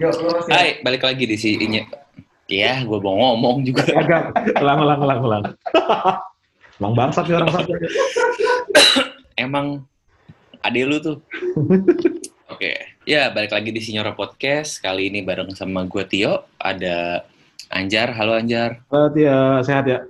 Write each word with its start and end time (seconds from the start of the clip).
Ya. 0.00 0.08
Hai, 0.48 0.80
balik 0.80 1.04
lagi 1.04 1.28
di 1.28 1.36
sini. 1.36 1.84
Ya, 2.48 2.80
gue 2.80 2.98
mau 3.04 3.20
ngomong 3.20 3.68
juga. 3.68 3.84
Agak, 4.00 4.32
ulang, 4.56 4.80
ulang, 4.80 5.00
ulang, 5.04 5.20
ulang. 5.20 5.42
Emang 6.80 6.92
bangsat 6.96 7.28
nih 7.28 7.36
orang 7.36 7.52
satu. 7.52 7.72
Emang 9.36 9.84
adek 10.64 10.84
lu 10.88 10.96
tuh. 11.04 11.20
Oke, 12.48 12.80
ya 13.04 13.28
balik 13.28 13.52
lagi 13.52 13.76
di 13.76 13.80
Sinyora 13.84 14.16
Podcast. 14.16 14.80
Kali 14.80 15.12
ini 15.12 15.20
bareng 15.20 15.52
sama 15.52 15.84
gue 15.84 16.08
Tio. 16.08 16.48
Ada 16.56 17.20
Anjar. 17.68 18.16
Halo 18.16 18.40
Anjar. 18.40 18.80
Halo 18.88 19.12
Tia, 19.12 19.60
sehat 19.60 19.84
ya? 19.84 20.00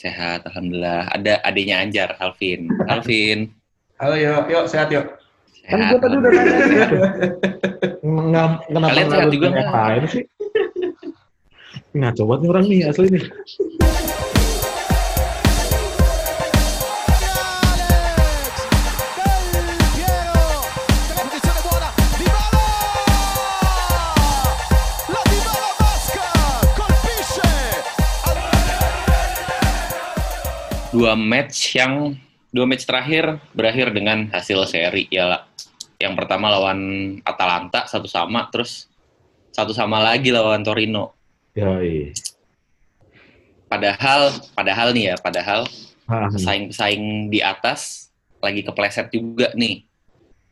Sehat, 0.00 0.40
Alhamdulillah. 0.48 1.12
Ada 1.12 1.44
adiknya 1.44 1.84
Anjar, 1.84 2.16
Alvin. 2.16 2.72
Alvin. 2.88 3.52
Halo, 4.00 4.16
yuk, 4.16 4.48
yuk, 4.48 4.64
sehat 4.72 4.88
yuk. 4.88 5.04
Kan 5.64 5.80
Sehat. 5.80 5.90
gue 5.92 6.00
tadi 6.00 6.14
udah 6.20 6.30
nanya 6.32 6.52
Nggak, 8.34 8.66
kenapa 8.66 8.90
Kalian 8.90 9.06
nggak 9.06 9.14
sehat 9.14 9.30
juga 9.30 9.46
nggak? 9.46 9.66
ngapain 9.70 10.04
sih? 10.10 10.24
Ngaco 11.94 12.22
banget 12.26 12.40
nih 12.42 12.50
orang 12.50 12.64
nih, 12.66 12.80
asli 12.90 13.06
nih. 13.14 13.24
Dua 30.90 31.14
match 31.14 31.78
yang 31.78 32.18
dua 32.50 32.66
match 32.66 32.82
terakhir 32.82 33.38
berakhir 33.54 33.94
dengan 33.94 34.26
hasil 34.34 34.66
seri 34.66 35.06
ya. 35.06 35.46
Yang 35.98 36.14
pertama 36.18 36.50
lawan 36.50 36.80
Atalanta 37.22 37.86
satu 37.86 38.06
sama, 38.10 38.50
terus 38.50 38.90
satu 39.54 39.70
sama 39.70 40.02
lagi 40.02 40.34
lawan 40.34 40.62
Torino. 40.66 41.14
Yoi. 41.54 42.14
Padahal, 43.70 44.34
padahal 44.54 44.94
nih 44.94 45.14
ya, 45.14 45.16
padahal 45.18 45.66
Ah, 46.04 46.28
pesaing-pesaing 46.28 47.32
di 47.32 47.40
atas 47.40 48.12
lagi 48.44 48.60
kepleset 48.60 49.08
juga 49.08 49.48
nih. 49.56 49.88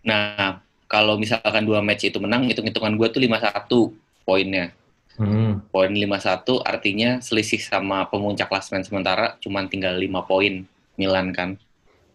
Nah, 0.00 0.64
kalau 0.88 1.20
misalkan 1.20 1.68
dua 1.68 1.84
match 1.84 2.08
itu 2.08 2.16
menang, 2.16 2.48
hitung-hitungan 2.48 2.96
gue 2.96 3.08
tuh 3.12 3.20
5-1 3.20 3.92
poinnya. 4.24 4.72
hmm. 5.20 5.68
Poin 5.68 5.92
5-1 5.92 6.64
artinya 6.64 7.20
selisih 7.20 7.60
sama 7.60 8.08
pemuncak 8.08 8.48
klasmen 8.48 8.80
sementara 8.80 9.36
cuma 9.44 9.60
tinggal 9.68 9.92
5 9.92 10.24
poin 10.24 10.64
Milan 10.96 11.36
kan. 11.36 11.60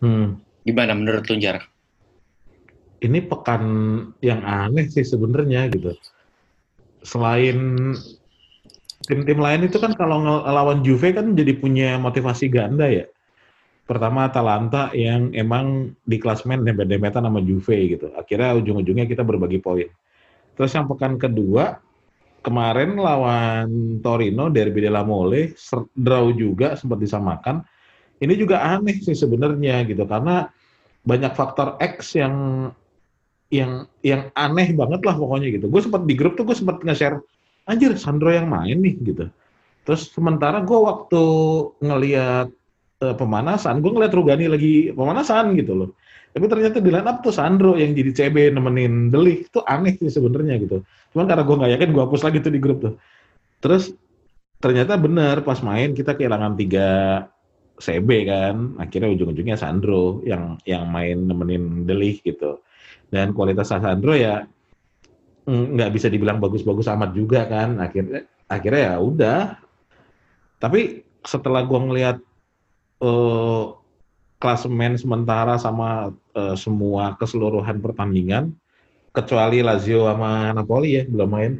Hmm. 0.01 0.41
Gimana 0.65 0.97
menurut 0.97 1.29
lu, 1.29 1.37
Jar? 1.37 1.61
Ini 2.97 3.29
pekan 3.29 3.63
yang 4.25 4.41
aneh 4.41 4.89
sih 4.89 5.05
sebenarnya 5.05 5.69
gitu. 5.69 5.93
Selain 7.05 7.93
tim-tim 9.05 9.39
lain 9.39 9.69
itu 9.69 9.77
kan 9.77 9.93
kalau 9.93 10.25
ngelawan 10.25 10.81
Juve 10.81 11.13
kan 11.13 11.37
jadi 11.37 11.53
punya 11.55 12.01
motivasi 12.01 12.49
ganda 12.49 12.89
ya. 12.89 13.05
Pertama 13.87 14.27
Atalanta 14.27 14.91
yang 14.91 15.31
emang 15.31 15.95
di 16.03 16.19
klasmen 16.19 16.65
dempet-dempetan 16.65 17.23
sama 17.23 17.39
Juve 17.39 17.95
gitu. 17.95 18.11
Akhirnya 18.17 18.57
ujung-ujungnya 18.59 19.07
kita 19.07 19.23
berbagi 19.23 19.63
poin. 19.63 19.87
Terus 20.57 20.73
yang 20.73 20.89
pekan 20.89 21.15
kedua 21.21 21.79
kemarin 22.41 22.97
lawan 22.97 23.99
Torino 24.01 24.49
Derby 24.49 24.89
della 24.89 25.05
Mole 25.05 25.53
draw 25.93 26.33
juga 26.33 26.73
sempat 26.73 26.97
disamakan. 26.97 27.61
Ini 28.17 28.33
juga 28.33 28.65
aneh 28.65 28.97
sih 28.97 29.13
sebenarnya 29.13 29.85
gitu 29.85 30.01
karena 30.09 30.49
banyak 31.05 31.31
faktor 31.37 31.77
X 31.77 32.17
yang 32.17 32.67
yang 33.47 33.87
yang 34.03 34.27
aneh 34.35 34.75
banget 34.75 35.01
lah 35.07 35.15
pokoknya 35.15 35.47
gitu. 35.55 35.71
Gue 35.71 35.81
sempat 35.83 36.03
di 36.03 36.13
grup 36.15 36.35
tuh 36.35 36.43
gue 36.43 36.55
sempat 36.57 36.83
nge-share 36.83 37.19
anjir 37.67 37.95
Sandro 37.95 38.31
yang 38.31 38.47
main 38.51 38.79
nih 38.79 38.95
gitu. 39.03 39.31
Terus 39.87 40.11
sementara 40.11 40.59
gue 40.63 40.79
waktu 40.79 41.23
ngeliat 41.79 42.47
eh, 43.03 43.15
pemanasan, 43.15 43.79
gue 43.79 43.91
ngeliat 43.91 44.11
Rugani 44.11 44.45
lagi 44.51 44.73
pemanasan 44.91 45.55
gitu 45.55 45.73
loh. 45.75 45.89
Tapi 46.35 46.45
ternyata 46.51 46.77
di 46.83 46.91
line 46.91 47.07
up 47.07 47.23
tuh 47.23 47.31
Sandro 47.31 47.79
yang 47.79 47.95
jadi 47.95 48.11
CB 48.13 48.51
nemenin 48.51 49.07
Delik. 49.07 49.47
Itu 49.47 49.63
aneh 49.63 49.95
sih 49.95 50.11
sebenarnya 50.11 50.59
gitu. 50.59 50.83
Cuman 51.15 51.25
karena 51.25 51.43
gue 51.47 51.55
nggak 51.55 51.71
yakin, 51.79 51.89
gue 51.95 52.03
hapus 52.03 52.21
lagi 52.27 52.37
tuh 52.43 52.51
di 52.53 52.59
grup 52.59 52.77
tuh. 52.83 52.93
Terus 53.63 53.95
ternyata 54.59 54.97
benar 54.99 55.45
pas 55.45 55.61
main 55.63 55.95
kita 55.95 56.13
kehilangan 56.19 56.59
tiga 56.59 56.89
CB 57.79 58.09
kan. 58.27 58.55
Akhirnya 58.77 59.09
ujung-ujungnya 59.17 59.57
Sandro 59.57 60.21
yang 60.27 60.59
yang 60.67 60.85
main 60.91 61.25
nemenin 61.25 61.87
Delik 61.87 62.21
gitu. 62.21 62.61
Dan 63.07 63.31
kualitas 63.31 63.71
Sandro 63.71 64.13
ya 64.13 64.43
mm, 65.47 65.65
nggak 65.75 65.91
bisa 65.95 66.07
dibilang 66.11 66.39
bagus-bagus 66.43 66.91
amat 66.91 67.11
juga 67.15 67.47
kan. 67.47 67.79
Akhirnya 67.79 68.27
akhirnya 68.47 68.81
ya 68.93 68.95
udah. 68.99 69.41
Tapi 70.57 71.05
setelah 71.23 71.61
gua 71.63 71.79
ngelihat 71.85 72.17
eh, 73.03 73.65
klasemen 74.37 74.97
sementara 74.97 75.57
sama 75.57 76.13
eh, 76.35 76.55
semua 76.59 77.17
keseluruhan 77.17 77.81
pertandingan, 77.81 78.53
kecuali 79.15 79.65
Lazio 79.65 80.05
sama 80.05 80.53
Napoli 80.53 81.01
ya 81.01 81.03
belum 81.09 81.29
main. 81.29 81.53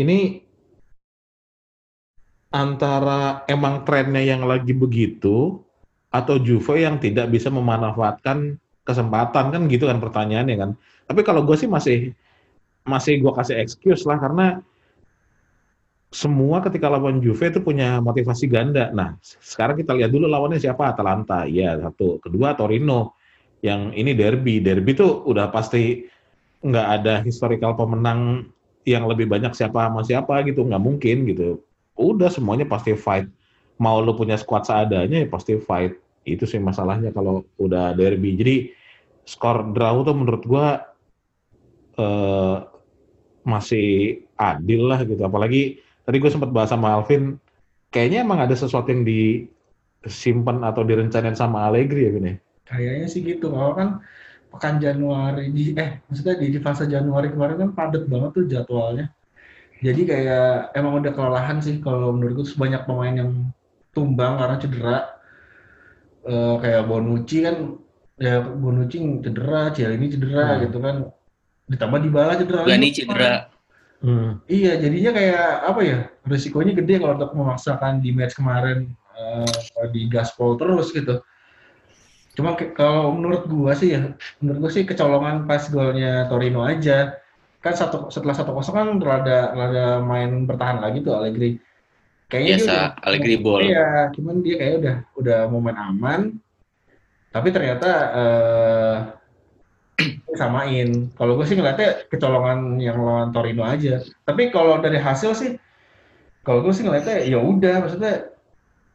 Ini 0.00 0.40
antara 2.50 3.46
emang 3.46 3.86
trennya 3.86 4.20
yang 4.20 4.42
lagi 4.42 4.74
begitu 4.74 5.62
atau 6.10 6.36
Juve 6.42 6.82
yang 6.82 6.98
tidak 6.98 7.30
bisa 7.30 7.46
memanfaatkan 7.46 8.58
kesempatan 8.90 9.54
kan 9.54 9.62
gitu 9.70 9.86
kan 9.86 10.02
pertanyaannya 10.02 10.56
kan. 10.58 10.70
Tapi 11.06 11.20
kalau 11.22 11.46
gue 11.46 11.54
sih 11.54 11.70
masih 11.70 12.10
masih 12.82 13.22
gue 13.22 13.32
kasih 13.32 13.62
excuse 13.62 14.02
lah 14.08 14.18
karena 14.18 14.58
semua 16.10 16.58
ketika 16.58 16.90
lawan 16.90 17.22
Juve 17.22 17.54
itu 17.54 17.62
punya 17.62 18.02
motivasi 18.02 18.50
ganda. 18.50 18.90
Nah, 18.90 19.14
sekarang 19.22 19.78
kita 19.78 19.94
lihat 19.94 20.10
dulu 20.10 20.26
lawannya 20.26 20.58
siapa? 20.58 20.90
Atalanta. 20.90 21.46
Iya, 21.46 21.78
satu. 21.78 22.18
Kedua 22.18 22.58
Torino. 22.58 23.14
Yang 23.62 23.94
ini 23.94 24.12
derby. 24.18 24.58
Derby 24.58 24.98
tuh 24.98 25.22
udah 25.22 25.54
pasti 25.54 26.02
nggak 26.60 26.86
ada 27.00 27.14
historical 27.22 27.78
pemenang 27.78 28.50
yang 28.82 29.06
lebih 29.06 29.30
banyak 29.30 29.54
siapa 29.54 29.86
sama 29.86 30.02
siapa 30.02 30.42
gitu. 30.42 30.66
Nggak 30.66 30.82
mungkin 30.82 31.16
gitu. 31.30 31.62
Udah 31.94 32.26
semuanya 32.26 32.66
pasti 32.66 32.98
fight. 32.98 33.30
Mau 33.78 34.02
lu 34.02 34.12
punya 34.18 34.34
squad 34.34 34.66
seadanya 34.66 35.22
ya 35.22 35.28
pasti 35.30 35.62
fight. 35.62 35.94
Itu 36.26 36.42
sih 36.42 36.58
masalahnya 36.58 37.14
kalau 37.14 37.46
udah 37.54 37.94
derby. 37.94 38.34
Jadi 38.34 38.56
skor 39.30 39.70
draw 39.70 40.02
tuh 40.02 40.16
menurut 40.18 40.42
gua 40.42 40.66
eh, 41.94 42.56
masih 43.46 44.20
adil 44.36 44.90
lah 44.90 45.02
gitu. 45.04 45.20
Apalagi 45.22 45.80
tadi 46.04 46.16
gue 46.20 46.30
sempat 46.32 46.50
bahas 46.52 46.72
sama 46.72 46.96
Alvin, 46.96 47.36
kayaknya 47.92 48.24
emang 48.24 48.40
ada 48.42 48.52
sesuatu 48.56 48.88
yang 48.92 49.04
disimpan 49.04 50.64
atau 50.64 50.82
direncanain 50.84 51.36
sama 51.36 51.68
Allegri 51.68 52.08
ya, 52.08 52.10
Vin 52.12 52.26
ya? 52.26 52.36
Kayaknya 52.68 53.06
sih 53.10 53.20
gitu. 53.24 53.50
Kalau 53.50 53.74
kan 53.74 53.88
pekan 54.50 54.82
Januari 54.82 55.54
di 55.54 55.78
eh 55.78 56.02
maksudnya 56.10 56.34
di, 56.38 56.50
di 56.50 56.58
fase 56.58 56.90
Januari 56.90 57.30
kemarin 57.30 57.56
kan 57.68 57.70
padat 57.74 58.04
banget 58.10 58.30
tuh 58.34 58.44
jadwalnya. 58.46 59.06
Jadi 59.80 60.04
kayak 60.04 60.76
emang 60.76 61.00
udah 61.00 61.12
kelelahan 61.16 61.58
sih 61.64 61.80
kalau 61.80 62.12
menurutku 62.12 62.44
terus 62.44 62.58
banyak 62.60 62.84
pemain 62.84 63.14
yang 63.16 63.30
tumbang 63.96 64.36
karena 64.36 64.56
cedera. 64.60 64.98
Eh, 66.20 66.54
kayak 66.60 66.84
Bonucci 66.84 67.40
kan 67.40 67.80
ya 68.20 68.44
Bonucci 68.44 69.00
cedera, 69.24 69.72
Cialini 69.72 70.12
cedera 70.12 70.44
Hmm. 70.54 70.60
gitu 70.68 70.78
kan. 70.78 70.96
Ditambah 71.66 71.98
Dybala 72.04 72.32
cedera. 72.36 72.62
Gani 72.68 72.88
cedera. 72.92 73.48
Hmm. 74.00 74.40
Iya, 74.44 74.80
jadinya 74.80 75.12
kayak 75.12 75.44
apa 75.64 75.80
ya? 75.80 75.98
Risikonya 76.24 76.72
gede 76.72 77.00
kalau 77.00 77.16
untuk 77.16 77.32
memaksakan 77.32 78.00
di 78.00 78.12
match 78.12 78.36
kemarin 78.36 78.92
eh, 79.12 79.86
di 79.92 80.08
gaspol 80.08 80.56
terus 80.56 80.88
gitu. 80.90 81.20
Cuma 82.32 82.56
ke- 82.56 82.72
kalau 82.72 83.12
menurut 83.12 83.44
gua 83.44 83.76
sih 83.76 83.92
ya, 83.92 84.16
menurut 84.40 84.58
gua 84.64 84.70
sih 84.72 84.88
kecolongan 84.88 85.44
pas 85.44 85.68
golnya 85.68 86.24
Torino 86.28 86.64
aja. 86.64 87.20
Kan 87.60 87.76
satu 87.76 88.08
setelah 88.08 88.32
satu 88.32 88.56
kosong 88.56 88.72
kan 88.72 88.88
rada 88.96 89.52
rada 89.52 90.00
main 90.00 90.48
bertahan 90.48 90.80
lagi 90.80 91.04
tuh 91.04 91.12
Allegri. 91.20 91.60
Kayaknya 92.32 92.48
dia 92.48 92.56
Biasa, 92.56 92.72
udah- 92.72 92.92
Allegri 93.04 93.36
ball. 93.36 93.60
Iya, 93.68 93.88
cuman 94.16 94.34
dia 94.40 94.54
kayak 94.56 94.74
udah 94.80 94.96
udah 95.20 95.38
momen 95.52 95.76
aman. 95.76 96.20
Tapi 97.30 97.48
ternyata 97.54 97.90
eh 98.12 98.96
samain. 100.40 101.10
Kalau 101.14 101.36
gue 101.36 101.46
sih 101.46 101.54
ngeliatnya 101.58 102.08
kecolongan 102.08 102.80
yang 102.80 102.98
lawan 102.98 103.30
Torino 103.30 103.62
aja. 103.62 104.00
Tapi 104.24 104.48
kalau 104.48 104.80
dari 104.80 104.96
hasil 104.96 105.36
sih, 105.36 105.50
kalau 106.42 106.64
gue 106.64 106.72
sih 106.72 106.82
ngeliatnya 106.86 107.20
ya 107.22 107.38
udah, 107.38 107.84
maksudnya 107.84 108.14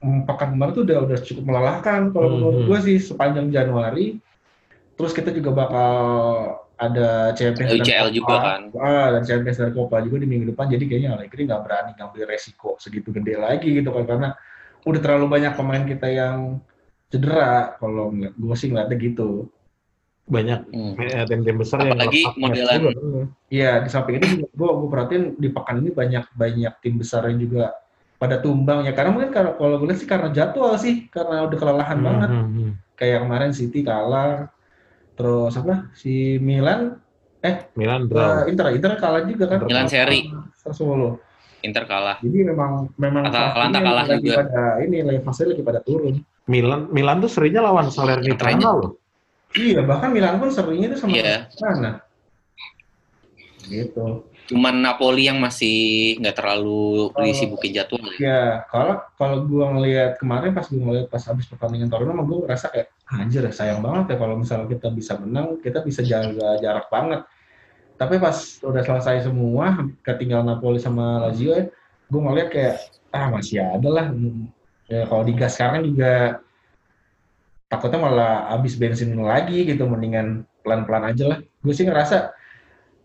mm, 0.02 0.26
pekan 0.26 0.58
kemarin 0.58 0.74
tuh 0.74 0.84
udah 0.84 0.98
udah 1.06 1.18
cukup 1.22 1.44
melelahkan. 1.46 2.10
Kalau 2.12 2.28
Mhm. 2.28 2.36
menurut 2.36 2.60
gue 2.68 2.80
sih 2.84 2.98
sepanjang 3.00 3.54
Januari. 3.54 4.18
Terus 4.96 5.12
kita 5.12 5.30
juga 5.36 5.52
bakal 5.52 5.92
ada 6.76 7.32
Champions 7.36 7.72
dan 7.72 7.84
UCL 7.84 8.08
Copa. 8.12 8.16
juga 8.16 8.36
kan. 8.42 8.60
Ah, 8.80 9.08
dan 9.16 9.24
Champions 9.24 9.60
dan 9.60 9.72
Copa 9.72 10.00
juga 10.04 10.18
di 10.24 10.28
minggu 10.28 10.52
depan. 10.52 10.68
Jadi 10.68 10.84
kayaknya 10.88 11.16
Allegri 11.16 11.48
nggak 11.48 11.62
berani 11.64 11.92
ngambil 11.96 12.24
resiko 12.28 12.76
segitu 12.80 13.12
gede 13.16 13.36
lagi 13.40 13.80
gitu 13.80 13.92
kan 13.92 14.04
karena 14.04 14.30
udah 14.84 15.00
terlalu 15.04 15.26
banyak 15.32 15.54
pemain 15.56 15.84
kita 15.84 16.08
yang 16.08 16.60
cedera. 17.08 17.76
Kalau 17.76 18.10
ngeliat- 18.10 18.36
gue 18.36 18.56
sih 18.56 18.68
ngeliatnya 18.70 18.98
gitu. 19.00 19.30
banyak 20.26 20.60
Hmm. 20.74 20.98
eh, 20.98 21.22
tim-tim 21.30 21.54
besar 21.54 21.86
yang 21.86 22.02
Apalagi 22.02 22.26
match 22.26 22.38
modelan-. 22.42 22.82
Hmm. 22.98 23.26
Iya, 23.46 23.86
di 23.86 23.90
samping 23.94 24.18
itu 24.18 24.26
juga 24.34 24.48
gue 24.50 24.70
gue 24.74 24.90
perhatiin 24.90 25.24
di 25.38 25.50
pekan 25.54 25.78
ini 25.78 25.94
banyak 25.94 26.26
banyak 26.34 26.74
tim 26.82 26.98
besar 26.98 27.30
yang 27.30 27.38
juga 27.38 27.78
pada 28.18 28.42
tumbang 28.42 28.82
ya. 28.84 28.98
Karena 28.98 29.14
mungkin 29.14 29.30
kalau 29.30 29.54
kalau 29.54 29.78
gue 29.78 29.86
lihat 29.86 30.02
sih 30.02 30.10
karena 30.10 30.34
jadwal 30.34 30.74
sih, 30.82 31.06
karena 31.14 31.46
udah 31.46 31.58
kelelahan 31.62 32.02
Hmm, 32.02 32.08
banget. 32.10 32.30
hmm, 32.34 32.48
hmm. 32.50 32.72
Kayak 32.98 33.20
kemarin 33.22 33.52
City 33.54 33.80
kalah, 33.86 34.50
terus 35.14 35.54
apa 35.54 35.94
si 35.94 36.42
Milan, 36.42 36.98
Milan 37.78 38.10
draw. 38.10 38.50
eh, 38.50 38.50
Inter 38.50 38.74
Inter 38.74 38.98
kalah 38.98 39.22
juga 39.30 39.46
kan. 39.46 39.60
Milan 39.62 39.86
seri. 39.86 40.26
Sassuolo. 40.58 41.22
Inter 41.62 41.86
kalah. 41.86 42.18
Jadi 42.26 42.50
memang 42.50 42.90
memang 42.98 43.30
Atalanta 43.30 43.78
kalah 43.78 44.06
lagi 44.10 44.26
juga. 44.26 44.42
pada 44.42 44.82
ini 44.82 45.06
lagi 45.06 45.22
fase 45.22 45.46
lagi 45.46 45.62
pada 45.62 45.86
turun. 45.86 46.18
Milan 46.46 46.90
Milan 46.94 47.18
tuh 47.26 47.32
serinya 47.32 47.66
lawan 47.66 47.90
Salernitana 47.90 48.70
loh. 48.70 49.02
Iya, 49.56 49.82
bahkan 49.88 50.12
Milan 50.12 50.38
pun 50.38 50.52
seringnya 50.52 50.94
itu 50.94 50.98
sama 51.00 51.16
Iya. 51.16 51.48
mana? 51.64 51.92
Gitu. 53.66 54.06
Cuman 54.46 54.78
Napoli 54.78 55.26
yang 55.26 55.42
masih 55.42 56.14
nggak 56.22 56.38
terlalu 56.38 57.10
Oh. 57.10 57.26
disibukin 57.26 57.74
jadwal. 57.74 57.98
ya. 57.98 58.18
Ya, 58.22 58.42
kalau 58.70 59.02
kalau 59.18 59.38
gua 59.50 59.74
ngelihat 59.74 60.22
kemarin 60.22 60.54
pas 60.54 60.70
gua 60.70 60.82
ngelihat 60.86 61.08
pas 61.10 61.24
habis 61.26 61.50
pertandingan 61.50 61.90
Torino, 61.90 62.14
emang 62.14 62.30
gua 62.30 62.46
ngerasa 62.46 62.70
kayak 62.70 62.94
anjir 63.10 63.42
sayang 63.50 63.82
banget 63.82 64.14
ya 64.14 64.16
kalau 64.22 64.36
misalnya 64.38 64.70
kita 64.70 64.94
bisa 64.94 65.18
menang, 65.18 65.58
kita 65.66 65.82
bisa 65.82 66.06
jaga 66.06 66.62
jarak 66.62 66.86
banget. 66.94 67.26
Tapi 67.96 68.22
pas 68.22 68.38
udah 68.62 68.84
selesai 68.86 69.26
semua, 69.26 69.82
ketinggal 70.06 70.46
Napoli 70.46 70.78
sama 70.78 71.26
Lazio 71.26 71.58
ya, 71.58 71.66
gua 72.06 72.22
ngeliat 72.30 72.50
kayak 72.54 72.76
ah 73.18 73.34
masih 73.34 73.66
ada 73.66 73.90
lah. 73.90 74.08
Ya, 74.86 75.10
kalau 75.10 75.24
digas 75.26 75.58
sekarang 75.58 75.82
juga 75.88 76.42
takutnya 77.66 78.00
malah 78.00 78.34
habis 78.54 78.78
bensin 78.78 79.18
lagi 79.18 79.66
gitu, 79.66 79.90
mendingan 79.90 80.46
pelan-pelan 80.62 81.10
aja 81.14 81.24
lah. 81.36 81.40
Gue 81.66 81.74
sih 81.74 81.86
ngerasa 81.86 82.36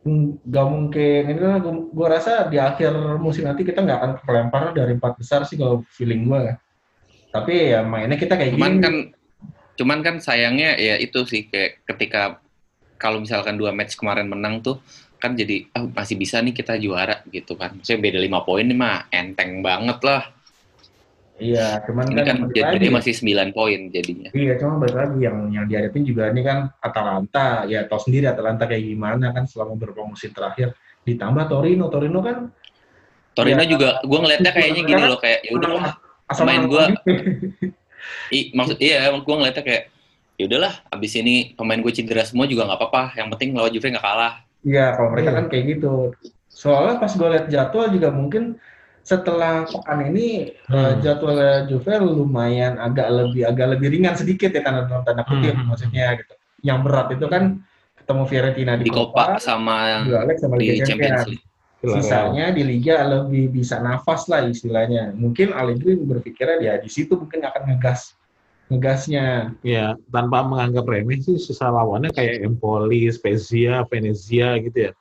nggak 0.00 0.66
mungkin 0.72 1.22
ini 1.28 1.40
lah 1.44 1.60
gua 1.92 2.08
rasa 2.16 2.48
di 2.48 2.56
akhir 2.56 3.20
musim 3.20 3.44
nanti 3.44 3.68
kita 3.68 3.84
nggak 3.84 3.98
akan 4.00 4.12
kelempar 4.24 4.62
dari 4.72 4.96
empat 4.96 5.20
besar 5.20 5.44
sih 5.44 5.60
kalau 5.60 5.84
feeling 5.92 6.24
ya. 6.24 6.56
Tapi 7.30 7.76
ya 7.76 7.84
mainnya 7.84 8.16
kita 8.16 8.34
kayak 8.34 8.56
Cuman 8.56 8.80
gini. 8.80 8.82
kan 8.82 8.94
cuman 9.76 9.98
kan 10.00 10.16
sayangnya 10.20 10.76
ya 10.80 10.96
itu 10.96 11.20
sih 11.28 11.52
kayak 11.52 11.84
ketika 11.84 12.40
kalau 12.96 13.20
misalkan 13.20 13.60
dua 13.60 13.76
match 13.76 13.96
kemarin 13.96 14.28
menang 14.28 14.64
tuh 14.64 14.80
kan 15.20 15.36
jadi 15.36 15.68
ah, 15.76 15.84
masih 15.84 16.16
bisa 16.16 16.40
nih 16.40 16.56
kita 16.56 16.80
juara 16.80 17.20
gitu 17.28 17.60
kan. 17.60 17.76
Saya 17.84 18.00
beda 18.00 18.16
lima 18.16 18.40
poin 18.40 18.64
nih 18.64 18.76
mah 18.76 19.12
enteng 19.12 19.60
banget 19.60 20.00
lah. 20.00 20.32
Iya, 21.40 21.80
cuman 21.88 22.04
Ini 22.12 22.20
kan 22.20 22.36
balik 22.44 22.52
jadi 22.52 22.76
lagi 22.76 22.88
masih 22.92 23.12
9 23.16 23.50
poin 23.56 23.80
jadinya. 23.88 24.28
Iya, 24.36 24.52
cuma 24.60 24.76
balik 24.76 24.96
lagi 24.96 25.18
yang 25.24 25.48
yang 25.48 25.64
dihadapin 25.64 26.04
juga 26.04 26.28
ini 26.28 26.44
kan 26.44 26.68
Atalanta, 26.84 27.64
ya 27.64 27.88
tahu 27.88 28.00
sendiri 28.04 28.28
Atalanta 28.28 28.68
kayak 28.68 28.84
gimana 28.84 29.32
kan 29.32 29.48
selama 29.48 29.80
musim 30.04 30.30
terakhir. 30.36 30.76
Ditambah 31.08 31.48
Torino, 31.48 31.88
Torino 31.88 32.20
kan 32.20 32.52
Torino 33.32 33.62
Ya, 33.64 33.68
juga 33.72 33.88
gue 34.04 34.18
ngeliatnya 34.20 34.52
kayaknya 34.52 34.82
gini 34.84 35.02
loh 35.08 35.16
kayak 35.16 35.40
ya 35.48 35.50
udah 35.56 35.70
asal 36.28 36.44
gua- 36.68 36.92
lagi. 36.92 36.94
I, 38.30 38.52
maksud 38.54 38.76
iya 38.78 39.08
gue 39.10 39.34
ngeliatnya 39.34 39.64
kayak 39.64 39.84
ya 40.36 40.44
udahlah 40.48 40.72
abis 40.92 41.12
ini 41.20 41.52
pemain 41.56 41.80
gue 41.80 41.92
cedera 41.92 42.24
semua 42.28 42.44
juga 42.44 42.68
nggak 42.68 42.78
apa-apa. 42.80 43.02
Yang 43.16 43.28
penting 43.36 43.48
lawan 43.56 43.72
Juve 43.72 43.86
nggak 43.96 44.04
kalah. 44.04 44.34
Iya, 44.60 44.92
kalau 44.92 45.08
mereka 45.16 45.30
kan 45.32 45.44
kayak 45.48 45.64
gitu. 45.78 46.12
Soalnya 46.52 47.00
pas 47.00 47.12
gue 47.16 47.28
lihat 47.32 47.46
jadwal 47.48 47.88
juga 47.88 48.08
mungkin 48.12 48.60
setelah 49.02 49.66
pekan 49.66 50.06
ini 50.12 50.54
eh, 50.54 50.70
Hmm. 50.70 51.00
jadwalnya 51.02 51.66
Juve 51.66 51.94
lumayan 51.98 52.76
agak 52.78 53.08
lebih 53.10 53.42
agak 53.48 53.66
lebih 53.76 53.88
ringan 53.96 54.14
sedikit 54.14 54.52
ya 54.52 54.60
dalam 54.62 54.86
tanda 54.86 55.24
kutip 55.26 55.56
Hmm. 55.56 55.66
maksudnya 55.72 56.20
gitu. 56.20 56.34
Yang 56.60 56.78
berat 56.84 57.08
itu 57.16 57.26
kan 57.26 57.42
ketemu 57.96 58.22
Fiorentina 58.28 58.72
di, 58.76 58.84
Di 58.86 58.92
Copa 58.92 59.40
sama 59.40 60.04
Dua 60.04 60.22
leg 60.28 60.36
sama 60.36 60.54
Liga 60.60 60.72
di 60.76 60.80
Champions 60.84 61.24
Champions. 61.24 61.26
League. 61.32 61.44
Sisanya 61.80 62.52
di 62.52 62.60
Liga 62.60 63.00
lebih 63.08 63.48
bisa 63.56 63.80
nafas 63.80 64.28
lah 64.28 64.44
istilahnya. 64.44 65.16
Mungkin 65.16 65.56
Allegri 65.56 65.96
berpikirnya 65.96 66.56
dia 66.60 66.74
di 66.76 66.92
situ 66.92 67.16
mungkin 67.16 67.40
akan 67.40 67.72
ngegas 67.72 68.12
ngegasnya. 68.68 69.56
Ya, 69.66 69.96
tanpa 70.12 70.46
menganggap 70.46 70.86
remeh 70.86 71.18
sih 71.24 71.40
sisa 71.40 71.72
lawannya 71.72 72.12
kayak 72.14 72.44
Empoli, 72.46 73.08
Spezia, 73.10 73.82
Venezia 73.88 74.60
gitu 74.62 74.78
ya. 74.78 74.92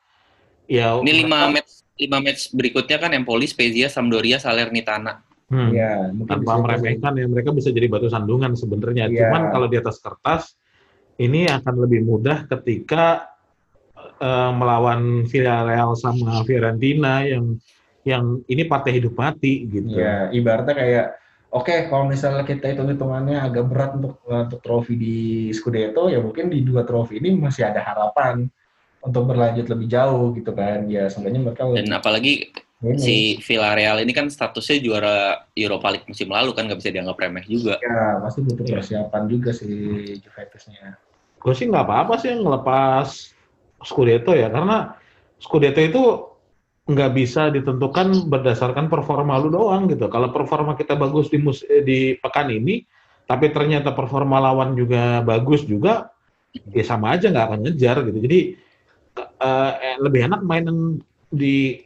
Ya, 0.69 0.88
Ini 0.98 1.25
lima 1.25 1.50
match 1.50 1.81
lima 2.00 2.24
match 2.24 2.56
berikutnya 2.56 2.98
kan 2.98 3.12
Empoli, 3.12 3.46
Spezia, 3.46 3.92
Sampdoria, 3.92 4.40
Salernitana. 4.40 5.19
hmm, 5.51 5.69
Ya, 5.75 6.07
mungkin 6.16 6.31
tanpa 6.40 6.63
meremehkan 6.63 7.13
ya 7.19 7.28
mereka 7.28 7.51
bisa 7.51 7.69
jadi 7.69 7.92
batu 7.92 8.07
sandungan 8.07 8.56
sebenarnya. 8.56 9.12
Iya. 9.12 9.28
Cuman 9.28 9.42
kalau 9.51 9.68
di 9.68 9.78
atas 9.78 10.00
kertas 10.00 10.56
ini 11.19 11.51
akan 11.51 11.75
lebih 11.84 12.07
mudah 12.07 12.48
ketika 12.48 13.28
eh, 14.00 14.51
melawan 14.56 15.28
Villarreal 15.28 16.00
sama 16.00 16.48
Fiorentina 16.48 17.28
yang 17.28 17.60
yang 18.07 18.40
ini 18.48 18.63
partai 18.63 18.95
hidup 18.95 19.13
mati 19.19 19.68
gitu. 19.68 20.00
Ya, 20.00 20.31
ibaratnya 20.31 20.74
kayak 20.74 21.06
oke 21.52 21.92
kalau 21.92 22.07
misalnya 22.07 22.48
kita 22.48 22.72
hitung 22.72 22.88
hitungannya 22.88 23.38
agak 23.44 23.68
berat 23.68 23.92
untuk 24.00 24.24
untuk 24.25 24.60
trofi 24.63 24.95
di 24.95 25.18
Scudetto 25.52 26.07
ya 26.07 26.24
mungkin 26.24 26.48
di 26.48 26.63
dua 26.63 26.88
trofi 26.88 27.19
ini 27.19 27.36
masih 27.36 27.68
ada 27.68 27.84
harapan 27.84 28.48
untuk 29.00 29.24
berlanjut 29.31 29.66
lebih 29.72 29.88
jauh 29.88 30.36
gitu 30.36 30.51
kan 30.51 30.86
ya 30.92 31.07
seenggaknya 31.07 31.40
mereka 31.51 31.63
Dan 31.72 31.88
apalagi 31.96 32.51
ini 32.80 32.96
si 33.00 33.16
Villarreal 33.44 34.00
ini 34.04 34.12
kan 34.16 34.31
statusnya 34.31 34.80
juara 34.80 35.18
Europa 35.51 35.92
League 35.92 36.07
musim 36.07 36.31
lalu 36.31 36.56
kan 36.56 36.68
nggak 36.68 36.80
bisa 36.80 36.92
dianggap 36.96 37.19
remeh 37.19 37.44
juga. 37.44 37.75
ya 37.84 38.19
pasti 38.24 38.40
butuh 38.44 38.63
Iya. 38.63 38.74
persiapan 38.80 39.24
juga 39.28 39.51
si 39.51 39.68
Juventusnya 40.24 40.96
Gue 41.40 41.56
sih 41.56 41.72
nggak 41.72 41.86
apa-apa 41.88 42.19
sih 42.19 42.36
ngelepas 42.36 43.07
Scudetto 43.80 44.36
ya, 44.36 44.51
karena 44.51 45.00
Scudetto 45.40 45.80
itu 45.80 46.04
nggak 46.84 47.12
bisa 47.16 47.48
ditentukan 47.48 48.28
berdasarkan 48.28 48.92
performa 48.92 49.40
lu 49.40 49.48
doang 49.48 49.88
gitu. 49.88 50.12
Kalau 50.12 50.36
performa 50.36 50.75
kita 50.75 51.00
bagus 51.00 51.31
di 51.31 51.40
mus 51.40 51.63
eh, 51.63 51.80
di 51.80 52.19
pekan 52.19 52.52
ini, 52.52 52.84
tapi 53.24 53.56
ternyata 53.56 53.95
performa 53.95 54.42
lawan 54.44 54.75
juga 54.75 55.24
bagus 55.24 55.63
juga, 55.63 56.12
ya 56.75 56.84
sama 56.84 57.16
aja 57.16 57.31
nggak 57.31 57.45
akan 57.45 57.60
ngejar 57.72 58.04
gitu. 58.04 58.19
Jadi 58.19 58.40
eh, 59.27 59.74
eh, 59.83 59.95
lebih 60.00 60.31
enak 60.31 60.42
mainin 60.44 61.00
di 61.30 61.83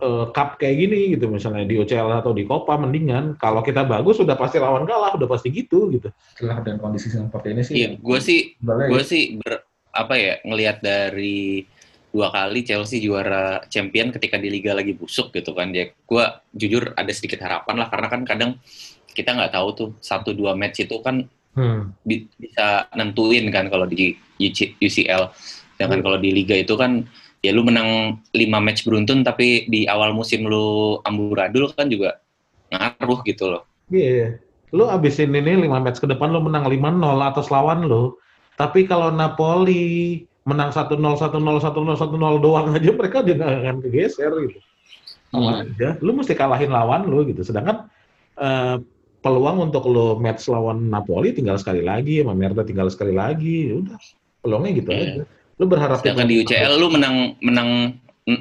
eh, 0.00 0.26
cup 0.30 0.56
kayak 0.56 0.76
gini 0.78 1.16
gitu, 1.16 1.28
misalnya 1.28 1.66
di 1.66 1.76
UCL 1.76 2.22
atau 2.22 2.32
di 2.32 2.46
Copa 2.46 2.78
mendingan. 2.78 3.36
Kalau 3.36 3.60
kita 3.60 3.84
bagus 3.84 4.20
udah 4.20 4.36
pasti 4.38 4.56
lawan 4.56 4.86
kalah, 4.88 5.16
udah 5.16 5.28
pasti 5.28 5.50
gitu 5.52 5.90
gitu. 5.90 6.08
setelah 6.36 6.62
dan 6.64 6.80
kondisi 6.80 7.12
seperti 7.12 7.48
ini 7.52 7.62
sih 7.66 7.74
Iya, 7.76 7.88
gue 8.00 8.18
sih 8.22 8.40
gue 8.62 9.02
sih 9.04 9.36
ber, 9.36 9.60
apa 9.90 10.14
ya 10.16 10.34
ngelihat 10.46 10.80
dari 10.80 11.66
dua 12.10 12.30
kali 12.34 12.66
Chelsea 12.66 12.98
juara 12.98 13.62
champion 13.70 14.10
ketika 14.10 14.34
di 14.34 14.50
liga 14.50 14.74
lagi 14.74 14.98
busuk 14.98 15.30
gitu 15.30 15.54
kan 15.54 15.70
ya 15.70 15.90
gue 15.94 16.24
jujur 16.50 16.90
ada 16.98 17.12
sedikit 17.14 17.38
harapan 17.46 17.78
lah 17.78 17.86
karena 17.86 18.08
kan 18.10 18.22
kadang 18.26 18.50
kita 19.14 19.30
nggak 19.30 19.54
tahu 19.54 19.68
tuh 19.74 19.90
satu 20.02 20.34
dua 20.34 20.54
match 20.58 20.82
itu 20.82 20.98
kan 21.02 21.26
Hmm. 21.50 21.90
bi- 22.06 22.30
bisa 22.38 22.86
nentuin 22.94 23.50
kan 23.50 23.66
kalau 23.66 23.82
di 23.82 24.14
UC 24.38 24.78
UCL 24.78 25.34
sedangkan 25.80 26.04
kalau 26.04 26.18
di 26.20 26.28
liga 26.28 26.52
itu 26.52 26.76
kan 26.76 27.08
ya 27.40 27.56
lu 27.56 27.64
menang 27.64 28.20
5 28.36 28.36
match 28.60 28.84
beruntun 28.84 29.24
tapi 29.24 29.64
di 29.64 29.88
awal 29.88 30.12
musim 30.12 30.44
lu 30.44 31.00
amburadul 31.08 31.72
kan 31.72 31.88
juga 31.88 32.20
ngaruh 32.68 33.24
gitu 33.24 33.48
loh 33.48 33.64
Iya. 33.88 34.36
Lu 34.70 34.86
abisin 34.86 35.32
ini 35.32 35.66
5 35.66 35.82
match 35.82 35.98
ke 35.98 36.06
depan 36.06 36.30
lu 36.30 36.38
menang 36.38 36.68
5-0 36.68 37.02
atas 37.18 37.50
lawan 37.50 37.90
lu. 37.90 38.14
Tapi 38.54 38.86
kalau 38.86 39.10
Napoli 39.10 40.22
menang 40.46 40.70
1-0, 40.70 40.94
1-0, 40.94 41.18
1-0, 41.58 41.98
1-0 41.98 42.38
doang 42.38 42.70
aja 42.70 42.90
mereka 43.00 43.24
udah 43.24 43.34
nggak 43.34 43.50
akan 43.66 43.76
kegeser 43.82 44.30
gitu. 44.46 44.58
Sama 45.32 45.42
Hmm. 45.58 45.62
aja. 45.66 45.88
Lu 45.98 46.14
mesti 46.14 46.38
kalahin 46.38 46.70
lawan 46.70 47.08
lu 47.08 47.26
gitu. 47.26 47.42
Sedangkan 47.42 47.90
eh, 48.38 48.78
peluang 49.20 49.58
untuk 49.66 49.90
lu 49.90 50.14
match 50.22 50.46
lawan 50.46 50.86
Napoli 50.86 51.34
tinggal 51.34 51.58
sekali 51.58 51.82
lagi, 51.82 52.22
sama 52.22 52.38
Merda 52.38 52.62
tinggal 52.62 52.86
sekali 52.94 53.10
lagi. 53.10 53.74
Udah. 53.74 53.98
Peluangnya 54.38 54.70
gitu 54.78 54.90
Iya. 54.94 55.02
aja. 55.02 55.22
Lu 55.60 55.68
berharap 55.68 56.00
Sedangkan 56.00 56.24
di 56.24 56.40
UCL 56.40 56.72
lu 56.80 56.88
menang 56.88 57.36
menang 57.44 58.00
1-0 58.24 58.40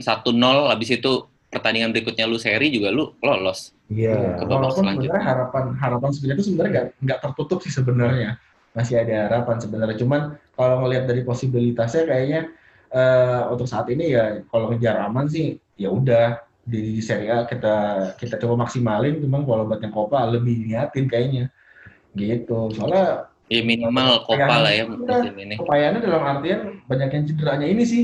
habis 0.71 0.89
itu 0.95 1.11
pertandingan 1.51 1.91
berikutnya 1.91 2.23
lu 2.29 2.39
seri 2.39 2.71
juga 2.71 2.95
lu 2.95 3.11
lolos. 3.19 3.75
Iya. 3.91 4.39
Ke 4.39 4.45
babak 4.47 4.71
walaupun 4.71 4.83
sebenarnya 4.95 5.23
harapan 5.27 5.65
harapan 5.75 6.09
sebenarnya 6.15 6.37
itu 6.39 6.45
sebenarnya 6.47 6.71
nggak 6.71 6.87
nggak 7.03 7.19
tertutup 7.19 7.59
sih 7.65 7.73
sebenarnya. 7.73 8.39
Masih 8.71 8.95
ada 9.01 9.27
harapan 9.27 9.57
sebenarnya. 9.59 9.97
Cuman 9.99 10.21
kalau 10.55 10.75
ngelihat 10.85 11.11
dari 11.11 11.21
posibilitasnya 11.27 12.07
kayaknya 12.07 12.41
eh, 12.93 13.41
untuk 13.51 13.67
saat 13.67 13.91
ini 13.91 14.15
ya 14.15 14.39
kalau 14.47 14.71
ngejar 14.71 15.03
aman 15.03 15.27
sih 15.27 15.59
ya 15.75 15.91
udah. 15.91 16.47
Di 16.69 17.01
Serie 17.01 17.33
A 17.33 17.49
kita 17.49 17.75
kita 18.13 18.37
coba 18.37 18.69
maksimalin 18.69 19.17
cuman 19.25 19.41
kalau 19.41 19.65
buat 19.65 19.81
yang 19.81 19.89
Copa 19.89 20.21
lebih 20.29 20.69
niatin 20.69 21.09
kayaknya. 21.09 21.49
Gitu. 22.13 22.69
Soalnya 22.77 23.28
Ya 23.49 23.61
minimal 23.61 24.23
Copa 24.23 24.55
lah 24.61 24.69
ya 24.69 24.85
musim 24.85 25.33
ini. 25.35 25.57
kepayaannya 25.57 25.99
dalam 25.99 26.21
artian 26.23 26.59
banyak 26.85 27.09
yang 27.09 27.23
cederanya 27.25 27.65
ini 27.65 27.81
sih 27.81 28.03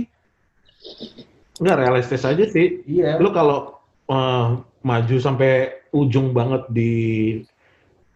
Enggak 1.56 1.78
realistis 1.80 2.22
aja 2.22 2.44
sih. 2.46 2.82
iya 2.84 3.16
lu 3.16 3.30
kalau 3.30 3.78
eh, 4.06 4.48
maju 4.82 5.16
sampai 5.18 5.70
ujung 5.90 6.34
banget 6.34 6.66
di 6.68 6.94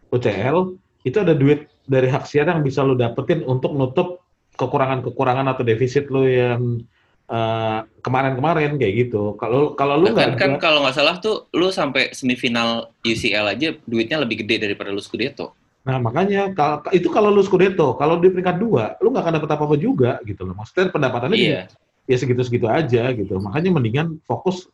UCL 0.10 0.76
itu 1.02 1.18
ada 1.18 1.32
duit 1.32 1.70
dari 1.86 2.06
hak 2.06 2.26
siar 2.26 2.46
yang 2.46 2.62
bisa 2.62 2.82
lu 2.82 2.94
dapetin 2.94 3.42
untuk 3.44 3.72
nutup 3.72 4.22
kekurangan-kekurangan 4.54 5.48
atau 5.48 5.64
defisit 5.64 6.10
lu 6.10 6.26
yang 6.26 6.82
eh, 7.26 7.80
kemarin-kemarin 8.02 8.76
kayak 8.76 9.08
gitu. 9.08 9.38
Kalau 9.38 9.74
kalau 9.74 9.96
lu 9.96 10.12
nggak 10.12 10.34
kan 10.36 10.52
ada- 10.52 10.60
kalau 10.60 10.82
nggak 10.82 10.98
salah 10.98 11.16
tuh 11.18 11.46
lu 11.54 11.70
sampai 11.70 12.10
semifinal 12.10 12.90
UCL 13.02 13.46
aja 13.48 13.78
duitnya 13.86 14.18
lebih 14.18 14.42
gede 14.42 14.66
daripada 14.66 14.90
lu 14.90 15.00
Scudetto. 15.00 15.54
Nah, 15.90 15.98
makanya 15.98 16.54
itu 16.94 17.10
kalau 17.10 17.34
lu 17.34 17.42
Scudetto, 17.42 17.98
kalau 17.98 18.22
di 18.22 18.30
peringkat 18.30 18.62
dua, 18.62 18.94
lu 19.02 19.10
nggak 19.10 19.26
akan 19.26 19.34
dapat 19.42 19.50
apa-apa 19.50 19.76
juga 19.76 20.22
gitu 20.22 20.46
loh. 20.46 20.54
Maksudnya 20.54 20.94
pendapatannya 20.94 21.34
Iya. 21.34 21.62
ya 22.06 22.16
segitu-segitu 22.16 22.70
aja 22.70 23.10
gitu. 23.10 23.42
Makanya 23.42 23.74
mendingan 23.74 24.22
fokus 24.24 24.70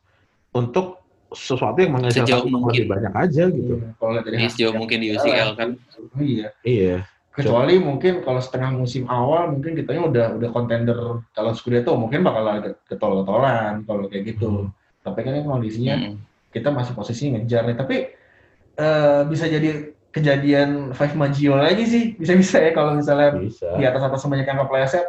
untuk 0.51 0.99
sesuatu 1.31 1.79
yang 1.79 1.95
menghasilkan 1.95 2.27
Sejauh 2.27 2.43
uang 2.43 2.51
mungkin. 2.67 2.83
lebih 2.83 2.87
banyak 2.91 3.13
aja 3.15 3.43
gitu. 3.47 3.73
Iya, 3.79 3.87
Kalau 3.95 4.11
dari 4.19 4.35
sejauh 4.43 4.71
yang 4.71 4.79
mungkin 4.83 4.97
di 4.99 5.07
UCL 5.15 5.49
kan. 5.55 5.69
Iya. 6.19 6.47
Iya. 6.67 6.95
Kecuali 7.31 7.75
mungkin 7.79 8.23
kalau 8.23 8.39
setengah 8.39 8.71
musim 8.71 9.07
awal 9.07 9.51
mungkin 9.51 9.75
kitanya 9.75 10.03
udah 10.03 10.25
udah 10.35 10.49
kontender 10.51 10.99
kalau 11.31 11.51
Scudetto 11.51 11.95
mungkin 11.95 12.23
bakal 12.23 12.43
ada 12.43 12.75
ketol-ketolan 12.87 13.83
kalau 13.83 14.07
kayak 14.07 14.35
gitu. 14.35 14.67
Hmm. 14.67 14.71
Tapi 14.99 15.19
kan 15.23 15.31
ini 15.31 15.43
kondisinya 15.43 15.95
Mm. 15.95 16.15
kita 16.51 16.71
masih 16.71 16.91
posisi 16.91 17.31
ngejar 17.31 17.63
nih. 17.67 17.75
Tapi 17.75 17.95
eh, 18.75 19.21
bisa 19.27 19.47
jadi 19.47 19.94
kejadian 20.15 20.95
Five 20.95 21.11
Maggio 21.19 21.59
lagi 21.59 21.83
sih. 21.83 22.03
Bisa-bisa 22.15 22.63
ya 22.63 22.71
kalau 22.71 22.95
misalnya 22.95 23.35
Bisa. 23.35 23.67
di 23.75 23.83
atas 23.83 23.99
atas 23.99 24.23
banyak 24.23 24.47
yang 24.47 24.63
kepleset. 24.63 25.05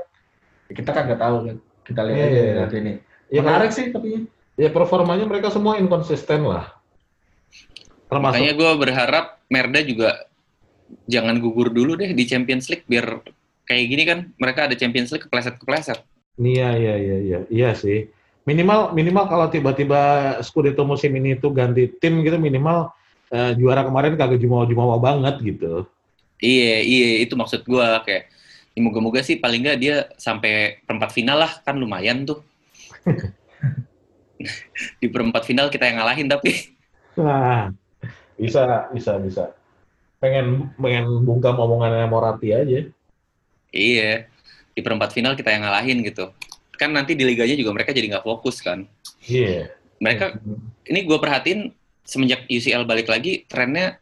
Ya 0.67 0.73
kita 0.75 0.91
kan 0.91 1.07
nggak 1.07 1.23
tahu 1.23 1.37
kan. 1.47 1.57
Kita 1.87 2.01
lihat 2.03 2.19
Iya, 2.19 2.27
aja 2.27 2.35
iya, 2.35 2.43
deh 2.43 2.51
iya. 2.51 2.59
nanti 2.59 2.77
ini. 2.83 2.93
Ya, 3.31 3.41
Menarik 3.47 3.71
sih 3.71 3.87
tapi 3.95 4.27
ya 4.59 4.69
performanya 4.75 5.23
mereka 5.31 5.55
semua 5.55 5.79
inkonsisten 5.79 6.43
lah. 6.43 6.75
Termasuk 8.11 8.43
Makanya 8.43 8.53
gue 8.59 8.71
berharap 8.75 9.27
Merda 9.47 9.81
juga 9.87 10.27
jangan 11.07 11.39
gugur 11.39 11.71
dulu 11.71 11.95
deh 11.95 12.11
di 12.11 12.27
Champions 12.27 12.67
League 12.67 12.87
biar 12.91 13.23
kayak 13.67 13.85
gini 13.87 14.03
kan 14.07 14.19
mereka 14.43 14.67
ada 14.67 14.75
Champions 14.75 15.15
League 15.15 15.27
kepleset-kepleset. 15.31 16.03
Iya, 16.37 16.75
iya, 16.75 16.95
iya, 16.99 17.17
iya, 17.23 17.39
iya 17.47 17.71
sih. 17.79 18.11
Minimal, 18.47 18.95
minimal 18.95 19.27
kalau 19.27 19.47
tiba-tiba 19.51 20.35
Scudetto 20.43 20.87
musim 20.87 21.11
ini 21.19 21.35
tuh 21.35 21.51
ganti 21.51 21.91
tim 21.99 22.23
gitu, 22.23 22.39
minimal 22.39 22.95
eh, 23.33 23.53
juara 23.59 23.83
kemarin 23.87 24.15
kagak 24.19 24.41
jumawa-jumawa 24.43 24.97
banget 25.01 25.37
gitu. 25.43 25.87
Iya, 26.43 26.85
iya 26.85 27.09
itu 27.25 27.33
maksud 27.33 27.65
gue 27.65 27.87
kayak 28.05 28.29
ya 28.77 28.81
moga-moga 28.85 29.25
sih 29.25 29.41
paling 29.41 29.65
nggak 29.65 29.79
dia 29.81 29.97
sampai 30.21 30.85
perempat 30.85 31.11
final 31.17 31.41
lah 31.41 31.53
kan 31.65 31.77
lumayan 31.81 32.29
tuh. 32.29 32.45
di 35.01 35.09
perempat 35.09 35.49
final 35.49 35.73
kita 35.73 35.89
yang 35.89 35.97
ngalahin 36.03 36.29
tapi 36.29 36.77
Nah, 37.17 37.73
bisa, 38.37 38.93
bisa, 38.93 39.17
bisa. 39.17 39.45
Pengen, 40.21 40.69
pengen 40.77 41.25
bungkam 41.25 41.57
omongannya 41.57 42.05
Moratti 42.09 42.53
aja. 42.53 42.85
iya 43.73 44.29
di 44.77 44.81
perempat 44.85 45.17
final 45.17 45.33
kita 45.33 45.49
yang 45.49 45.65
ngalahin 45.65 46.05
gitu. 46.05 46.29
Kan 46.77 46.93
nanti 46.93 47.17
di 47.17 47.25
liganya 47.25 47.57
juga 47.57 47.73
mereka 47.73 47.97
jadi 47.97 48.13
nggak 48.13 48.27
fokus 48.29 48.61
kan. 48.61 48.85
Iya. 49.25 49.73
Mereka 49.97 50.37
ini 50.93 51.01
gue 51.09 51.17
perhatiin 51.17 51.73
semenjak 52.07 52.47
UCL 52.47 52.87
balik 52.87 53.11
lagi 53.11 53.45
trennya 53.51 53.99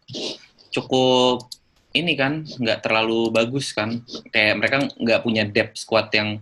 cukup 0.71 1.49
ini 1.95 2.15
kan 2.15 2.45
nggak 2.45 2.85
terlalu 2.85 3.33
bagus 3.33 3.73
kan 3.73 4.05
kayak 4.31 4.61
mereka 4.61 4.77
nggak 5.01 5.23
punya 5.25 5.43
depth 5.49 5.81
squad 5.81 6.13
yang 6.13 6.39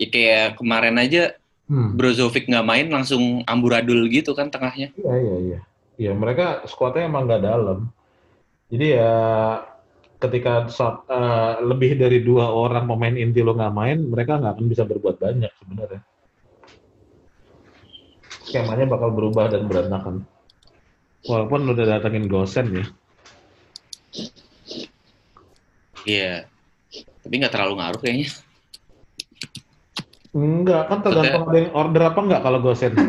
ya 0.00 0.08
kayak 0.08 0.48
kemarin 0.56 0.96
aja 0.98 1.36
Hmm. 1.70 1.94
Brozovic 1.94 2.50
nggak 2.50 2.66
main 2.66 2.90
langsung 2.90 3.46
amburadul 3.46 4.10
gitu 4.10 4.34
kan 4.34 4.50
tengahnya 4.50 4.90
Iya, 4.98 5.14
iya, 5.22 5.36
iya. 5.38 5.58
Iya, 6.00 6.12
mereka 6.18 6.66
skuadnya 6.66 7.06
emang 7.06 7.28
nggak 7.28 7.44
dalam. 7.44 7.92
Jadi 8.72 8.86
ya 8.96 9.14
ketika 10.16 10.64
saat, 10.72 11.04
eh, 11.06 11.52
lebih 11.60 12.00
dari 12.00 12.24
dua 12.24 12.48
orang 12.48 12.88
pemain 12.88 13.12
inti 13.12 13.44
lo 13.44 13.52
nggak 13.52 13.76
main, 13.76 13.98
mereka 14.08 14.40
nggak 14.40 14.56
akan 14.56 14.66
bisa 14.66 14.88
berbuat 14.88 15.20
banyak 15.20 15.52
sebenarnya. 15.60 16.00
Skemanya 18.48 18.86
bakal 18.88 19.12
berubah 19.12 19.52
dan 19.52 19.68
berantakan. 19.68 20.24
Walaupun 21.28 21.68
udah 21.72 21.84
datangin 21.98 22.30
Gosen 22.30 22.66
ya. 22.72 22.84
iya 26.08 26.48
tapi 27.20 27.36
nggak 27.36 27.52
terlalu 27.52 27.76
ngaruh 27.76 28.00
kayaknya 28.00 28.32
Enggak, 30.30 30.86
kan 30.86 30.98
tergantung 31.02 31.50
ada 31.50 31.58
yang 31.58 31.74
order 31.74 32.02
apa 32.06 32.20
enggak 32.22 32.42
kalau 32.46 32.58
Gosen. 32.62 32.94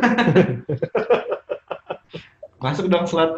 masuk 2.65 2.89
dong 2.89 3.06
slot. 3.06 3.38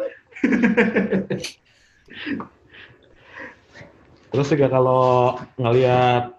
Terus 4.32 4.48
juga 4.50 4.66
kalau 4.72 5.36
ngelihat 5.60 6.32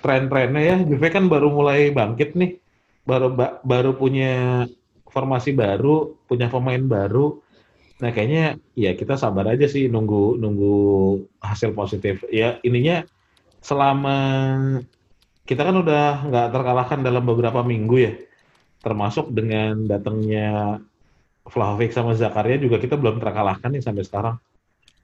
tren-trennya 0.00 0.62
ya, 0.64 0.76
Juve 0.80 1.08
kan 1.12 1.28
baru 1.28 1.52
mulai 1.52 1.92
bangkit 1.92 2.32
nih. 2.32 2.56
Baru 3.04 3.36
ba- 3.36 3.60
baru 3.60 4.00
punya 4.00 4.64
formasi 5.04 5.52
baru, 5.52 6.16
punya 6.24 6.48
pemain 6.48 6.80
baru. 6.80 7.44
Nah, 8.00 8.10
kayaknya 8.16 8.56
ya 8.72 8.96
kita 8.96 9.20
sabar 9.20 9.52
aja 9.52 9.68
sih 9.68 9.92
nunggu 9.92 10.40
nunggu 10.40 10.76
hasil 11.44 11.76
positif. 11.76 12.24
Ya, 12.32 12.56
ininya 12.64 13.04
selama 13.60 14.16
kita 15.44 15.68
kan 15.68 15.76
udah 15.76 16.24
nggak 16.24 16.48
terkalahkan 16.48 17.00
dalam 17.04 17.24
beberapa 17.28 17.60
minggu 17.60 17.96
ya. 18.00 18.12
Termasuk 18.80 19.28
dengan 19.36 19.84
datangnya 19.84 20.80
Vlahovic 21.44 21.92
sama 21.92 22.16
Zakaria 22.16 22.56
juga 22.56 22.80
kita 22.80 22.96
belum 22.96 23.20
terkalahkan 23.20 23.68
nih 23.68 23.84
sampai 23.84 24.04
sekarang. 24.08 24.36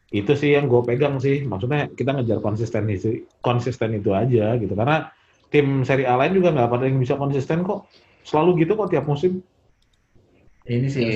Itu 0.09 0.33
sih 0.33 0.57
yang 0.57 0.65
gue 0.71 0.81
pegang 0.81 1.21
sih. 1.21 1.45
Maksudnya 1.45 1.93
kita 1.93 2.17
ngejar 2.17 2.41
konsisten 2.41 2.89
itu 2.89 3.29
konsisten 3.45 3.93
itu 3.93 4.17
aja 4.17 4.57
gitu. 4.57 4.73
Karena 4.73 5.13
tim 5.53 5.85
seri 5.85 6.09
A 6.09 6.17
lain 6.17 6.33
juga 6.33 6.57
nggak 6.57 6.71
pada 6.73 6.85
yang 6.89 6.97
bisa 6.97 7.21
konsisten 7.21 7.61
kok. 7.61 7.85
Selalu 8.25 8.65
gitu 8.65 8.73
kok 8.79 8.89
tiap 8.89 9.05
musim. 9.05 9.45
Ini 10.67 10.89
sih 10.91 11.07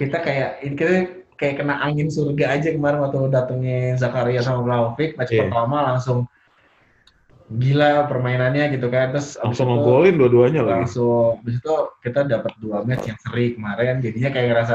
kita 0.00 0.18
kayak 0.22 0.64
ini 0.64 0.74
kita 0.76 1.23
kayak 1.44 1.60
kena 1.60 1.76
angin 1.84 2.08
surga 2.08 2.56
aja 2.56 2.72
kemarin 2.72 3.04
waktu 3.04 3.28
datengnya 3.28 4.00
Zakaria 4.00 4.40
sama 4.40 4.64
Vlahovic 4.64 5.20
match 5.20 5.36
Iya. 5.36 5.44
pertama 5.52 5.92
langsung 5.92 6.24
gila 7.52 8.08
permainannya 8.08 8.72
gitu 8.72 8.88
kan. 8.88 9.12
Terus 9.12 9.36
langsung 9.36 9.68
ngegolin 9.68 10.16
dua-duanya 10.16 10.64
lagi 10.64 10.88
langsung 10.88 11.44
habis 11.44 11.60
itu 11.60 11.74
kita 12.00 12.24
dapat 12.24 12.52
dua 12.56 12.80
match 12.88 13.12
yang 13.12 13.18
seri 13.20 13.52
kemarin. 13.52 14.00
Jadinya 14.00 14.32
kayak 14.32 14.46
ngerasa 14.48 14.74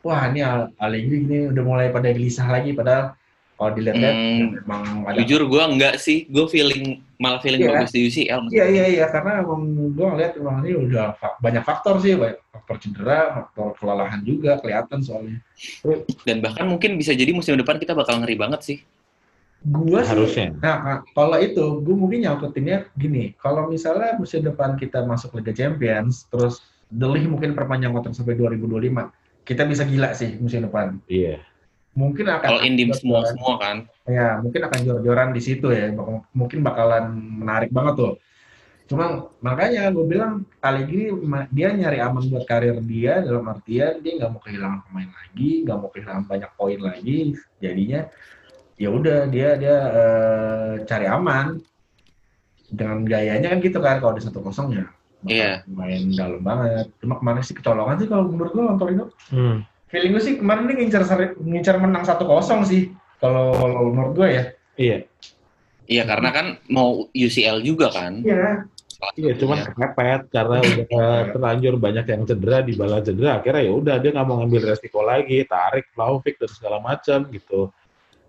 wah 0.00 0.22
ini 0.32 0.40
Al- 0.40 0.72
Allegri 0.80 1.28
ini 1.28 1.38
udah 1.52 1.62
mulai 1.62 1.86
pada 1.92 2.08
gelisah 2.08 2.48
lagi. 2.48 2.72
Padahal 2.72 3.12
kalau 3.58 3.70
dilihat-lihat 3.74 4.14
Hmm, 4.14 4.48
memang 4.62 4.82
ada 5.10 5.18
jujur 5.26 5.42
gue 5.50 5.62
nggak 5.76 5.94
sih 5.98 6.30
gue 6.30 6.46
feeling 6.46 7.02
malah 7.18 7.42
feeling 7.42 7.58
Iya. 7.58 7.74
bagus 7.74 7.90
di 7.90 8.00
UCL 8.06 8.40
iya 8.54 8.64
iya 8.70 8.84
iya 8.86 9.06
karena 9.10 9.42
emang 9.42 9.66
gue 9.92 10.06
ngeliat 10.06 10.32
emang 10.38 10.62
ini 10.62 10.78
udah 10.78 11.18
fa- 11.18 11.34
banyak 11.42 11.66
faktor 11.66 11.98
sih 11.98 12.14
banyak 12.14 12.38
faktor 12.54 12.76
cedera 12.78 13.20
faktor 13.34 13.74
kelelahan 13.76 14.22
juga 14.22 14.62
kelihatan 14.62 15.02
soalnya 15.02 15.42
dan 16.22 16.38
bahkan 16.38 16.64
mungkin 16.70 16.94
bisa 16.94 17.12
jadi 17.12 17.34
musim 17.34 17.58
depan 17.58 17.82
kita 17.82 17.98
bakal 17.98 18.22
ngeri 18.22 18.38
banget 18.38 18.60
sih 18.62 18.78
gue 19.58 20.00
sih 20.06 20.10
harusnya 20.14 20.48
Nah, 20.58 20.76
nah, 20.82 20.98
kalau 21.14 21.38
itu, 21.38 21.82
gue 21.82 21.94
mungkin 21.94 22.18
nyangkutinnya 22.22 22.90
gini. 22.98 23.34
Kalau 23.38 23.66
misalnya 23.70 24.14
musim 24.18 24.42
depan 24.42 24.74
kita 24.74 25.02
masuk 25.06 25.34
Liga 25.38 25.50
Champions, 25.54 26.26
terus 26.30 26.62
Delih 26.88 27.26
mungkin 27.28 27.52
perpanjang 27.52 27.92
kontrak 27.92 28.14
sampai 28.16 28.34
2025, 28.38 29.12
kita 29.44 29.62
bisa 29.68 29.82
gila 29.84 30.14
sih 30.16 30.34
musim 30.40 30.64
depan. 30.66 30.98
iya 31.06 31.42
Mungkin 31.98 32.26
akan 32.30 32.46
kalau 32.46 32.62
indim 32.62 32.94
semua 32.94 33.26
semua 33.26 33.58
kan 33.58 33.76
ya 34.06 34.38
mungkin 34.38 34.62
akan 34.62 34.78
jor-joran 34.86 35.34
di 35.34 35.42
situ 35.42 35.66
ya. 35.74 35.90
Mungkin 36.30 36.62
bakalan 36.62 37.10
menarik 37.42 37.74
banget 37.74 37.94
tuh. 37.98 38.14
Cuma 38.88 39.28
makanya 39.44 39.90
gue 39.92 40.06
bilang 40.06 40.46
Allegri 40.64 41.10
ma- 41.12 41.50
dia 41.52 41.74
nyari 41.74 41.98
aman 42.00 42.24
buat 42.30 42.46
karir 42.48 42.78
dia 42.80 43.20
dalam 43.20 43.44
artian 43.44 44.00
dia 44.00 44.12
nggak 44.16 44.30
mau 44.32 44.40
kehilangan 44.40 44.80
pemain 44.86 45.10
lagi, 45.12 45.50
nggak 45.66 45.76
mau 45.76 45.90
kehilangan 45.92 46.24
banyak 46.24 46.50
poin 46.56 46.80
lagi. 46.80 47.18
Jadinya 47.60 48.00
ya 48.78 48.88
udah 48.88 49.26
dia 49.26 49.58
dia 49.58 49.76
eh, 49.92 50.74
cari 50.86 51.04
aman 51.04 51.58
dengan 52.70 53.02
gayanya 53.04 53.48
kan 53.52 53.58
gitu 53.60 53.78
kan 53.80 53.96
kalau 53.98 54.14
di 54.14 54.22
satu 54.22 54.40
kosong 54.40 54.72
ya 54.72 54.86
bakal 55.18 55.34
Iya. 55.34 55.52
main 55.66 56.02
dalam 56.14 56.40
banget. 56.40 56.86
Cuma 57.02 57.18
kemarin 57.18 57.42
sih 57.42 57.52
kecolongan 57.52 57.96
sih 57.98 58.06
kalau 58.06 58.30
menurut 58.30 58.54
gue 58.54 58.62
lawan 58.62 58.78
Torino. 58.78 59.04
hmm. 59.34 59.58
Feeling 59.88 60.12
gue 60.12 60.22
sih 60.22 60.34
kemarin 60.36 60.68
dia 60.68 60.76
ngincar 60.76 61.02
ngincar 61.40 61.76
menang 61.80 62.04
satu 62.04 62.28
kosong 62.28 62.60
sih 62.62 62.92
kalau 63.18 63.56
menurut 63.90 64.12
gue 64.14 64.28
ya. 64.28 64.44
iya 64.76 64.98
iya 65.88 66.02
karena 66.04 66.28
kan 66.30 66.46
mau 66.68 67.08
UCL 67.10 67.64
juga 67.64 67.88
kan 67.90 68.20
Iya. 68.20 68.68
iya 69.16 69.32
cuman 69.34 69.58
kepepet 69.64 70.20
karena 70.28 70.58
udah 70.86 71.10
terlanjur 71.32 71.74
banyak 71.78 72.04
yang 72.04 72.22
cedera 72.22 72.58
di 72.60 72.76
bala 72.76 73.00
cedera 73.00 73.40
akhirnya 73.40 73.62
ya 73.64 73.72
udah 73.72 73.94
dia 73.98 74.10
nggak 74.12 74.26
mau 74.28 74.36
ngambil 74.38 74.70
resiko 74.70 75.00
lagi 75.02 75.42
tarik 75.48 75.88
Vlahovic 75.96 76.36
dan 76.36 76.50
segala 76.52 76.78
macam 76.78 77.26
gitu 77.32 77.72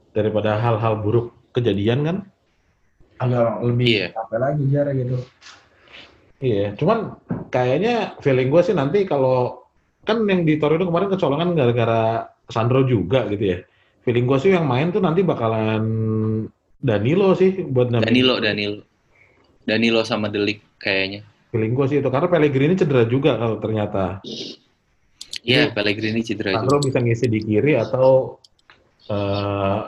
daripada 0.10 0.58
hal-hal 0.58 0.98
buruk 1.04 1.36
kejadian 1.52 2.00
kan 2.02 2.18
agak 3.20 3.60
lebih 3.62 3.86
Iya. 4.00 4.08
apa 4.16 4.36
lagi 4.40 4.64
jarak 4.72 4.94
gitu. 4.96 5.18
Iya, 6.40 6.72
cuman 6.80 7.20
kayaknya 7.52 8.16
feeling 8.24 8.48
gue 8.48 8.62
sih 8.64 8.72
nanti 8.72 9.04
kalau 9.04 9.59
kan 10.10 10.26
yang 10.26 10.42
di 10.42 10.58
Torino 10.58 10.90
kemarin 10.90 11.14
kecolongan 11.14 11.54
gara-gara 11.54 12.26
Sandro 12.50 12.82
juga 12.82 13.30
gitu 13.30 13.46
ya. 13.46 13.58
Feeling 14.02 14.26
gue 14.26 14.38
sih 14.42 14.50
yang 14.50 14.66
main 14.66 14.90
tuh 14.90 15.06
nanti 15.06 15.22
bakalan 15.22 15.84
Danilo 16.82 17.38
sih 17.38 17.62
buat 17.62 17.94
nemenin. 17.94 18.10
Danilo 18.10 18.36
Danilo 18.42 18.82
Danilo 19.62 20.02
sama 20.02 20.34
Delik 20.34 20.82
kayaknya. 20.82 21.22
Feeling 21.54 21.78
gue 21.78 21.86
sih 21.86 21.98
itu 22.02 22.10
karena 22.10 22.26
Pellegrini 22.26 22.74
cedera 22.74 23.06
juga 23.06 23.38
kalau 23.38 23.62
ternyata. 23.62 24.18
Iya, 24.26 24.58
Iya. 25.40 25.64
Pellegrini 25.72 26.26
cedera 26.26 26.58
juga. 26.58 26.66
Sandro 26.66 26.78
bisa 26.82 27.00
ngisi 27.00 27.26
di 27.30 27.40
kiri 27.40 27.74
atau 27.78 28.38
eh 29.10 29.80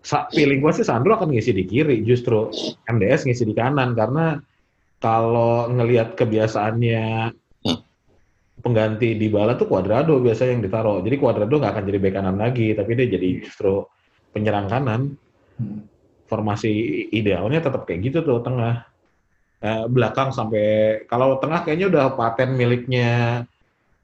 sa- 0.00 0.28
feeling 0.28 0.60
gue 0.60 0.72
sih 0.72 0.84
Sandro 0.84 1.16
akan 1.16 1.32
ngisi 1.32 1.52
di 1.52 1.64
kiri, 1.64 2.00
justru 2.04 2.48
MDS 2.84 3.24
ngisi 3.24 3.44
di 3.44 3.54
kanan 3.56 3.92
karena 3.92 4.40
kalau 4.98 5.68
ngelihat 5.68 6.16
kebiasaannya. 6.16 7.04
Pengganti 8.64 9.12
di 9.20 9.28
bala 9.28 9.60
tuh 9.60 9.68
Cuadrado 9.68 10.16
biasanya 10.24 10.56
yang 10.56 10.64
ditaruh. 10.64 11.04
Jadi 11.04 11.20
Cuadrado 11.20 11.52
nggak 11.60 11.72
akan 11.76 11.84
jadi 11.84 11.98
bek 12.00 12.14
kanan 12.16 12.36
lagi, 12.40 12.72
tapi 12.72 12.96
dia 12.96 13.06
jadi 13.12 13.28
justru 13.44 13.84
penyerang 14.32 14.72
kanan. 14.72 15.12
Hmm. 15.60 15.84
Formasi 16.24 16.72
idealnya 17.12 17.60
tetap 17.60 17.84
kayak 17.84 18.00
gitu 18.08 18.18
tuh 18.24 18.40
tengah. 18.40 18.88
Eh, 19.60 19.84
belakang 19.88 20.32
sampai 20.32 21.00
kalau 21.04 21.36
tengah 21.36 21.64
kayaknya 21.64 21.92
udah 21.92 22.04
paten 22.16 22.56
miliknya 22.56 23.44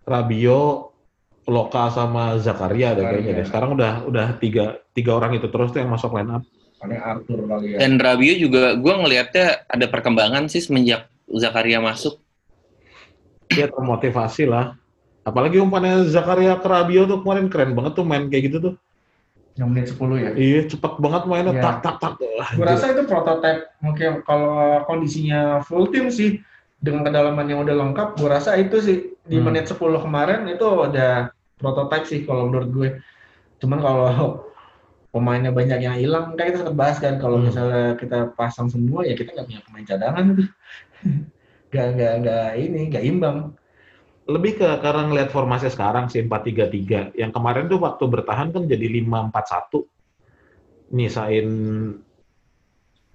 Rabio, 0.05 0.93
Loka 1.49 1.89
sama 1.91 2.37
Zakaria 2.37 2.93
deh 2.93 3.05
kayaknya 3.05 3.33
deh. 3.41 3.47
Sekarang 3.49 3.75
udah 3.75 4.05
udah 4.05 4.27
tiga 4.37 4.79
tiga 4.93 5.17
orang 5.17 5.41
itu 5.41 5.49
terus 5.49 5.73
tuh 5.73 5.81
yang 5.81 5.91
masuk 5.91 6.13
line 6.13 6.31
up. 6.37 6.45
Paling 6.81 7.01
Arthur 7.01 7.41
kali 7.45 7.67
ya. 7.75 7.77
Dan 7.85 8.01
Rabio 8.01 8.35
juga 8.41 8.77
gue 8.77 8.95
ngelihatnya 8.95 9.69
ada 9.69 9.87
perkembangan 9.89 10.49
sih 10.49 10.65
semenjak 10.65 11.09
Zakaria 11.29 11.81
masuk. 11.81 12.21
Dia 13.51 13.67
termotivasi 13.67 14.47
lah. 14.47 14.79
Apalagi 15.21 15.61
umpannya 15.61 16.07
Zakaria 16.09 16.57
ke 16.57 16.65
Rabio 16.65 17.05
tuh 17.05 17.21
kemarin 17.21 17.51
keren 17.53 17.77
banget 17.77 17.93
tuh 17.99 18.07
main 18.07 18.31
kayak 18.31 18.45
gitu 18.49 18.59
tuh. 18.63 18.75
Yang 19.59 19.69
menit 19.69 19.87
10 19.93 20.17
ya. 20.17 20.31
Iya 20.33 20.61
cepet 20.71 20.93
banget 20.97 21.23
mainnya 21.29 21.53
Iya. 21.53 21.63
tak 21.63 21.77
tak 21.85 21.95
tak. 22.01 22.13
Gue 22.57 22.65
rasa 22.65 22.95
itu 22.95 23.03
prototipe 23.05 23.69
mungkin 23.85 24.23
kalau 24.25 24.81
kondisinya 24.87 25.61
full 25.67 25.91
tim 25.93 26.09
sih 26.09 26.41
dengan 26.81 27.05
kedalaman 27.05 27.45
yang 27.45 27.61
udah 27.61 27.77
lengkap, 27.77 28.17
gue 28.17 28.29
rasa 28.31 28.57
itu 28.57 28.81
sih 28.81 28.99
di 29.29 29.37
Hmm. 29.37 29.53
menit 29.53 29.69
10 29.69 30.01
kemarin 30.01 30.49
itu 30.49 30.65
ada 30.65 31.29
prototipe 31.61 32.09
sih 32.09 32.21
kalau 32.25 32.49
menurut 32.49 32.71
gue. 32.73 32.89
Cuman 33.61 33.79
kalau 33.85 34.09
pemainnya 35.13 35.53
banyak 35.53 35.85
yang 35.85 35.99
hilang, 35.99 36.33
kan 36.39 36.49
kita 36.49 36.65
sempat 36.65 36.77
bahas 36.79 36.97
kan 36.97 37.21
kalau 37.21 37.37
Hmm. 37.43 37.53
misalnya 37.53 37.99
kita 38.01 38.33
pasang 38.33 38.73
semua 38.73 39.05
ya 39.05 39.13
kita 39.13 39.37
nggak 39.37 39.45
punya 39.45 39.61
pemain 39.69 39.85
cadangan 39.85 40.25
itu. 41.71 41.79
Gak, 41.79 41.87
nggak, 41.95 42.15
nggak 42.27 42.49
ini, 42.59 42.81
nggak 42.91 43.05
imbang. 43.07 43.39
lebih 44.31 44.63
ke 44.63 44.69
karena 44.79 45.11
ngelihat 45.11 45.35
formasi 45.35 45.67
sekarang 45.75 46.07
sih 46.07 46.23
4-3-3. 46.23 47.19
Yang 47.19 47.33
kemarin 47.35 47.67
tuh 47.67 47.83
waktu 47.83 48.05
bertahan 48.07 48.55
kan 48.55 48.63
jadi 48.71 48.87
5-4-1. 49.03 49.91
Nyisain 50.95 51.49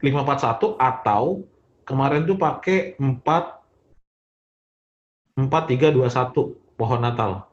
5-4-1 0.03 0.75
atau 0.75 1.47
kemarin 1.87 2.27
tuh 2.27 2.35
pakai 2.35 2.99
4 2.99 3.55
4-3-2-1 5.39 6.75
pohon 6.75 6.99
Natal. 6.99 7.47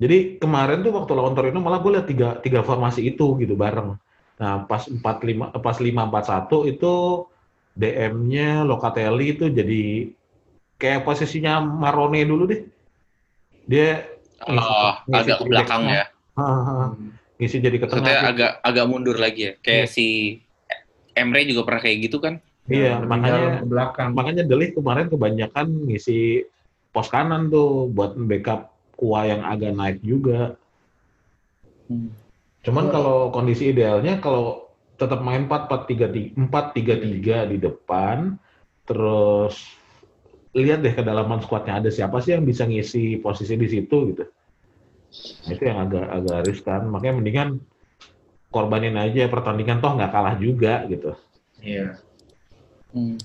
Jadi 0.00 0.40
kemarin 0.40 0.80
tuh 0.80 0.96
waktu 0.96 1.12
lawan 1.12 1.36
Torino 1.36 1.60
malah 1.60 1.84
gue 1.84 1.92
lihat 2.00 2.08
tiga, 2.08 2.40
tiga 2.40 2.64
formasi 2.64 3.12
itu 3.12 3.36
gitu 3.36 3.52
bareng. 3.60 4.00
Nah 4.40 4.64
pas 4.64 4.88
45 4.88 5.52
pas 5.60 5.76
5-4-1 5.76 6.72
itu 6.72 6.94
DM-nya 7.74 8.66
Locatelli 8.66 9.38
itu 9.38 9.46
jadi 9.48 10.10
kayak 10.76 11.04
posisinya 11.04 11.60
Marone 11.60 12.24
dulu 12.24 12.44
deh. 12.50 12.60
Dia 13.66 14.06
Oh, 14.40 14.96
ngisi 15.04 15.20
agak 15.28 15.36
ke 15.36 15.44
belakang 15.52 15.82
ya. 15.84 16.04
ngisi 17.36 17.56
jadi 17.60 17.76
ke 17.76 17.86
tengah. 17.92 18.32
Agak 18.32 18.52
agak 18.64 18.84
mundur 18.88 19.20
lagi 19.20 19.52
ya. 19.52 19.52
Kayak 19.60 19.86
Iya. 19.86 19.92
si 19.92 20.06
Emre 21.12 21.44
juga 21.44 21.68
pernah 21.68 21.84
kayak 21.84 21.98
gitu 22.08 22.24
kan. 22.24 22.40
Iya, 22.64 23.04
Lebih 23.04 23.08
makanya 23.10 23.48
ke 23.60 23.66
belakang. 23.68 24.08
makanya 24.16 24.42
Delik 24.48 24.72
kemarin 24.72 25.12
kebanyakan 25.12 25.66
ngisi 25.92 26.48
pos 26.88 27.12
kanan 27.12 27.52
tuh 27.52 27.92
buat 27.92 28.16
backup 28.16 28.72
Kua 28.96 29.28
yang 29.28 29.44
agak 29.44 29.72
naik 29.72 30.00
juga. 30.00 30.56
Cuman 32.60 32.84
Oh. 32.88 32.92
kalau 32.92 33.16
kondisi 33.28 33.72
idealnya 33.72 34.20
kalau 34.20 34.69
tetap 35.00 35.24
main 35.24 35.48
4-4-3 35.48 36.36
4-3-3 36.36 37.50
di 37.50 37.56
depan 37.56 38.36
terus 38.84 39.56
lihat 40.52 40.84
deh 40.84 40.92
kedalaman 40.92 41.40
skuadnya 41.40 41.80
ada 41.80 41.88
siapa 41.88 42.20
sih 42.20 42.36
yang 42.36 42.44
bisa 42.44 42.68
ngisi 42.68 43.16
posisi 43.22 43.54
di 43.56 43.68
situ 43.70 43.96
gitu. 44.12 44.24
Nah, 45.46 45.50
itu 45.54 45.62
yang 45.62 45.78
agak 45.86 46.06
agak 46.10 46.38
riskan. 46.46 46.90
Makanya 46.90 47.14
mendingan 47.22 47.48
korbanin 48.50 48.98
aja 48.98 49.30
pertandingan 49.30 49.78
toh 49.78 49.94
nggak 49.94 50.10
kalah 50.10 50.34
juga 50.36 50.84
gitu. 50.90 51.14
Iya. 51.62 52.02
Hmm. 52.90 53.16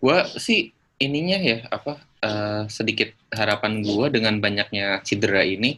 Gua 0.00 0.24
sih 0.40 0.72
ininya 0.96 1.36
ya 1.36 1.58
apa 1.68 2.00
eh, 2.24 2.62
sedikit 2.72 3.12
harapan 3.28 3.84
gua 3.84 4.08
dengan 4.08 4.40
banyaknya 4.40 5.04
cedera 5.04 5.44
ini 5.44 5.76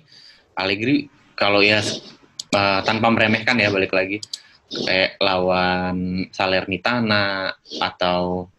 Allegri 0.54 1.10
kalau 1.34 1.58
ya 1.58 1.82
eh, 2.54 2.80
tanpa 2.86 3.10
meremehkan 3.10 3.58
ya 3.58 3.66
balik 3.74 3.90
lagi 3.90 4.22
kayak 4.70 5.18
lawan 5.22 6.26
Salernitana 6.34 7.54
atau 7.78 8.50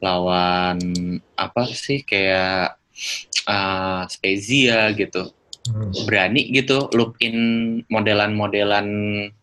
lawan 0.00 0.78
apa 1.36 1.62
sih 1.68 2.00
kayak 2.04 2.80
eh, 3.44 4.02
Spezia 4.08 4.90
gitu 4.96 5.28
berani 6.08 6.48
gitu 6.50 6.88
loop 6.96 7.20
in 7.20 7.36
modelan-modelan 7.92 8.88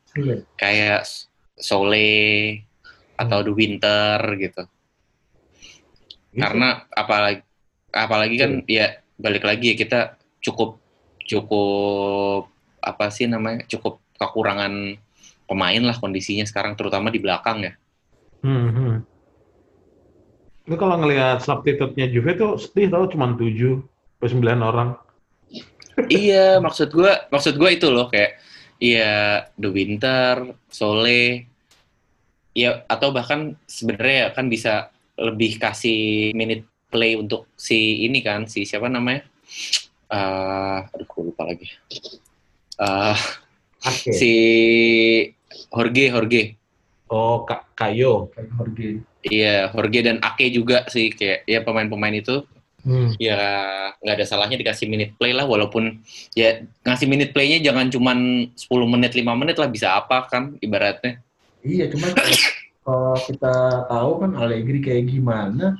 Sulit. 0.10 0.50
kayak 0.58 1.06
Sole 1.58 2.62
atau 3.18 3.42
The 3.42 3.54
Winter 3.54 4.18
gitu. 4.38 4.64
Gitu. 6.34 6.42
Karena 6.42 6.86
apalagi 6.94 7.42
apalagi 7.90 8.36
kan 8.38 8.52
ya 8.70 9.02
balik 9.18 9.46
lagi 9.46 9.74
ya 9.74 9.76
kita 9.78 10.00
cukup 10.44 10.78
cukup 11.26 12.46
apa 12.78 13.10
sih 13.10 13.26
namanya 13.26 13.66
cukup 13.66 13.98
kekurangan 14.22 15.02
pemain 15.48 15.80
lah 15.80 15.96
kondisinya 15.96 16.44
sekarang 16.44 16.76
terutama 16.76 17.08
di 17.10 17.24
belakang 17.24 17.64
ya. 17.64 17.74
Hmm, 18.44 18.70
hmm. 18.70 18.96
Ini 20.68 20.76
kalau 20.76 21.00
ngelihat 21.00 21.40
substitute-nya 21.42 22.12
Juve 22.12 22.36
tuh 22.36 22.60
sedih 22.60 22.92
tau 22.92 23.08
cuma 23.08 23.32
7 23.32 23.80
atau 24.20 24.28
9 24.28 24.44
orang. 24.60 24.90
iya, 26.12 26.60
maksud 26.60 26.92
gua 26.94 27.26
maksud 27.32 27.56
gua 27.56 27.72
itu 27.72 27.88
loh 27.88 28.12
kayak 28.12 28.38
iya 28.78 29.48
The 29.56 29.70
Winter, 29.72 30.54
Sole 30.70 31.48
ya 32.58 32.84
atau 32.90 33.14
bahkan 33.14 33.54
sebenarnya 33.70 34.34
kan 34.34 34.50
bisa 34.50 34.90
lebih 35.18 35.62
kasih 35.62 36.34
minute 36.34 36.66
play 36.90 37.14
untuk 37.18 37.50
si 37.58 38.06
ini 38.06 38.22
kan 38.22 38.46
si 38.50 38.66
siapa 38.66 38.90
namanya? 38.90 39.26
eh 40.08 40.80
aduh 40.88 41.08
gue 41.08 41.22
lupa 41.32 41.44
lagi. 41.48 41.68
Eh 42.80 43.18
Oke. 43.84 44.12
si 44.12 44.34
Jorge 45.70 46.06
Jorge. 46.10 46.44
Oh, 47.08 47.48
Ka- 47.48 47.64
Kayo. 47.72 48.28
Kayak 48.36 48.48
Jorge. 48.54 48.90
Iya, 49.24 49.72
Jorge 49.72 50.00
dan 50.04 50.18
Ake 50.20 50.52
juga 50.52 50.84
sih 50.88 51.12
kayak 51.12 51.44
ya 51.46 51.60
pemain-pemain 51.64 52.16
itu 52.16 52.44
Hmm. 52.88 53.12
ya 53.20 53.36
nggak 54.00 54.16
ada 54.16 54.24
salahnya 54.24 54.56
dikasih 54.56 54.88
minute 54.88 55.12
play 55.20 55.36
lah 55.36 55.44
walaupun 55.44 56.00
ya 56.32 56.64
ngasih 56.88 57.04
minute 57.04 57.36
playnya 57.36 57.60
jangan 57.60 57.92
cuman 57.92 58.48
10 58.56 58.88
menit 58.88 59.12
5 59.12 59.36
menit 59.36 59.60
lah 59.60 59.68
bisa 59.68 60.00
apa 60.00 60.24
kan 60.32 60.56
ibaratnya 60.64 61.20
Iya, 61.68 61.92
cuman 61.92 62.16
kalau- 62.88 63.20
kita 63.28 63.56
tahu 63.92 64.12
kan 64.24 64.32
Allegri 64.40 64.80
kayak 64.80 65.04
gimana 65.12 65.76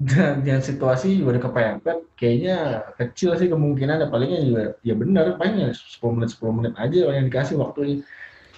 dan, 0.00 0.40
dan 0.40 0.64
situasi 0.64 1.20
juga 1.20 1.36
udah 1.36 1.42
kepepet, 1.52 1.98
kayaknya 2.16 2.56
kecil 2.96 3.36
sih 3.36 3.52
kemungkinan 3.52 4.08
palingnya 4.08 4.40
juga 4.40 4.62
ya 4.80 4.96
benar 4.96 5.36
paling 5.36 5.68
ya 5.68 5.70
10 5.76 6.16
menit 6.16 6.32
10 6.32 6.56
menit 6.56 6.72
aja 6.80 7.12
yang 7.12 7.28
dikasih 7.28 7.60
waktunya. 7.60 8.00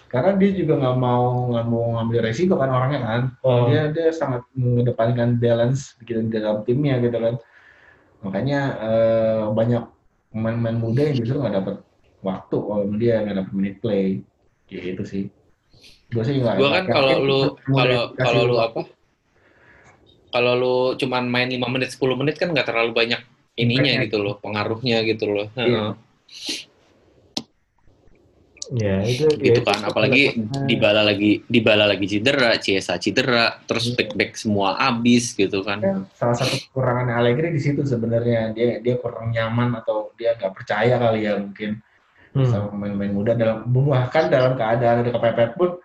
Karena 0.09 0.33
dia 0.41 0.51
juga 0.57 0.81
nggak 0.81 0.97
mau 0.97 1.53
nggak 1.53 1.67
mau 1.69 1.85
ngambil 2.01 2.21
resiko 2.25 2.57
kan 2.57 2.73
orangnya 2.73 3.01
kan. 3.05 3.23
Oh, 3.45 3.69
Dia 3.69 3.93
dia 3.93 4.09
sangat 4.09 4.43
mengedepankan 4.57 5.37
balance 5.37 5.95
bikin 6.01 6.33
di 6.33 6.41
dalam 6.41 6.65
timnya 6.65 6.97
gitu 7.05 7.17
kan. 7.21 7.35
Makanya 8.25 8.61
eh, 8.81 9.43
banyak 9.53 9.85
pemain-pemain 10.33 10.79
muda 10.81 11.03
yang 11.13 11.17
justru 11.21 11.37
nggak 11.41 11.57
dapat 11.61 11.77
waktu 12.25 12.57
kalau 12.57 12.85
dia 12.97 13.15
nggak 13.21 13.37
dapat 13.45 13.53
minute 13.53 13.79
play. 13.85 14.25
Gitu 14.69 15.03
sih. 15.05 15.25
Gue 16.09 16.25
sih 16.25 16.41
nggak. 16.41 16.57
gua 16.57 16.71
kan 16.73 16.85
kalau 16.89 17.15
lu 17.21 17.41
kalau 17.69 18.03
kalau 18.17 18.43
lu 18.49 18.57
apa 18.57 18.81
kalau 20.29 20.53
lu 20.57 20.77
cuman 21.01 21.25
main 21.29 21.49
5 21.49 21.69
menit 21.73 21.89
10 21.97 22.21
menit 22.21 22.37
kan 22.37 22.53
nggak 22.53 22.69
terlalu 22.69 22.93
banyak 22.93 23.21
ininya 23.57 23.93
Impactnya. 23.93 24.05
gitu 24.09 24.19
loh 24.21 24.35
pengaruhnya 24.41 24.97
gitu 25.05 25.25
loh 25.29 25.47
Iya. 25.57 25.97
Ya 28.69 29.01
itu 29.01 29.25
gitu 29.33 29.61
ya, 29.61 29.65
kan 29.65 29.81
apalagi 29.81 30.37
pendapatnya. 30.37 30.67
dibala 30.69 31.01
lagi 31.01 31.31
dibala 31.49 31.85
lagi 31.89 32.05
cedera 32.05 32.53
Ciesa 32.61 33.01
cedera 33.01 33.57
terus 33.65 33.89
Iya. 33.89 33.97
back 33.97 34.11
back 34.13 34.31
semua 34.37 34.77
abis 34.77 35.33
gitu 35.33 35.65
kan 35.65 35.81
Kan 35.81 35.99
salah 36.13 36.37
satu 36.37 36.61
kekurangan 36.63 37.09
Allegri 37.11 37.49
di 37.49 37.61
situ 37.61 37.81
sebenarnya 37.81 38.53
dia 38.53 38.77
dia 38.79 38.95
kurang 38.97 39.33
nyaman 39.33 39.73
atau 39.75 40.13
dia 40.15 40.37
nggak 40.37 40.53
percaya 40.53 40.95
kali 40.97 41.25
ya 41.25 41.37
mungkin 41.37 41.81
Hmm. 42.29 42.45
sama 42.45 42.69
pemain-pemain 42.69 43.09
muda 43.11 43.33
dalam 43.33 43.65
bahkan 43.65 44.29
dalam 44.29 44.53
keadaan 44.53 45.01
ada 45.01 45.11
kepepet 45.11 45.57
pun 45.57 45.81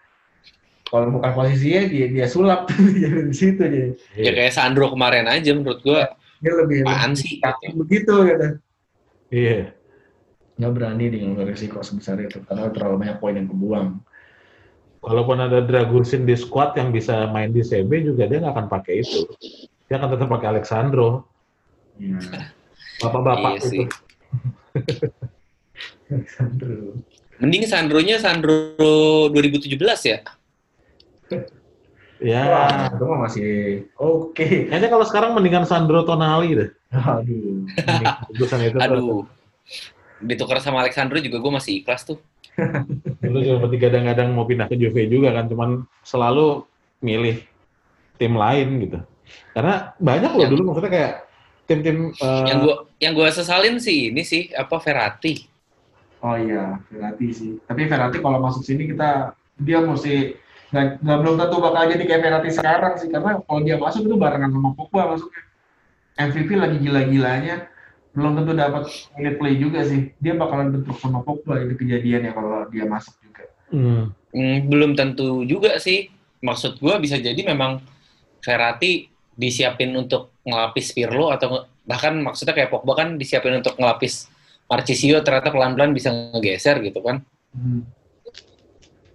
kalau 0.84 1.08
bukan 1.10 1.32
posisinya 1.32 1.88
dia 1.88 2.06
dia 2.12 2.28
sulap 2.28 2.68
jadi 3.00 3.24
di 3.24 3.34
situ 3.34 3.64
jadi 3.64 3.96
Ya 4.14 4.32
kayak 4.36 4.52
Sandro 4.52 4.92
kemarin 4.92 5.24
aja 5.26 5.56
menurut 5.56 5.80
gue 5.80 6.04
dia 6.44 6.54
lebih 6.54 6.84
lebih 6.84 7.16
sih? 7.16 7.40
taktik 7.40 7.72
begitu 7.74 8.14
gitu 8.28 8.48
Iya. 9.32 9.72
Nggak 10.54 10.74
berani 10.74 11.06
dengan 11.10 11.42
risiko 11.46 11.82
sebesar 11.82 12.22
itu 12.22 12.38
karena 12.46 12.70
terlalu 12.70 12.96
banyak 13.08 13.18
poin 13.18 13.34
yang 13.34 13.50
kebuang 13.50 13.98
Walaupun 15.04 15.36
ada 15.36 15.60
Dragusin 15.60 16.24
di 16.24 16.32
squad 16.32 16.80
yang 16.80 16.96
bisa 16.96 17.28
main 17.28 17.52
di 17.52 17.60
CB 17.60 18.08
juga 18.08 18.24
dia 18.24 18.40
nggak 18.40 18.56
akan 18.56 18.68
pakai 18.72 19.04
itu. 19.04 19.28
Dia 19.92 20.00
akan 20.00 20.16
tetap 20.16 20.32
pakai 20.32 20.48
Alexandro. 20.56 21.28
ya 22.00 22.16
Bapak-bapak 23.04 23.60
Iya 23.60 23.68
sih. 23.68 23.84
itu. 23.84 23.92
Alexandro 26.14 26.96
Mending 27.44 27.68
Sandronya 27.68 28.16
Sandro 28.24 28.56
2017 29.36 29.76
ya. 30.08 30.20
Ya. 32.24 32.42
Wah, 32.48 32.88
itu 32.96 33.04
mah 33.04 33.20
masih 33.28 33.52
oke 34.00 34.72
Kayaknya 34.72 34.88
kalau 34.88 35.04
sekarang 35.04 35.36
mendingan 35.36 35.68
Sandro 35.68 36.08
Tonali 36.08 36.56
deh. 36.56 36.70
aduh. 36.96 37.68
Aduh. 38.80 39.28
Ditukar 40.24 40.64
sama 40.64 40.80
Alexandro 40.82 41.20
juga 41.20 41.38
gue 41.38 41.52
masih 41.52 41.84
ikhlas 41.84 42.08
tuh. 42.08 42.18
Dulu 43.24 43.38
juga 43.44 43.56
seperti 43.60 43.78
kadang-kadang 43.78 44.32
mau 44.32 44.48
pindah 44.48 44.66
ke 44.66 44.76
Juve 44.76 45.06
juga 45.06 45.36
kan, 45.36 45.46
cuman 45.52 45.70
selalu 46.02 46.64
milih 47.00 47.44
tim 48.16 48.34
lain 48.34 48.68
gitu. 48.80 49.00
Karena 49.52 49.92
banyak 49.98 50.32
loh 50.34 50.42
Yang- 50.46 50.52
dulu 50.54 50.62
maksudnya 50.70 50.92
kayak 50.92 51.14
tim-tim 51.64 51.98
eh, 52.12 52.44
Yang 52.48 52.60
gue 52.60 52.76
yang 53.00 53.14
gue 53.16 53.30
sesalin 53.32 53.76
sih 53.80 54.12
ini 54.12 54.22
sih 54.22 54.52
apa 54.52 54.78
Verratti. 54.78 55.48
oh 56.20 56.36
iya 56.36 56.80
Verratti 56.88 57.28
sih 57.32 57.52
tapi 57.64 57.84
Verratti 57.84 58.20
kalau 58.20 58.40
masuk 58.40 58.64
sini 58.64 58.88
kita 58.88 59.32
dia 59.60 59.80
mesti 59.80 60.36
nggak 60.72 61.04
nggak 61.04 61.18
belum 61.20 61.36
tentu 61.36 61.56
bakal 61.60 61.84
jadi 61.88 62.04
kayak 62.04 62.22
Verratti 62.24 62.50
sekarang 62.52 62.94
sih 62.96 63.08
karena 63.12 63.40
kalau 63.44 63.60
dia 63.60 63.76
masuk 63.76 64.08
itu 64.08 64.16
barengan 64.16 64.52
sama 64.52 64.72
Pogba 64.72 65.16
masuknya 65.16 65.42
MVP 66.16 66.50
lagi 66.56 66.78
gila-gilanya 66.80 67.56
belum 68.14 68.32
tentu 68.38 68.52
dapat 68.54 68.84
minute 69.18 69.38
play 69.42 69.58
juga 69.58 69.82
sih 69.86 70.14
dia 70.22 70.38
bakalan 70.38 70.70
bentrok 70.70 71.02
sama 71.02 71.26
Pogba 71.26 71.58
itu 71.66 71.74
kejadiannya 71.74 72.32
kalau 72.34 72.70
dia 72.70 72.86
masuk 72.86 73.18
juga 73.26 73.44
hmm, 73.74 74.04
Hmm, 74.34 74.66
belum 74.66 74.98
tentu 74.98 75.46
juga 75.46 75.78
sih. 75.78 76.10
Maksud 76.44 76.82
gue 76.82 76.96
bisa 77.00 77.22
jadi 77.22 77.38
memang 77.38 77.80
Verratti 78.44 79.08
disiapin 79.38 79.94
untuk 79.96 80.36
ngelapis 80.44 80.92
Pirlo 80.92 81.32
atau 81.32 81.70
bahkan 81.86 82.18
maksudnya 82.20 82.58
kayak 82.58 82.74
Pogba 82.74 82.98
kan 82.98 83.16
disiapin 83.16 83.62
untuk 83.62 83.78
ngelapis 83.78 84.28
Marchisio 84.68 85.22
ternyata 85.22 85.54
pelan-pelan 85.54 85.94
bisa 85.94 86.10
ngegeser 86.12 86.82
gitu 86.82 87.00
kan. 87.06 87.22
Hmm. 87.54 87.86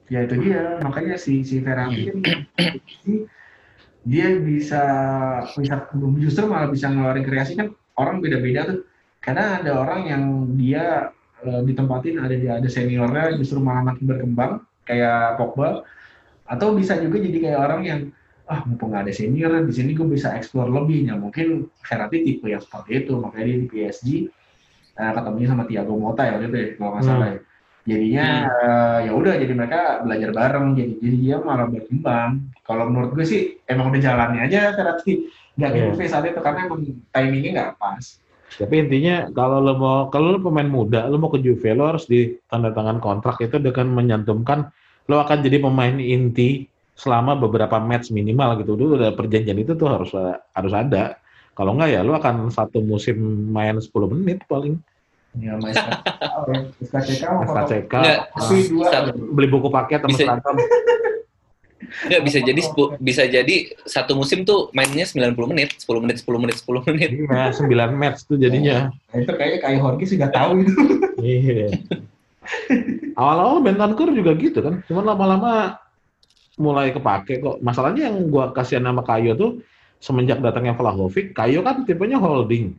Ya 0.08 0.24
itu 0.24 0.40
dia, 0.40 0.80
makanya 0.80 1.20
si 1.20 1.44
si 1.44 1.60
Verratti 1.60 2.08
ini 3.04 3.28
dia 4.08 4.40
bisa 4.40 4.82
bisa 5.52 5.84
justru 6.16 6.48
malah 6.48 6.72
bisa 6.72 6.88
ngeluarin 6.88 7.26
kreasi 7.28 7.60
kan 7.60 7.76
orang 7.98 8.22
beda-beda 8.22 8.60
tuh. 8.64 8.78
Karena 9.18 9.58
ada 9.58 9.70
orang 9.82 10.00
yang 10.06 10.22
dia 10.54 11.10
eh, 11.42 11.60
ditempatin 11.66 12.22
ada 12.22 12.34
ada 12.34 12.68
seniornya 12.70 13.34
justru 13.36 13.58
malah 13.58 13.92
makin 13.92 14.04
berkembang 14.06 14.52
kayak 14.86 15.36
Pogba. 15.36 15.82
Atau 16.48 16.72
bisa 16.72 16.96
juga 16.96 17.20
jadi 17.20 17.38
kayak 17.44 17.60
orang 17.60 17.82
yang 17.84 18.00
ah 18.48 18.64
mumpung 18.64 18.96
nggak 18.96 19.04
ada 19.04 19.12
senior 19.12 19.52
di 19.60 19.74
sini 19.76 19.92
gue 19.92 20.08
bisa 20.08 20.32
explore 20.32 20.72
lebih. 20.72 21.12
Ya 21.12 21.14
mungkin 21.18 21.68
Verratti 21.84 22.24
tipe 22.24 22.48
yang 22.48 22.62
seperti 22.64 23.04
itu 23.04 23.12
makanya 23.20 23.44
dia 23.44 23.58
di 23.60 23.66
PSG 23.68 24.08
eh, 24.96 25.12
ketemunya 25.12 25.48
sama 25.52 25.64
Thiago 25.68 25.94
Motta 25.94 26.22
ya 26.24 26.32
waktu 26.38 26.46
itu 26.48 26.56
ya 26.56 26.68
kalau 26.78 26.90
nggak 26.96 27.04
Hmm. 27.04 27.10
salah 27.12 27.28
ya. 27.34 27.38
Jadinya 27.88 28.26
eh, 28.64 28.98
ya 29.08 29.12
udah 29.16 29.34
jadi 29.40 29.52
mereka 29.52 29.80
belajar 30.04 30.30
bareng. 30.32 30.66
Jadi 30.76 30.92
jadi 31.04 31.16
dia 31.20 31.36
malah 31.40 31.66
berkembang. 31.68 32.30
Kalau 32.64 32.84
menurut 32.88 33.10
gue 33.12 33.24
sih 33.24 33.42
emang 33.64 33.88
udah 33.92 34.00
jalannya 34.00 34.40
aja 34.44 34.72
Verratti 34.76 35.28
nggak 35.58 35.70
Iya. 35.74 35.90
yeah. 35.90 36.08
saat 36.08 36.24
itu 36.30 36.40
karena 36.40 36.70
emang 36.70 36.80
timingnya 37.10 37.50
nggak 37.52 37.72
pas 37.76 38.04
Tapi 38.48 38.80
intinya 38.80 39.28
kalau 39.36 39.60
lo 39.60 39.76
mau 39.76 39.98
kalau 40.08 40.32
lo 40.32 40.40
pemain 40.40 40.64
muda, 40.64 41.04
lo 41.04 41.20
mau 41.20 41.28
ke 41.28 41.36
Juve, 41.44 41.68
lo 41.76 41.84
harus 41.84 42.08
ditandatangan 42.08 42.96
kontrak 42.96 43.36
itu 43.44 43.60
dengan 43.60 43.92
menyantumkan 43.92 44.72
lo 45.04 45.20
akan 45.20 45.44
jadi 45.44 45.60
pemain 45.60 45.92
inti 46.00 46.64
selama 46.96 47.36
beberapa 47.36 47.76
match 47.76 48.08
minimal 48.08 48.56
gitu. 48.64 48.72
Dulu 48.72 49.04
udah 49.04 49.12
perjanjian 49.12 49.52
itu 49.60 49.76
tuh 49.76 49.92
harus 49.92 50.10
harus 50.56 50.72
ada. 50.72 51.20
Kalau 51.52 51.76
enggak 51.76 51.90
ya 51.92 52.00
lo 52.00 52.16
akan 52.16 52.48
satu 52.48 52.80
musim 52.80 53.20
main 53.52 53.76
10 53.76 53.92
menit 54.16 54.48
paling. 54.48 54.80
ya 55.38 55.54
main 55.60 55.76
SKCK 56.82 57.92
ya 58.00 58.24
SKCK 58.32 59.12
beli 59.36 59.46
buku 59.46 59.68
paket 59.68 60.00
sama 60.02 60.16
seragam. 60.16 60.56
Nggak 61.78 62.22
bisa 62.26 62.38
jadi 62.42 62.60
sepu- 62.60 62.90
bisa 62.98 63.22
jadi 63.24 63.56
satu 63.82 64.12
musim 64.12 64.42
tuh 64.42 64.68
mainnya 64.70 65.06
90 65.06 65.46
menit, 65.46 65.78
10 65.78 66.02
menit, 66.02 66.16
10 66.20 66.36
menit, 66.36 66.56
10 66.58 66.82
menit. 66.84 67.10
Iya, 67.14 67.54
9 67.54 67.70
match 67.94 68.18
tuh 68.24 68.36
jadinya. 68.36 68.90
Nah, 68.90 69.16
itu 69.16 69.32
kayaknya 69.32 69.58
kayak 69.62 69.78
Jorge 69.78 70.04
sudah 70.06 70.28
tahu 70.28 70.50
itu 70.60 70.72
Iya. 71.18 71.68
Awal-awal 73.14 73.60
Bentancur 73.60 74.08
juga 74.10 74.32
gitu 74.34 74.58
kan, 74.58 74.80
cuman 74.86 75.04
lama-lama 75.06 75.52
mulai 76.56 76.90
kepake 76.90 77.38
kok. 77.38 77.58
Masalahnya 77.60 78.08
yang 78.08 78.26
gua 78.26 78.50
kasihan 78.50 78.82
nama 78.82 79.02
Kayo 79.02 79.34
tuh 79.34 79.50
semenjak 79.98 80.38
datangnya 80.38 80.72
Vlahovic, 80.72 81.30
Kayo 81.32 81.60
kan 81.60 81.82
tipenya 81.82 82.16
holding. 82.16 82.78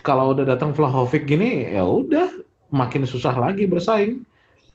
Kalau 0.00 0.32
udah 0.32 0.44
datang 0.46 0.72
Vlahovic 0.72 1.24
gini, 1.24 1.68
ya 1.68 1.82
udah 1.82 2.28
makin 2.68 3.04
susah 3.04 3.32
lagi 3.32 3.64
bersaing. 3.64 4.24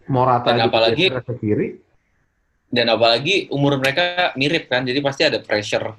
Morata 0.06 0.52
Dan 0.52 0.68
apalagi- 0.68 1.14
ke 1.14 1.34
kiri. 1.38 1.68
Dan 2.72 2.88
apalagi 2.88 3.52
umur 3.52 3.76
mereka 3.78 4.32
mirip 4.34 4.66
kan, 4.66 4.82
jadi 4.82 5.04
pasti 5.04 5.28
ada 5.28 5.38
pressure 5.38 5.92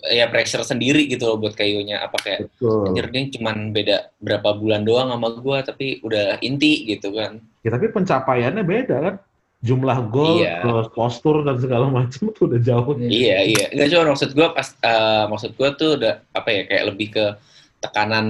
ya 0.00 0.28
pressure 0.28 0.64
sendiri 0.64 1.04
gitu 1.04 1.28
loh 1.28 1.36
buat 1.36 1.52
kayunya 1.52 2.00
apa 2.00 2.16
kayak 2.16 2.48
anjir 2.88 3.12
ini 3.12 3.28
cuman 3.36 3.68
beda 3.68 4.08
berapa 4.16 4.56
bulan 4.56 4.80
doang 4.80 5.12
sama 5.12 5.28
gua 5.36 5.60
tapi 5.60 6.00
udah 6.00 6.40
inti 6.40 6.88
gitu 6.88 7.12
kan 7.12 7.36
Ya 7.60 7.68
tapi 7.68 7.92
pencapaiannya 7.92 8.64
beda 8.64 8.96
kan. 8.96 9.14
Jumlah 9.60 10.08
gol, 10.08 10.40
Iya. 10.40 10.64
terus 10.64 10.88
postur 10.88 11.44
dan 11.44 11.60
segala 11.60 11.92
macam 11.92 12.32
tuh 12.32 12.48
udah 12.48 12.60
jauh. 12.64 12.96
iya 12.96 13.44
iya 13.44 13.68
nggak 13.68 13.88
cuma 13.92 14.16
maksud 14.16 14.30
gua 14.32 14.48
pas 14.56 14.68
eh, 14.72 15.24
maksud 15.28 15.50
gua 15.60 15.68
tuh 15.76 15.90
udah 16.00 16.14
apa 16.32 16.48
ya 16.48 16.62
kayak 16.64 16.84
lebih 16.88 17.08
ke 17.12 17.24
tekanan 17.76 18.26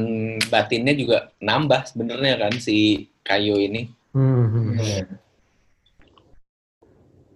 batinnya 0.51 0.95
juga 0.95 1.31
nambah 1.39 1.87
sebenarnya 1.87 2.35
kan 2.35 2.53
si 2.59 3.07
Kayo 3.23 3.63
ini 3.63 3.87
Hmm. 4.11 4.75
Iya. 4.75 5.07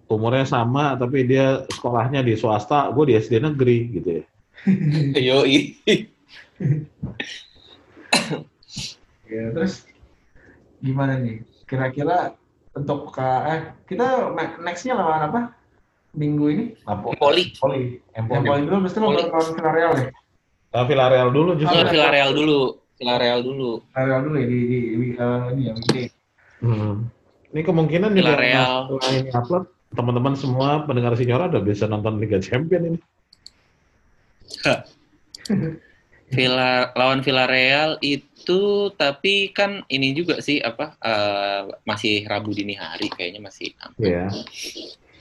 Umurnya 0.08 0.44
sama 0.44 0.94
tapi 0.94 1.24
dia 1.24 1.64
sekolahnya 1.72 2.20
di 2.20 2.36
swasta, 2.36 2.92
gue 2.92 3.12
di 3.12 3.14
SD 3.16 3.40
negeri 3.40 3.78
gitu 4.00 4.08
ya. 4.20 4.24
Yoi. 5.32 5.58
Ya, 9.24 9.44
terus 9.50 9.88
gimana 10.84 11.18
nih? 11.18 11.42
Kira-kira 11.64 12.36
untuk 12.76 13.14
ke 13.14 13.28
eh 13.48 13.60
kita 13.88 14.34
ne- 14.34 14.58
next-nya 14.62 14.94
lawan 14.94 15.22
apa? 15.32 15.40
Minggu 16.14 16.46
ini? 16.50 16.64
Empoli. 16.86 17.56
Poli. 17.58 17.82
Empoli. 18.14 18.46
Paling 18.46 18.64
dulu 18.70 18.78
mesti 18.86 18.98
lo 19.02 19.10
lawan 19.10 19.50
Villarreal 19.56 19.92
ya? 19.98 20.10
Tapi 20.70 20.84
Villarreal 20.90 21.28
dulu 21.30 21.50
justru. 21.58 21.74
Oh, 21.74 21.86
Villarreal 21.86 22.30
dulu. 22.34 22.60
Villarreal 22.98 23.40
dulu. 23.42 23.70
Villarreal 23.90 24.20
dulu 24.22 24.36
ya 24.38 24.46
di 24.46 24.58
di, 24.66 24.78
di 24.94 25.08
eh, 25.18 25.42
ini 25.54 25.62
ya 25.66 25.72
ini. 25.74 26.04
Hmm. 26.62 26.94
Ini 27.54 27.60
kemungkinan 27.62 28.10
Villarreal. 28.10 28.90
setelah 28.90 29.14
ini 29.14 29.30
upload, 29.30 29.64
teman-teman 29.94 30.34
semua 30.34 30.82
pendengar 30.84 31.14
Sinyora 31.14 31.48
udah 31.50 31.62
bisa 31.62 31.86
nonton 31.86 32.18
Liga 32.18 32.42
Champion 32.42 32.94
ini. 32.94 32.98
Villa 36.34 36.90
lawan 36.98 37.20
Villarreal 37.22 38.00
itu 38.02 38.90
tapi 38.98 39.54
kan 39.54 39.86
ini 39.92 40.16
juga 40.16 40.42
sih 40.42 40.58
apa 40.58 40.98
eh, 40.98 41.62
masih 41.86 42.26
Rabu 42.26 42.50
dini 42.50 42.74
hari 42.74 43.06
kayaknya 43.12 43.40
masih. 43.44 43.70
Iya. 44.00 44.32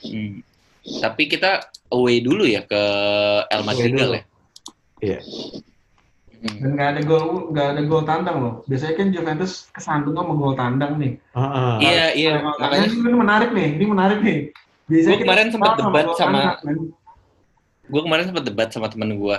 Hmm. 0.04 0.42
Tapi 0.84 1.22
kita 1.30 1.64
away 1.94 2.20
dulu 2.20 2.44
ya 2.44 2.66
ke 2.66 2.82
El 3.48 3.62
Madrigal 3.62 4.10
ya. 4.20 4.22
Iya. 5.00 5.18
Hmm. 6.44 6.60
Dan 6.60 6.70
nggak 6.76 6.88
ada 6.92 7.00
gol 7.08 7.24
nggak 7.56 7.68
ada 7.72 7.82
gol 7.88 8.02
tandang 8.04 8.36
loh. 8.40 8.54
Biasanya 8.68 8.94
kan 9.00 9.08
Juventus 9.12 9.52
kesandung 9.72 10.16
sama 10.16 10.32
gol 10.36 10.54
tandang 10.56 11.00
nih. 11.00 11.12
Ah, 11.32 11.40
ah. 11.40 11.74
Iya 11.80 12.06
iya 12.12 12.32
Nah, 12.40 12.56
makanya 12.60 12.88
ini, 12.90 12.96
ini 13.00 13.16
menarik 13.16 13.50
nih, 13.56 13.68
ini 13.80 13.84
menarik 13.88 14.18
nih. 14.20 14.38
Biasanya 14.84 15.08
Gua 15.10 15.22
kemarin 15.22 15.48
sempat 15.48 15.72
debat 15.74 16.06
sama- 16.12 16.38
tandang, 16.38 16.56
kan. 16.60 16.76
gue 17.84 18.02
kemarin 18.02 18.24
sempat 18.26 18.44
debat 18.44 18.68
sama 18.68 18.86
temen 18.86 19.10
gue. 19.14 19.36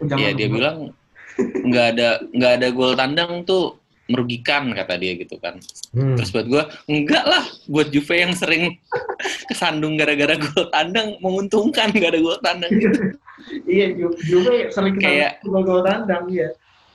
Oh, 0.00 0.06
Iya 0.12 0.30
dia 0.32 0.48
bilang 0.48 0.90
nggak 1.38 1.86
ada 1.92 2.08
nggak 2.28 2.52
ada 2.56 2.68
gol 2.68 2.92
tandang 2.92 3.42
tuh 3.42 3.78
merugikan 4.04 4.68
kata 4.68 4.98
dia 4.98 5.14
gitu 5.14 5.38
kan. 5.38 5.62
Hmm. 5.90 6.18
Terus 6.18 6.30
buat 6.30 6.46
gue 6.46 6.62
enggak 6.86 7.22
lah 7.22 7.40
buat 7.64 7.88
Juve 7.88 8.14
yang 8.16 8.32
sering 8.32 8.74
kesandung 9.48 9.94
gara-gara 9.94 10.34
gol 10.34 10.66
tandang 10.68 11.16
menguntungkan 11.18 11.88
gak 11.90 12.10
ada 12.10 12.20
gol 12.20 12.38
tandang 12.40 12.72
gitu. 12.72 12.98
Iya, 13.64 13.90
Ju- 13.92 14.18
Juve 14.20 14.70
sering 14.70 14.98
Kayak- 14.98 15.42
gol 15.42 15.82
tandang 15.82 16.26
ya. 16.28 16.50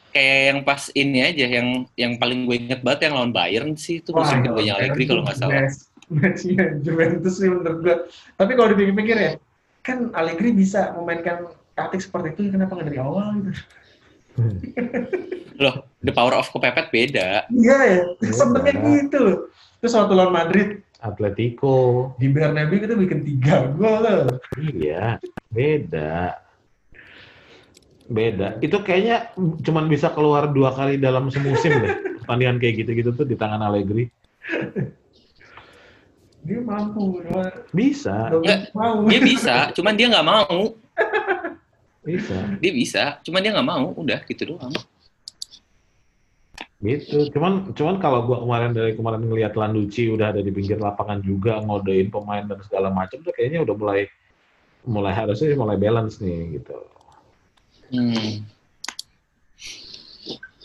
Kayak 0.09 0.39
yang 0.45 0.59
pas 0.63 0.81
ini 0.93 1.19
aja 1.21 1.45
yang 1.45 1.67
yang 1.93 2.13
paling 2.15 2.43
gue 2.43 2.55
inget 2.57 2.79
banget 2.79 3.07
yang 3.07 3.15
lawan 3.15 3.31
Bayern 3.31 3.75
sih 3.75 3.99
itu 3.99 4.11
musim 4.11 4.39
keduanya 4.41 4.75
Allegri 4.75 5.03
kalau 5.05 5.21
nggak 5.21 5.37
salah. 5.37 5.63
best. 5.63 5.91
Matchnya 6.07 6.79
Juventus 6.79 7.39
sih 7.39 7.49
menurut 7.51 7.79
gua. 7.83 7.95
Tapi 8.35 8.51
kalau 8.55 8.67
dipikir-pikir 8.71 9.17
ya, 9.17 9.31
kan 9.83 10.11
Allegri 10.15 10.51
bisa 10.51 10.95
memainkan 10.95 11.51
taktik 11.73 12.01
seperti 12.01 12.33
itu 12.33 12.41
kenapa 12.51 12.73
nggak 12.73 12.87
dari 12.89 12.99
awal 12.99 13.37
gitu? 13.39 13.51
Loh, 15.57 15.75
the 16.05 16.13
power 16.13 16.37
of 16.37 16.45
kepepet 16.53 16.93
beda. 16.93 17.49
Iya 17.49 17.77
ya, 17.81 18.01
Iya. 18.21 18.33
sebenarnya 18.33 18.73
gitu 18.77 19.17
loh. 19.17 19.37
Terus 19.81 19.93
waktu 19.97 20.13
lawan 20.13 20.33
Madrid 20.33 20.69
Atletico. 20.97 22.13
di 22.17 22.25
Bernabeu 22.29 22.81
kita 22.81 22.97
bikin 22.97 23.21
tiga 23.21 23.69
gol 23.73 24.01
loh. 24.01 24.37
Iya, 24.57 25.21
beda. 25.49 26.37
Beda. 28.07 28.57
Itu 28.63 28.81
kayaknya 28.81 29.33
cuman 29.37 29.91
bisa 29.91 30.09
keluar 30.13 30.49
dua 30.49 30.71
kali 30.73 30.97
dalam 30.97 31.27
semusim 31.29 31.73
deh. 31.77 31.93
Pertandingan 32.23 32.57
kayak 32.57 32.75
gitu-gitu 32.85 33.09
tuh 33.13 33.25
di 33.27 33.35
tangan 33.37 33.61
Allegri. 33.61 34.09
Dia 36.47 36.63
mampu, 36.63 37.19
cuma 37.27 37.43
Bisa, 37.75 38.31
nggak 38.31 38.71
mau. 38.71 39.03
Dia 39.03 39.19
bisa, 39.19 39.55
cuman 39.75 39.93
dia 39.99 40.07
nggak 40.07 40.27
mau. 40.27 40.59
bisa. 42.07 42.37
Dia 42.63 42.71
bisa, 42.71 43.03
cuman 43.27 43.39
dia 43.43 43.51
nggak 43.51 43.67
mau. 43.67 43.91
Udah 43.99 44.23
gitu 44.23 44.55
doang. 44.55 44.71
Gitu. 46.79 47.27
Cuman 47.35 47.75
cuman 47.75 47.99
kalau 47.99 48.23
gua 48.23 48.47
kemarin 48.47 48.71
dari 48.71 48.95
kemarin 48.95 49.27
ngelihat 49.27 49.59
Landucci 49.59 50.07
udah 50.07 50.31
ada 50.31 50.39
di 50.39 50.53
pinggir 50.53 50.79
lapangan 50.79 51.19
juga 51.19 51.59
ngodein 51.59 52.07
pemain 52.07 52.47
dan 52.47 52.63
segala 52.63 52.93
macam 52.95 53.19
tuh 53.19 53.33
kayaknya 53.35 53.67
udah 53.67 53.75
mulai 53.75 54.01
mulai 54.87 55.11
harusnya 55.11 55.51
mulai 55.57 55.75
balance 55.75 56.23
nih 56.23 56.61
gitu. 56.61 56.77
Hmm. 57.91 58.45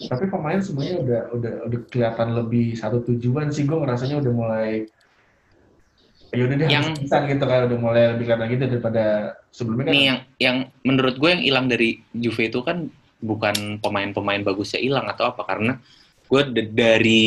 Tapi 0.02 0.24
pemain 0.30 0.60
semuanya 0.62 0.94
udah 1.00 1.20
udah 1.32 1.54
udah 1.66 1.80
kelihatan 1.90 2.28
lebih 2.38 2.78
satu 2.78 3.02
tujuan 3.08 3.50
sih. 3.50 3.66
Gue 3.66 3.82
ngerasanya 3.82 4.20
udah 4.22 4.32
mulai 4.36 4.70
ya 6.32 6.42
udah 6.48 6.56
deh 6.56 6.66
Yang- 6.68 7.04
gitu 7.04 7.44
kan 7.44 7.60
udah 7.68 7.78
mulai 7.78 8.02
lebih 8.16 8.24
kelihatan 8.24 8.48
gitu 8.48 8.64
daripada 8.72 9.04
sebelumnya 9.52 9.84
kan. 9.84 9.92
Ini 9.92 10.02
yang 10.02 10.18
yang 10.40 10.56
menurut 10.82 11.14
gue 11.20 11.28
yang 11.28 11.42
hilang 11.44 11.66
dari 11.68 12.00
Juve 12.10 12.48
itu 12.48 12.64
kan 12.64 12.88
bukan 13.22 13.78
pemain-pemain 13.78 14.42
bagusnya 14.42 14.80
hilang 14.82 15.06
atau 15.06 15.30
apa 15.30 15.44
karena 15.44 15.78
gue 16.26 16.42
dari 16.72 17.24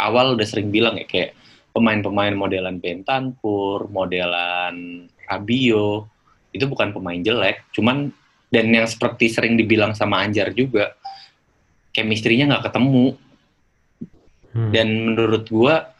awal 0.00 0.34
udah 0.34 0.46
sering 0.48 0.72
bilang 0.72 0.96
ya 0.96 1.04
kayak 1.04 1.36
pemain-pemain 1.70 2.34
modelan 2.34 2.80
Bentancur, 2.80 3.86
modelan 3.92 5.06
Abio 5.30 6.08
itu 6.50 6.66
bukan 6.66 6.90
pemain 6.90 7.20
jelek, 7.22 7.70
cuman 7.70 8.10
dan 8.50 8.66
yang 8.74 8.88
seperti 8.90 9.30
sering 9.30 9.54
dibilang 9.54 9.94
sama 9.94 10.18
Anjar 10.26 10.50
juga 10.50 10.98
chemistry-nya 11.94 12.50
nggak 12.50 12.72
ketemu 12.72 13.14
Hmm. 14.50 14.74
dan 14.74 14.88
menurut 14.90 15.46
gua 15.46 15.94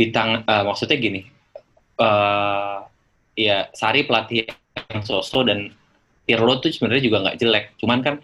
di 0.00 0.08
tang 0.08 0.40
eh, 0.40 0.64
maksudnya 0.64 0.96
gini 0.96 1.20
eh 2.00 2.76
ya 3.36 3.68
Sari 3.76 4.08
pelatih 4.08 4.48
yang 4.48 5.04
sosok 5.04 5.52
dan 5.52 5.68
Pirlo 6.24 6.62
tuh 6.62 6.70
sebenarnya 6.70 7.04
juga 7.10 7.18
nggak 7.26 7.38
jelek. 7.42 7.64
Cuman 7.80 8.00
kan 8.06 8.14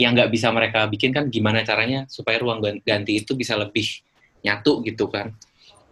yang 0.00 0.16
nggak 0.16 0.32
bisa 0.32 0.50
mereka 0.50 0.88
bikin 0.90 1.14
kan 1.14 1.30
gimana 1.30 1.62
caranya 1.62 2.08
supaya 2.10 2.40
ruang 2.40 2.58
gan- 2.58 2.82
ganti 2.82 3.20
itu 3.22 3.36
bisa 3.36 3.54
lebih 3.54 3.84
nyatu 4.42 4.80
gitu 4.82 5.06
kan. 5.12 5.30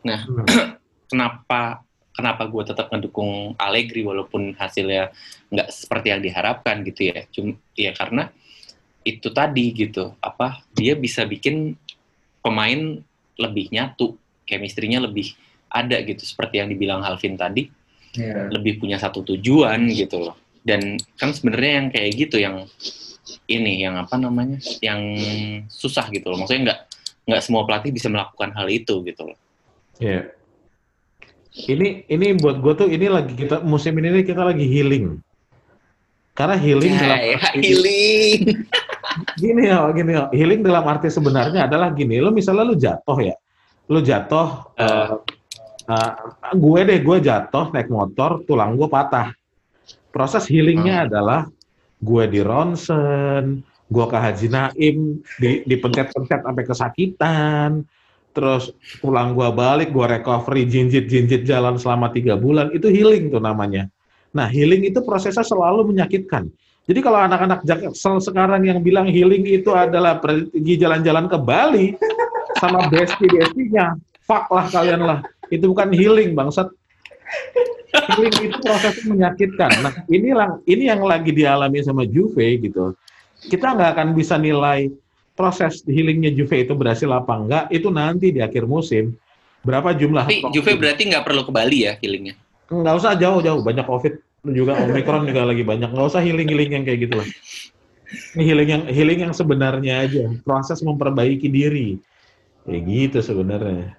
Nah 0.02 0.24
Hmm. 0.26 0.78
kenapa 1.10 1.84
kenapa 2.16 2.42
gue 2.48 2.62
tetap 2.66 2.88
ngedukung 2.88 3.52
Allegri 3.60 4.00
walaupun 4.00 4.56
hasilnya 4.56 5.12
nggak 5.52 5.68
seperti 5.68 6.06
yang 6.08 6.22
diharapkan 6.24 6.80
gitu 6.88 7.12
ya. 7.12 7.20
Cuma 7.28 7.54
ya 7.76 7.92
karena 7.92 8.32
itu 9.02 9.28
tadi 9.34 9.66
gitu 9.74 10.14
apa 10.22 10.62
dia 10.72 10.94
bisa 10.94 11.26
bikin 11.26 11.74
pemain 12.40 13.02
lebih 13.36 13.68
nyatu 13.74 14.16
chemistry-nya 14.44 15.02
lebih 15.02 15.32
ada 15.72 15.98
gitu 16.04 16.22
seperti 16.22 16.60
yang 16.60 16.68
dibilang 16.68 17.00
Halvin 17.00 17.36
tadi 17.38 17.68
Iya. 18.12 18.52
lebih 18.52 18.76
punya 18.76 19.00
satu 19.00 19.24
tujuan 19.24 19.88
gitu 19.88 20.20
loh 20.20 20.36
dan 20.68 21.00
kan 21.16 21.32
sebenarnya 21.32 21.72
yang 21.80 21.88
kayak 21.88 22.10
gitu 22.12 22.36
yang 22.36 22.68
ini 23.48 23.80
yang 23.80 23.96
apa 23.96 24.20
namanya 24.20 24.60
yang 24.84 25.00
susah 25.72 26.12
gitu 26.12 26.28
loh 26.28 26.44
maksudnya 26.44 26.62
nggak 26.68 26.80
nggak 27.24 27.40
semua 27.40 27.64
pelatih 27.64 27.88
bisa 27.88 28.12
melakukan 28.12 28.52
hal 28.52 28.68
itu 28.68 29.00
gitu 29.08 29.32
loh 29.32 29.38
Iya. 30.02 30.34
Ini 31.52 32.08
ini 32.08 32.26
buat 32.40 32.58
gue 32.58 32.72
tuh 32.74 32.88
ini 32.88 33.06
lagi 33.06 33.36
kita 33.36 33.60
musim 33.62 33.92
ini 34.00 34.08
nih 34.20 34.24
kita 34.24 34.42
lagi 34.42 34.64
healing. 34.64 35.20
Karena 36.32 36.56
healing 36.56 36.96
dalam 36.96 37.18
ya, 37.20 37.36
arti, 37.38 37.60
healing 37.60 38.40
gini 39.36 39.62
ya, 39.68 39.78
gini 39.92 40.10
ya. 40.16 40.24
Healing 40.32 40.60
dalam 40.64 40.84
arti 40.88 41.12
sebenarnya 41.12 41.68
adalah 41.68 41.92
gini. 41.92 42.18
Lo 42.24 42.32
misalnya 42.32 42.64
lo 42.64 42.74
jatuh 42.74 43.18
ya, 43.20 43.36
lo 43.92 44.00
jatuh. 44.00 44.72
eh, 44.80 45.12
eh, 45.92 46.10
gue 46.56 46.80
deh, 46.88 46.98
gue 47.04 47.18
jatuh 47.20 47.68
naik 47.70 47.92
motor, 47.92 48.40
tulang 48.48 48.74
gue 48.80 48.88
patah. 48.88 49.36
Proses 50.08 50.48
healingnya 50.48 51.04
adalah 51.08 51.44
gue 52.00 52.24
di 52.32 52.40
ronsen, 52.40 53.60
gue 53.92 54.04
ke 54.08 54.18
Haji 54.18 54.48
Naim, 54.48 55.20
di, 55.36 55.62
dipencet-pencet 55.68 56.40
sampai 56.40 56.64
kesakitan, 56.64 57.84
terus 58.32 58.72
pulang 58.98 59.36
gua 59.36 59.52
balik, 59.52 59.92
gua 59.92 60.08
recovery, 60.08 60.64
jinjit-jinjit 60.64 61.44
jalan 61.44 61.76
selama 61.76 62.08
tiga 62.10 62.34
bulan, 62.34 62.72
itu 62.72 62.88
healing 62.88 63.28
tuh 63.28 63.40
namanya. 63.44 63.86
Nah, 64.32 64.48
healing 64.48 64.88
itu 64.88 65.04
prosesnya 65.04 65.44
selalu 65.44 65.92
menyakitkan. 65.92 66.48
Jadi 66.82 66.98
kalau 66.98 67.20
anak-anak 67.22 67.62
Jaksel 67.62 68.18
sekarang 68.18 68.66
yang 68.66 68.82
bilang 68.82 69.06
healing 69.06 69.46
itu 69.46 69.70
adalah 69.70 70.18
pergi 70.18 70.74
jalan-jalan 70.82 71.30
ke 71.30 71.38
Bali 71.38 71.94
sama 72.62 72.86
bestie-bestinya, 72.86 73.98
fuck 74.22 74.46
lah 74.54 74.70
kalian 74.70 75.02
lah. 75.02 75.18
Itu 75.50 75.74
bukan 75.74 75.90
healing, 75.90 76.38
bangsat. 76.38 76.70
Healing 78.14 78.36
itu 78.46 78.56
prosesnya 78.62 79.04
menyakitkan. 79.10 79.70
Nah, 79.82 79.92
inilah 80.06 80.62
ini 80.70 80.86
yang 80.86 81.02
lagi 81.02 81.34
dialami 81.34 81.82
sama 81.82 82.06
Juve 82.06 82.62
gitu. 82.62 82.94
Kita 83.42 83.74
nggak 83.74 83.98
akan 83.98 84.08
bisa 84.14 84.38
nilai 84.38 84.86
proses 85.34 85.82
healingnya 85.84 86.30
Juve 86.30 86.62
itu 86.62 86.72
berhasil 86.78 87.10
apa 87.10 87.34
enggak 87.34 87.64
itu 87.74 87.90
nanti 87.90 88.30
di 88.30 88.38
akhir 88.38 88.70
musim. 88.70 89.16
Berapa 89.62 89.94
jumlah 89.94 90.26
tapi 90.26 90.42
Juve 90.54 90.78
berarti 90.78 91.10
nggak 91.10 91.24
perlu 91.26 91.42
ke 91.42 91.52
Bali 91.52 91.78
ya 91.90 91.98
healingnya? 91.98 92.38
Nggak 92.70 92.94
usah 93.02 93.12
jauh-jauh. 93.18 93.60
Banyak 93.60 93.86
covid 93.88 94.14
juga 94.46 94.78
omikron 94.86 95.26
juga 95.26 95.42
lagi 95.50 95.66
banyak. 95.66 95.90
Nggak 95.90 96.06
usah 96.14 96.22
healing 96.22 96.48
healing 96.48 96.70
yang 96.80 96.84
kayak 96.86 97.10
gitu 97.10 97.14
lah. 97.18 97.28
Ini 98.36 98.42
healing 98.44 98.68
yang 98.68 98.82
healing 98.88 99.18
yang 99.28 99.34
sebenarnya 99.34 100.04
aja. 100.04 100.24
Proses 100.44 100.80
memperbaiki 100.84 101.48
diri 101.48 102.00
kayak 102.66 102.82
gitu 102.86 103.18
sebenarnya. 103.22 103.98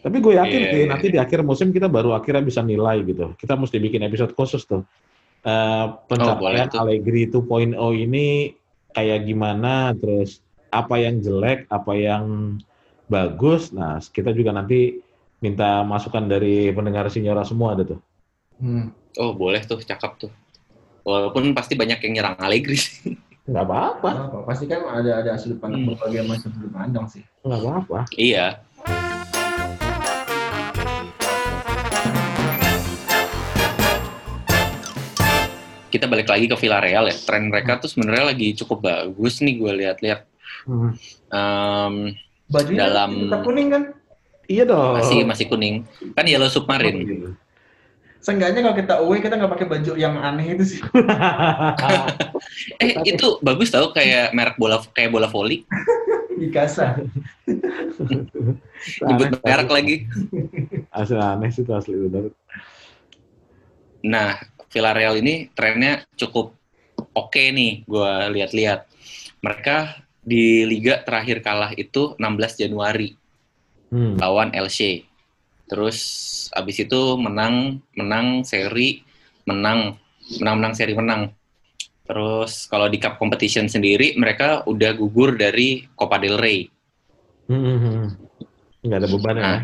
Tapi 0.00 0.22
gue 0.22 0.38
yakin 0.38 0.60
sih 0.70 0.80
iya. 0.86 0.88
nanti 0.88 1.06
di 1.10 1.18
akhir 1.18 1.42
musim 1.42 1.74
kita 1.74 1.90
baru 1.90 2.14
akhirnya 2.14 2.46
bisa 2.46 2.62
nilai 2.62 3.02
gitu. 3.02 3.34
Kita 3.34 3.58
mesti 3.58 3.76
bikin 3.82 4.06
episode 4.06 4.32
khusus 4.38 4.62
tuh. 4.62 4.86
Eh, 5.42 5.86
pencapaian 6.06 6.70
tuh. 6.70 6.78
Allegri 6.78 7.26
2.0 7.26 7.74
ini 7.94 8.54
kayak 8.94 9.26
gimana 9.26 9.92
terus 9.98 10.40
apa 10.70 11.02
yang 11.02 11.18
jelek 11.18 11.66
apa 11.66 11.92
yang 11.98 12.56
bagus. 13.10 13.74
Nah 13.74 13.98
kita 13.98 14.30
juga 14.30 14.54
nanti 14.54 15.02
minta 15.42 15.82
masukan 15.82 16.26
dari 16.30 16.70
pendengar 16.70 17.10
sinyora 17.10 17.42
semua 17.42 17.74
ada 17.74 17.84
tuh. 17.84 18.00
Hmm. 18.56 18.88
oh 19.20 19.36
boleh 19.36 19.60
tuh 19.66 19.82
cakep 19.82 20.12
tuh. 20.16 20.32
Walaupun 21.02 21.50
pasti 21.50 21.74
banyak 21.74 21.98
yang 22.06 22.12
nyerang 22.18 22.36
Allegri 22.38 22.78
sih 22.78 23.25
nggak 23.46 23.64
apa-apa 23.64 24.10
Apa? 24.26 24.38
Pasti 24.44 24.66
kan 24.66 24.82
ada 24.84 25.22
ada 25.22 25.38
sudut 25.38 25.58
pandang 25.58 25.80
Hmm. 25.80 25.94
berbagai 25.94 26.22
macam 26.26 26.50
sudut 26.50 26.72
pandang 26.72 27.06
sih. 27.06 27.22
nggak 27.40 27.60
apa-apa 27.62 27.98
iya 28.12 28.58
kita 35.88 36.04
balik 36.04 36.28
lagi 36.28 36.44
ke 36.44 36.56
Villarreal 36.56 37.06
ya 37.06 37.14
tren 37.16 37.48
mereka 37.48 37.78
tuh 37.78 37.88
sebenarnya 37.88 38.28
lagi 38.28 38.52
cukup 38.54 38.78
bagus 38.82 39.40
nih 39.40 39.54
gue 39.56 39.72
lihat-lihat 39.76 40.20
Hmm. 40.66 40.98
Em, 41.30 41.94
Bajunya 42.46 42.78
Dalam- 42.80 43.22
tetap 43.22 43.42
kuning 43.42 43.68
kan? 43.70 43.82
iya 44.46 44.62
dong 44.62 44.94
masih 44.94 45.22
masih 45.22 45.46
kuning 45.46 45.82
kan 46.10 46.22
yellow 46.24 46.46
submarine 46.46 47.34
Seenggaknya 48.26 48.58
kalau 48.58 48.74
kita 48.74 48.94
away 48.98 49.22
kita 49.22 49.38
nggak 49.38 49.52
pakai 49.54 49.66
baju 49.70 49.92
yang 49.94 50.18
aneh 50.18 50.58
itu 50.58 50.64
sih. 50.74 50.80
eh 52.82 52.98
itu 53.06 53.38
bagus 53.38 53.70
tau 53.70 53.94
kayak 53.94 54.34
merek 54.34 54.58
bola 54.58 54.82
kayak 54.90 55.14
bola 55.14 55.30
voli 55.30 55.62
Di 56.42 56.50
kasa. 56.50 56.98
nyebut 59.06 59.38
merek 59.46 59.70
lagi 59.70 59.96
asli 60.90 61.16
aneh 61.16 61.48
sih 61.54 61.62
itu 61.62 61.70
asli 61.70 61.94
benar 61.96 62.34
Nah, 64.06 64.38
Villarreal 64.70 65.18
ini 65.18 65.50
trennya 65.50 66.06
cukup 66.14 66.54
oke 67.10 67.42
nih, 67.50 67.82
gue 67.82 68.12
lihat-lihat. 68.38 68.86
Mereka 69.42 70.06
di 70.22 70.62
liga 70.62 71.02
terakhir 71.02 71.42
kalah 71.42 71.74
itu 71.74 72.14
16 72.18 72.62
Januari 72.62 73.18
hmm. 73.90 74.18
lawan 74.18 74.54
LC. 74.54 75.05
Terus 75.66 75.98
abis 76.54 76.86
itu 76.86 77.00
menang, 77.18 77.82
menang 77.98 78.46
seri, 78.46 79.02
menang, 79.46 79.98
menang-menang 80.38 80.74
seri 80.74 80.94
menang. 80.94 81.34
Terus 82.06 82.70
kalau 82.70 82.86
di 82.86 83.02
cup 83.02 83.18
competition 83.18 83.66
sendiri 83.66 84.14
mereka 84.14 84.62
udah 84.66 84.94
gugur 84.94 85.34
dari 85.34 85.90
Copa 85.98 86.22
del 86.22 86.38
Rey. 86.38 86.70
Hmm, 87.46 87.62
hmm, 87.62 87.78
hmm. 87.78 88.06
nggak 88.86 88.98
ada 89.02 89.08
beban 89.10 89.36
ya 89.38 89.42
Nah, 89.42 89.60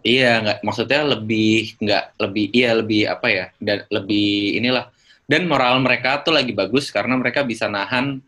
Iya, 0.00 0.32
nggak 0.40 0.58
maksudnya 0.64 1.00
lebih 1.04 1.76
nggak 1.76 2.04
lebih 2.16 2.44
iya 2.56 2.70
lebih 2.72 3.04
apa 3.04 3.28
ya 3.28 3.46
dan 3.60 3.84
lebih 3.92 4.56
inilah 4.56 4.88
dan 5.28 5.44
moral 5.44 5.76
mereka 5.84 6.24
tuh 6.24 6.32
lagi 6.32 6.56
bagus 6.56 6.88
karena 6.88 7.20
mereka 7.20 7.44
bisa 7.44 7.68
nahan 7.68 8.24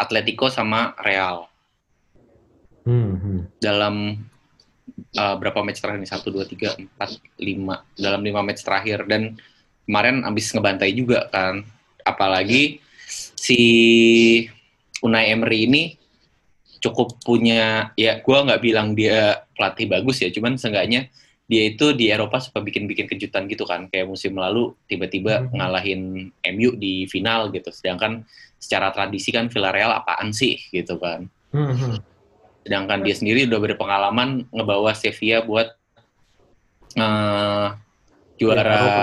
Atletico 0.00 0.48
sama 0.48 0.96
Real 1.04 1.44
Hmm, 2.88 3.20
hmm. 3.20 3.40
dalam 3.60 4.16
uh, 5.16 5.34
berapa 5.38 5.62
match 5.62 5.80
terakhir 5.80 6.00
nih? 6.02 6.10
Satu 6.10 6.28
dua 6.30 6.44
tiga 6.44 6.74
empat 6.74 7.18
lima. 7.38 7.84
Dalam 7.94 8.20
lima 8.22 8.40
match 8.42 8.62
terakhir. 8.62 9.06
Dan 9.06 9.38
kemarin 9.88 10.24
abis 10.26 10.52
ngebantai 10.52 10.90
juga 10.94 11.26
kan. 11.30 11.64
Apalagi 12.02 12.80
si 13.34 13.60
Unai 15.04 15.30
Emery 15.30 15.70
ini 15.70 15.82
cukup 16.78 17.18
punya 17.26 17.90
ya 17.98 18.22
gua 18.22 18.46
nggak 18.46 18.62
bilang 18.62 18.94
dia 18.94 19.42
pelatih 19.54 19.86
bagus 19.90 20.22
ya. 20.22 20.30
Cuman 20.30 20.58
seenggaknya 20.58 21.10
dia 21.48 21.62
itu 21.64 21.96
di 21.96 22.12
Eropa 22.12 22.44
suka 22.44 22.60
bikin-bikin 22.60 23.08
kejutan 23.08 23.48
gitu 23.48 23.64
kan. 23.64 23.88
Kayak 23.88 24.12
musim 24.12 24.36
lalu 24.36 24.76
tiba-tiba 24.84 25.48
Mhm. 25.48 25.56
ngalahin 25.56 26.00
MU 26.54 26.76
di 26.76 27.08
final 27.08 27.48
gitu. 27.54 27.72
Sedangkan 27.72 28.26
secara 28.58 28.92
tradisi 28.92 29.30
kan 29.32 29.48
Villarreal 29.48 29.94
apaan 29.94 30.34
sih 30.34 30.60
gitu 30.74 30.98
kan. 31.00 31.24
Hmm, 31.54 31.72
hmm. 31.72 31.96
Sedangkan 32.68 33.00
dia 33.00 33.16
sendiri 33.16 33.48
udah 33.48 33.60
berpengalaman 33.64 34.44
ngebawa 34.52 34.92
Sevilla 34.92 35.40
buat 35.40 35.72
eh, 36.94 37.66
juara 38.36 38.60
Eropa 38.62 39.02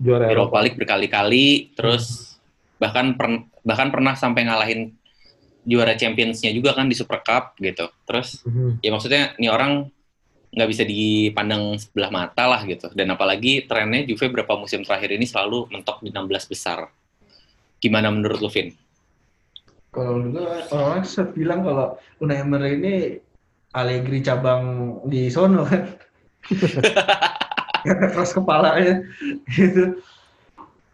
Juara 0.00 0.24
Eropa. 0.28 0.56
League 0.60 0.76
berkali-kali 0.76 1.72
terus 1.72 2.36
bahkan 2.76 3.16
per- 3.16 3.48
bahkan 3.60 3.88
pernah 3.88 4.12
sampai 4.12 4.44
ngalahin 4.44 4.92
juara 5.60 5.92
Champions-nya 5.92 6.52
juga 6.52 6.72
kan 6.72 6.88
di 6.88 6.96
Super 6.96 7.20
Cup 7.20 7.56
gitu 7.56 7.88
terus 8.04 8.40
Hmm. 8.44 8.80
ya 8.80 8.88
maksudnya 8.88 9.36
ini 9.36 9.48
orang 9.48 9.88
nggak 10.50 10.68
bisa 10.68 10.82
dipandang 10.82 11.76
sebelah 11.76 12.10
mata 12.10 12.48
lah 12.48 12.64
gitu 12.64 12.90
dan 12.90 13.12
apalagi 13.12 13.64
trennya 13.64 14.02
Juve 14.02 14.28
berapa 14.28 14.56
musim 14.56 14.82
terakhir 14.82 15.14
ini 15.14 15.22
selalu 15.22 15.68
mentok 15.68 16.00
di 16.00 16.10
16 16.10 16.48
besar 16.48 16.88
gimana 17.78 18.08
menurut 18.08 18.40
lu 18.40 18.48
Vin? 18.48 18.72
Kalau 19.90 20.22
dulu 20.22 20.38
orang-orang 20.70 21.02
sempat 21.02 21.34
bilang 21.34 21.60
kalau 21.66 21.98
Unai 22.22 22.38
Emery 22.42 22.70
ini 22.78 22.94
Allegri 23.74 24.22
cabang 24.22 24.98
di 25.06 25.30
sono 25.30 25.66
kan. 25.66 25.82
Karena 27.86 28.06
keras 28.12 28.32
kepalanya 28.36 29.02
gitu. 29.50 29.98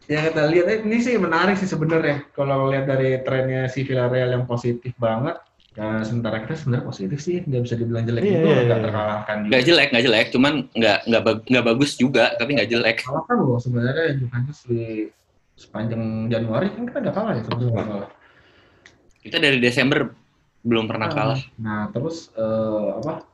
Yang 0.06 0.22
kita 0.30 0.42
lihat 0.54 0.66
eh, 0.70 0.78
ini 0.86 0.98
sih 1.02 1.18
menarik 1.18 1.58
sih 1.58 1.66
sebenarnya 1.66 2.22
kalau 2.30 2.70
lihat 2.70 2.86
dari 2.86 3.20
trennya 3.26 3.66
si 3.66 3.82
Villarreal 3.82 4.32
yang 4.38 4.46
positif 4.46 4.94
banget. 5.02 5.34
Nah, 5.76 6.00
sementara 6.00 6.40
kita 6.40 6.56
sebenarnya 6.56 6.88
positif 6.88 7.20
sih, 7.20 7.44
nggak 7.44 7.68
bisa 7.68 7.76
dibilang 7.76 8.08
jelek 8.08 8.24
Iya, 8.24 8.32
itu, 8.32 8.48
iya, 8.48 8.60
nggak 8.64 8.80
iya. 8.80 8.84
terkalahkan 8.88 9.36
juga. 9.36 9.50
Nggak 9.52 9.64
jelek, 9.68 9.88
nggak 9.92 10.04
jelek, 10.08 10.26
cuman 10.32 10.52
nggak 10.72 10.98
nggak 11.04 11.22
nggak 11.52 11.64
bagus 11.68 11.90
juga, 12.00 12.24
tapi 12.40 12.50
nggak 12.56 12.70
jelek. 12.72 12.96
Kalahkan 13.04 13.36
loh 13.44 13.60
sebenarnya 13.60 14.16
Juventus 14.16 14.58
di 14.64 15.12
sepanjang 15.56 16.32
Januari 16.32 16.72
kan 16.72 16.82
kita 16.88 16.98
nggak 17.04 17.14
kalah 17.16 17.32
ya 17.36 17.42
sebenarnya. 17.44 18.08
Kita 19.26 19.42
dari 19.42 19.58
Desember 19.58 20.06
belum 20.62 20.86
pernah 20.86 21.10
kalah. 21.10 21.40
Nah 21.58 21.90
terus 21.90 22.30
eh, 22.38 22.88
apa? 23.02 23.26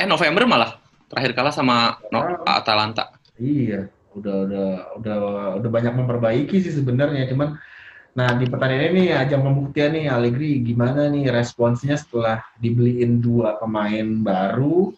Eh 0.00 0.08
November 0.08 0.48
malah 0.48 0.80
terakhir 1.12 1.36
kalah 1.36 1.52
sama 1.52 2.00
no- 2.08 2.40
Atalanta. 2.48 3.12
Iya, 3.36 3.92
udah 4.16 4.36
udah 4.48 4.68
udah 4.96 5.16
udah 5.60 5.70
banyak 5.72 5.92
memperbaiki 5.92 6.56
sih 6.64 6.72
sebenarnya. 6.72 7.28
Cuman, 7.28 7.60
nah 8.16 8.32
di 8.32 8.48
pertandingan 8.48 8.96
ini 8.96 9.04
ajang 9.12 9.44
pembuktian 9.44 9.92
nih 9.92 10.08
Allegri 10.08 10.64
gimana 10.64 11.12
nih 11.12 11.28
responsnya 11.28 12.00
setelah 12.00 12.40
dibeliin 12.56 13.20
dua 13.20 13.60
pemain 13.60 14.04
baru 14.24 14.92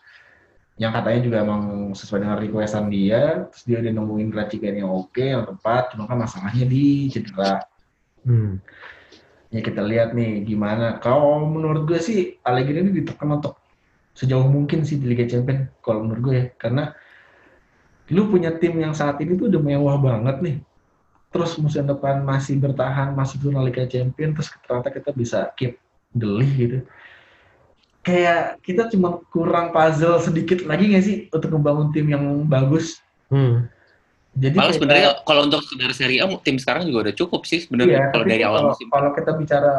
yang 0.78 0.90
katanya 0.90 1.20
juga 1.22 1.36
emang 1.42 1.94
sesuai 1.98 2.22
dengan 2.22 2.38
requestan 2.38 2.86
dia. 2.90 3.50
Terus 3.50 3.62
dia 3.66 3.76
udah 3.82 3.92
nemuin 3.94 4.28
racikan 4.30 4.74
yang 4.74 4.90
oke, 4.90 5.22
yang 5.22 5.46
tepat. 5.46 5.94
Cuma 5.94 6.06
kan 6.06 6.18
masalahnya 6.22 6.66
di 6.66 7.10
cedera. 7.10 7.62
Hmm. 8.22 8.62
Ya 9.52 9.60
kita 9.60 9.84
lihat 9.84 10.16
nih 10.16 10.48
gimana. 10.48 10.96
Kalau 10.98 11.44
menurut 11.44 11.84
gue 11.84 12.00
sih 12.00 12.40
Allegri 12.40 12.80
ini 12.80 13.04
ditekan 13.04 13.36
untuk 13.36 13.60
sejauh 14.16 14.48
mungkin 14.48 14.84
sih 14.84 14.96
di 14.96 15.08
Liga 15.08 15.28
Champions 15.28 15.68
kalau 15.84 16.08
menurut 16.08 16.22
gue 16.24 16.34
ya. 16.34 16.46
Karena 16.56 16.96
lu 18.08 18.32
punya 18.32 18.56
tim 18.56 18.80
yang 18.80 18.96
saat 18.96 19.20
ini 19.20 19.36
tuh 19.36 19.52
udah 19.52 19.60
mewah 19.60 19.96
banget 20.00 20.36
nih. 20.40 20.56
Terus 21.32 21.56
musim 21.60 21.88
depan 21.88 22.24
masih 22.24 22.60
bertahan, 22.60 23.12
masih 23.16 23.40
zona 23.40 23.64
Liga 23.64 23.88
Champions, 23.88 24.36
terus 24.36 24.48
ternyata 24.68 24.88
kita 24.92 25.10
bisa 25.16 25.38
keep 25.56 25.80
the 26.12 26.28
league 26.28 26.56
gitu. 26.56 26.78
Kayak 28.04 28.60
kita 28.60 28.88
cuma 28.92 29.20
kurang 29.32 29.72
puzzle 29.72 30.20
sedikit 30.20 30.64
lagi 30.68 30.92
nggak 30.92 31.04
sih 31.04 31.16
untuk 31.32 31.56
membangun 31.56 31.88
tim 31.92 32.08
yang 32.08 32.24
bagus. 32.44 33.00
Hmm. 33.32 33.68
Jadi 34.32 34.56
Malah 34.56 34.64
kayak- 34.64 34.76
sebenarnya 34.80 35.08
kalau 35.28 35.40
untuk 35.44 35.60
sekedar 35.60 35.92
Serie 35.92 36.24
A 36.24 36.26
tim 36.40 36.56
sekarang 36.56 36.88
juga 36.88 37.08
udah 37.08 37.14
cukup 37.14 37.44
sih 37.44 37.60
sebenarnya 37.60 37.98
Iya, 38.00 38.10
kalau 38.10 38.24
dari 38.24 38.42
awal 38.42 38.58
kalau, 38.58 38.70
musim. 38.72 38.86
kalau 38.88 39.10
kita 39.12 39.30
bicara 39.36 39.72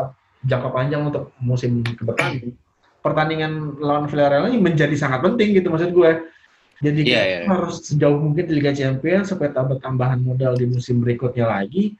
jangka 0.45 0.69
panjang 0.69 1.01
untuk 1.09 1.23
musim 1.41 1.71
ke 1.81 2.03
depan, 2.05 2.29
pertandingan 3.01 3.51
lawan 3.81 4.05
Villarreal 4.05 4.47
ini 4.47 4.61
menjadi 4.61 4.93
sangat 4.93 5.25
penting 5.25 5.57
gitu 5.57 5.73
maksud 5.73 5.89
gue. 5.89 6.11
Jadi 6.83 6.99
Iya, 7.01 7.07
kita 7.07 7.23
iya. 7.25 7.39
harus 7.49 7.75
sejauh 7.81 8.19
mungkin 8.19 8.43
di 8.45 8.53
Liga 8.59 8.75
Champions 8.75 9.31
supaya 9.31 9.49
tambah 9.49 9.79
tambahan 9.79 10.19
modal 10.19 10.53
di 10.53 10.67
musim 10.67 10.99
berikutnya 10.99 11.49
lagi. 11.49 11.95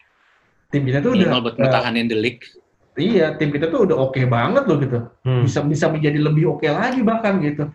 Tim 0.70 0.84
kita 0.84 1.02
tuh 1.02 1.14
udah 1.16 1.26
Minimal 1.26 1.42
buat 1.42 1.56
udah- 1.56 1.58
mempertahankan 1.58 2.06
the 2.06 2.18
league. 2.18 2.44
iya, 2.94 3.34
tim 3.34 3.50
kita 3.50 3.74
tuh 3.74 3.90
udah 3.90 3.98
oke 3.98 4.22
banget 4.30 4.64
loh 4.70 4.78
gitu. 4.78 5.00
Hmm. 5.26 5.42
Bisa 5.42 5.66
bisa 5.66 5.90
menjadi 5.90 6.22
lebih 6.22 6.54
oke 6.54 6.68
lagi 6.68 7.02
bahkan 7.02 7.42
gitu. 7.42 7.66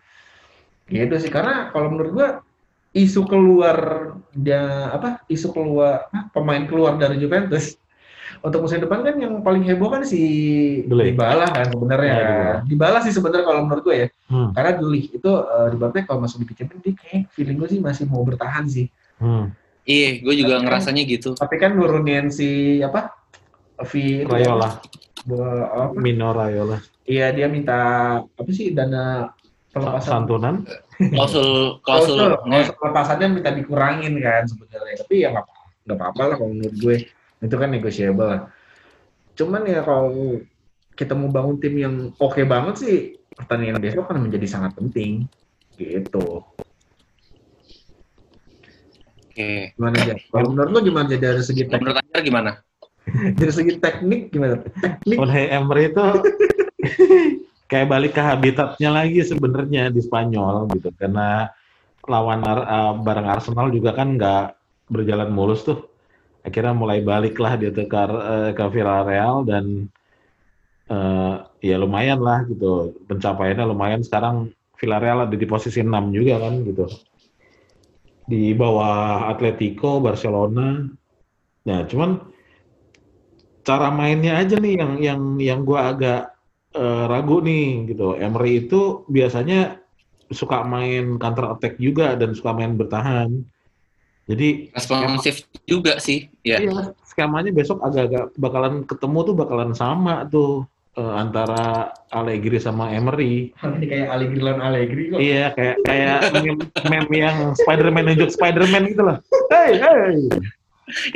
Gitu 0.87 1.15
sih 1.19 1.29
karena 1.29 1.69
kalau 1.71 1.91
menurut 1.91 2.13
gue 2.15 2.29
isu 2.99 3.23
keluar 3.25 3.79
dia 4.31 4.61
apa 4.91 5.23
isu 5.27 5.49
keluar 5.49 6.07
ah, 6.09 6.27
pemain 6.29 6.63
keluar 6.63 6.95
dari 6.95 7.17
Juventus 7.17 7.79
untuk 8.39 8.61
musim 8.61 8.79
depan 8.79 9.03
kan 9.03 9.15
yang 9.15 9.39
paling 9.39 9.63
heboh 9.63 9.89
kan 9.89 10.03
si. 10.03 10.21
Dybala 10.85 11.47
kan 11.49 11.67
sebenarnya 11.69 12.07
Ya, 12.09 12.19
Dybala. 12.21 12.55
Dybala 12.65 12.99
sih 13.01 13.11
sebenarnya 13.11 13.45
kalau 13.45 13.61
menurut 13.63 13.85
gue 13.85 13.97
ya 13.97 14.09
Hmm. 14.29 14.53
karena 14.53 14.77
Dele 14.77 15.09
itu 15.09 15.25
uh, 15.27 15.69
Dybala 15.69 16.05
kalau 16.05 16.21
masuk 16.21 16.43
di 16.43 16.53
Champions 16.53 16.83
dia 16.83 16.93
kayak 16.93 17.33
feeling 17.33 17.57
gue 17.57 17.69
sih 17.69 17.81
masih 17.81 18.05
mau 18.05 18.21
bertahan 18.21 18.67
sih 18.67 18.87
Hmm. 19.17 19.51
Iya, 19.83 20.21
gue 20.21 20.35
juga 20.37 20.53
Tapi 20.53 20.55
kan- 20.55 20.65
ngerasanya 20.69 21.03
gitu. 21.05 21.29
tapi 21.33 21.57
kan 21.57 21.73
nurunin 21.73 22.29
si 22.29 22.49
apa 22.79 23.17
V 23.81 23.93
itu 24.21 24.29
Rayola, 24.29 24.79
Bo- 25.25 25.41
apa? 25.65 25.97
Mino 25.97 26.31
Rayola. 26.31 26.77
iya 27.03 27.33
dia 27.33 27.47
minta 27.47 27.79
apa 28.21 28.51
sih 28.51 28.71
dana 28.71 29.33
pelepasan 29.69 30.13
Santunan. 30.23 30.55
Klausul 30.99 31.79
klausul. 31.87 32.19
Pelepasannya 32.75 33.27
minta 33.39 33.55
dikurangin 33.55 34.19
kan 34.19 34.43
sebenarnya. 34.51 34.95
Tapi 34.99 35.15
ya 35.23 35.29
nggak 35.31 35.47
apa 35.47 35.55
nggak 35.89 35.97
apa-apa 35.97 36.23
lah 36.27 36.37
kalau 36.37 36.51
menurut 36.53 36.77
gue. 36.77 36.97
Itu 37.39 37.55
kan 37.55 37.71
negotiable. 37.71 38.27
Lah 38.27 38.43
cuman 39.39 39.63
ya 39.71 39.87
kalau 39.87 40.43
kita 40.99 41.15
mau 41.15 41.31
bangun 41.31 41.63
tim 41.63 41.79
yang 41.79 41.95
oke 42.19 42.43
banget 42.43 42.75
sih 42.83 42.97
pertandingan 43.39 43.79
besok 43.79 44.11
akan 44.11 44.27
menjadi 44.27 44.47
sangat 44.51 44.75
penting. 44.75 45.31
Gitu. 45.79 46.43
Oke. 49.23 49.71
gimana 49.79 49.95
aja 50.03 50.19
kalau 50.35 50.51
menurut 50.51 50.71
lo 50.75 50.81
gimana 50.83 51.07
aja 51.07 51.19
dari 51.23 51.43
segi 51.47 51.63
teknik? 51.71 51.87
Menurut 51.87 52.03
Anda 52.03 52.21
gimana? 52.27 52.51
dari 53.39 53.53
segi 53.55 53.73
teknik 53.79 54.35
gimana? 54.35 54.59
Teknik? 54.83 55.15
Unai 55.15 55.47
Emery 55.55 55.95
itu 55.95 56.03
kayak 57.69 57.89
balik 57.93 58.13
ke 58.17 58.23
habitatnya 58.25 58.91
lagi 58.91 59.21
sebenarnya 59.23 59.93
di 59.93 60.01
Spanyol 60.01 60.73
gitu. 60.73 60.89
Karena 60.97 61.53
lawan 62.09 62.41
uh, 62.43 62.97
bareng 63.05 63.29
Arsenal 63.29 63.69
juga 63.69 63.93
kan 63.93 64.17
nggak 64.17 64.57
berjalan 64.89 65.29
mulus 65.29 65.63
tuh. 65.69 65.85
Akhirnya 66.41 66.73
mulai 66.73 67.05
balik 67.05 67.37
lah 67.37 67.61
dia 67.61 67.69
ke, 67.69 67.85
eh, 67.85 68.51
ke 68.57 68.65
Villarreal 68.73 69.45
dan 69.45 69.85
eh, 70.89 71.35
ya 71.61 71.77
lumayan 71.77 72.25
lah 72.25 72.49
gitu. 72.49 72.97
Pencapaiannya 73.05 73.69
lumayan. 73.69 74.01
Sekarang 74.01 74.49
Villarreal 74.81 75.29
ada 75.29 75.37
di 75.37 75.45
posisi 75.45 75.85
6 75.85 75.93
juga 76.09 76.41
kan 76.41 76.65
gitu. 76.65 76.89
Di 78.25 78.57
bawah 78.57 79.29
Atletico 79.29 80.01
Barcelona. 80.01 80.89
Nah 81.69 81.81
cuman 81.85 82.17
cara 83.61 83.93
mainnya 83.93 84.41
aja 84.41 84.57
nih 84.57 84.81
yang 84.81 84.93
yang 85.05 85.21
yang 85.37 85.61
gua 85.69 85.93
agak 85.93 86.38
eh, 86.75 87.05
ragu 87.09 87.41
nih 87.41 87.89
gitu. 87.93 88.19
Emery 88.19 88.69
itu 88.69 89.07
biasanya 89.09 89.81
suka 90.29 90.61
main 90.65 91.17
counter 91.17 91.57
attack 91.57 91.81
juga 91.81 92.13
dan 92.17 92.37
suka 92.37 92.53
main 92.53 92.77
bertahan. 92.77 93.33
Jadi 94.29 94.69
Responsif 94.77 95.49
juga 95.65 95.97
sih. 95.97 96.29
Ya. 96.45 96.61
iya, 96.61 96.93
skemanya 97.09 97.49
besok 97.49 97.81
agak-agak 97.81 98.37
bakalan 98.37 98.85
ketemu 98.85 99.19
tuh 99.25 99.35
bakalan 99.35 99.73
sama 99.73 100.29
tuh 100.29 100.69
eh, 101.01 101.15
antara 101.17 101.97
Allegri 102.13 102.61
sama 102.61 102.93
Emery. 102.93 103.57
ini 103.57 103.87
kayak 103.89 104.09
Allegri 104.13 104.41
lawan 104.45 104.61
Allegri 104.61 105.03
kok 105.09 105.19
Iya, 105.19 105.45
kayak 105.57 105.77
kayak 105.89 106.19
meme, 106.37 106.65
meme 106.93 107.17
yang 107.17 107.37
Spider-Man 107.57 108.05
nunjuk 108.13 108.31
Spider-Man 108.37 108.93
gitu 108.93 109.03
lah. 109.09 109.17
Hey, 109.49 109.81
hey. 109.81 110.17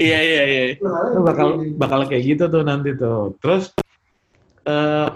Iya, 0.01 0.19
iya, 0.21 0.43
iya. 0.49 0.63
Itu 0.77 1.21
bakal 1.21 1.49
bakal 1.77 2.01
kayak 2.09 2.25
gitu 2.25 2.45
tuh 2.49 2.65
nanti 2.65 2.97
tuh. 2.97 3.37
Terus 3.45 3.73
eh 4.65 5.09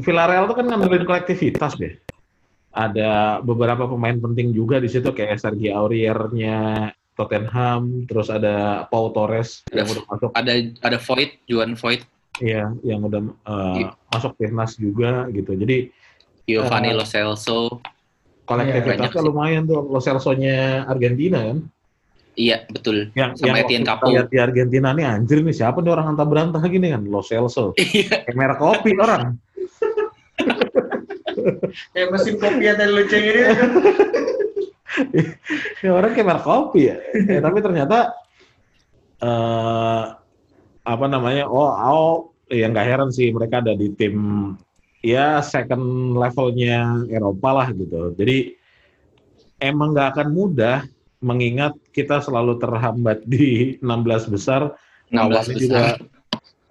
Villarreal 0.00 0.44
tuh 0.44 0.56
kan 0.56 0.66
ngandelin 0.66 1.04
kolektivitas 1.04 1.76
deh. 1.76 1.94
ada 2.74 3.38
beberapa 3.38 3.86
pemain 3.86 4.18
penting 4.18 4.50
juga 4.50 4.82
di 4.82 4.90
situ 4.90 5.06
kayak 5.08 5.38
Sergio 5.38 5.78
Aurier-nya 5.78 6.90
Tottenham, 7.14 8.02
terus 8.04 8.26
ada 8.26 8.82
Pau 8.84 9.14
Torres 9.14 9.62
yang 9.70 9.86
Ada- 9.86 9.92
udah 9.94 10.02
masuk, 10.10 10.30
Ada 10.34 10.52
ada 10.82 10.98
Void, 10.98 11.30
Juan 11.46 11.78
Void, 11.78 12.02
ya, 12.36 12.74
yang 12.82 13.06
udah 13.06 13.22
uh, 13.46 13.78
Iya. 13.78 13.88
masuk 14.10 14.34
timnas 14.34 14.74
juga 14.74 15.30
gitu. 15.30 15.54
Jadi 15.54 15.94
Giovanni 16.42 16.90
Eh, 16.90 16.98
Lo 16.98 17.06
Celso. 17.06 17.78
kolektivitasnya 18.42 19.06
sih. 19.08 19.22
lumayan 19.22 19.62
tuh 19.64 19.86
Lo 19.86 20.02
Celso-nya 20.02 20.82
Argentina 20.84 21.46
kan. 21.46 21.62
Iya, 22.34 22.66
betul. 22.66 23.14
Yang 23.14 23.38
Sama 23.38 23.46
yang 23.46 23.56
Etienne 23.62 23.86
Capo. 23.86 24.10
lihat 24.10 24.26
di 24.26 24.38
Argentina 24.42 24.90
nih 24.90 25.06
anjir 25.06 25.38
nih 25.40 25.54
siapa 25.54 25.78
nih 25.78 25.94
orang 25.94 26.10
antah 26.10 26.26
berantah 26.26 26.58
gini 26.66 26.90
kan 26.90 27.06
Lo 27.06 27.22
Celso. 27.22 27.70
Iya. 27.78 28.26
Kayak 28.26 28.34
merek 28.34 28.58
kopi 28.58 28.98
orang. 28.98 29.38
Kayak 31.94 32.08
mesin 32.12 32.36
kopi 32.40 32.62
yang 32.64 32.76
tadi 32.78 32.90
lu 32.92 33.04
ceng 33.08 33.24
ini. 33.24 33.42
ya 35.84 35.90
orang 35.90 36.12
kayak 36.14 36.26
merek 36.26 36.44
kopi 36.44 36.80
ya. 36.90 36.96
Eh, 37.12 37.40
tapi 37.42 37.58
ternyata 37.60 37.98
eh 39.22 40.04
apa 40.84 41.04
namanya? 41.08 41.48
Oh, 41.48 41.70
oh 41.70 42.16
ya 42.52 42.68
nggak 42.68 42.86
heran 42.86 43.10
sih 43.10 43.32
mereka 43.32 43.64
ada 43.64 43.72
di 43.72 43.88
tim 43.96 44.16
ya 45.04 45.40
second 45.44 46.16
levelnya 46.16 47.04
Eropa 47.08 47.50
lah 47.62 47.68
gitu. 47.72 48.12
Jadi 48.16 48.56
emang 49.60 49.92
nggak 49.92 50.16
akan 50.16 50.28
mudah 50.32 50.84
mengingat 51.24 51.72
kita 51.96 52.20
selalu 52.20 52.60
terhambat 52.60 53.24
di 53.24 53.80
16 53.80 54.28
besar 54.32 54.76
16 55.08 55.16
lawannya 55.16 55.56
juga 55.56 55.80
besar. 55.80 55.96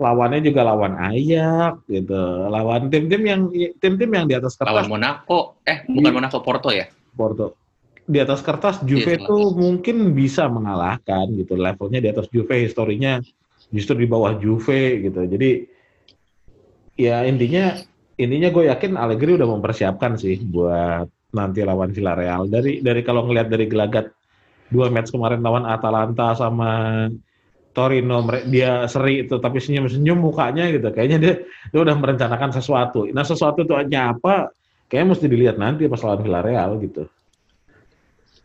Lawannya 0.02 0.42
juga 0.42 0.62
lawan 0.66 0.98
Ayak 0.98 1.86
gitu. 1.86 2.22
Lawan 2.50 2.90
tim-tim 2.90 3.22
yang 3.24 3.42
tim-tim 3.78 4.10
yang 4.10 4.26
di 4.26 4.36
atas 4.38 4.58
kertas 4.58 4.74
Lawan 4.74 4.90
Monaco. 4.90 5.62
Eh, 5.64 5.86
bukan 5.86 6.12
Monaco, 6.14 6.38
Porto 6.42 6.70
ya? 6.74 6.90
Porto. 7.14 7.58
Di 8.04 8.20
atas 8.20 8.44
kertas 8.44 8.84
Juve 8.84 9.16
Iya, 9.16 9.24
itu 9.24 9.38
mungkin 9.56 10.12
bisa 10.12 10.50
mengalahkan 10.52 11.30
gitu. 11.40 11.56
Levelnya 11.56 12.04
di 12.04 12.10
atas 12.12 12.28
Juve, 12.34 12.60
historinya 12.60 13.22
justru 13.72 14.04
di 14.04 14.08
bawah 14.10 14.36
Juve 14.36 15.08
gitu. 15.08 15.24
Jadi 15.24 15.70
ya 17.00 17.24
intinya 17.26 17.74
intinya 18.20 18.50
gue 18.54 18.70
yakin 18.70 19.00
Allegri 19.00 19.40
udah 19.40 19.50
mempersiapkan 19.50 20.20
sih 20.20 20.42
buat 20.44 21.08
nanti 21.32 21.64
lawan 21.64 21.96
Villarreal. 21.96 22.52
Dari 22.52 22.84
dari 22.84 23.02
kalau 23.06 23.24
ngelihat 23.30 23.48
dari 23.48 23.66
gelagat 23.72 24.12
dua 24.68 24.90
match 24.90 25.14
kemarin 25.14 25.40
lawan 25.40 25.64
Atalanta 25.64 26.34
sama 26.36 27.06
Torino 27.74 28.22
dia 28.46 28.86
seri 28.86 29.26
itu 29.26 29.42
tapi 29.42 29.58
senyum-senyum 29.58 30.22
mukanya 30.22 30.70
gitu. 30.70 30.94
Kayaknya 30.94 31.18
dia 31.20 31.34
dia 31.74 31.80
udah 31.82 31.96
merencanakan 31.98 32.54
sesuatu. 32.54 33.10
Nah, 33.10 33.26
sesuatu 33.26 33.66
itu 33.66 33.74
hanya 33.74 34.14
apa? 34.14 34.54
Kayaknya 34.88 35.08
mesti 35.10 35.26
dilihat 35.26 35.58
nanti 35.58 35.90
pas 35.90 36.00
lawan 36.06 36.22
Villarreal 36.22 36.78
gitu. 36.86 37.10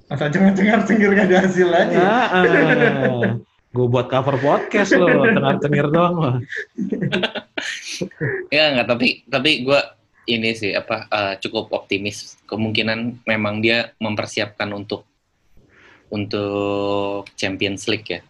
Masa 0.08 0.32
cengar 0.32 0.80
cengir 0.88 1.12
gak 1.12 1.28
ada 1.28 1.36
hasil 1.44 1.68
aja. 1.68 1.96
Nah, 2.00 3.36
gue 3.68 3.86
buat 3.92 4.08
cover 4.08 4.40
podcast 4.40 4.96
loh, 4.96 5.28
cengar-cengir 5.28 5.86
doang 5.92 6.14
mah. 6.16 6.36
Ya 8.54 8.70
enggak, 8.70 8.86
tapi 8.94 9.26
tapi 9.26 9.66
gue 9.66 9.80
ini 10.30 10.54
sih 10.54 10.72
apa 10.72 11.10
eh, 11.10 11.34
cukup 11.42 11.74
optimis. 11.74 12.38
Kemungkinan 12.48 13.26
memang 13.28 13.60
dia 13.60 13.92
mempersiapkan 13.98 14.70
untuk 14.72 15.04
untuk 16.08 17.28
Champions 17.36 17.84
League 17.90 18.08
ya. 18.08 18.20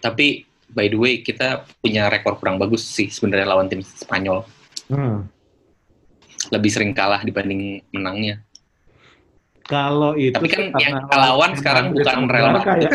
Tapi 0.00 0.46
by 0.70 0.86
the 0.90 0.98
way 0.98 1.22
kita 1.22 1.64
punya 1.78 2.10
rekor 2.10 2.36
kurang 2.38 2.58
bagus 2.58 2.84
sih 2.84 3.08
sebenarnya 3.08 3.46
lawan 3.46 3.68
tim 3.70 3.82
Spanyol. 3.82 4.44
Hmm. 4.90 5.26
Lebih 6.52 6.70
sering 6.70 6.92
kalah 6.94 7.22
dibanding 7.26 7.82
menangnya. 7.90 8.42
Kalau 9.66 10.14
itu 10.14 10.30
Tapi 10.30 10.46
kan 10.46 10.70
yang 10.78 11.02
lawan 11.10 11.58
sekarang 11.58 11.90
Madrid 11.90 12.06
bukan 12.06 12.30
Real 12.30 12.54
Madrid, 12.54 12.86
ya. 12.86 12.90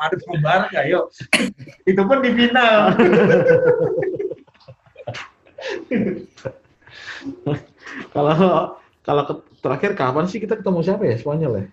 Madrid 0.00 0.20
sama 0.24 0.38
Barca, 0.40 0.80
yuk. 0.88 1.12
Itu 1.84 2.00
pun 2.08 2.24
di 2.24 2.32
final. 2.32 2.76
Kalau 8.12 8.34
kalau 9.02 9.22
terakhir 9.62 9.92
kapan 9.94 10.24
sih 10.26 10.38
kita 10.40 10.58
ketemu 10.58 10.80
siapa 10.82 11.02
ya 11.06 11.16
Spanyol 11.18 11.52
ya? 11.58 11.66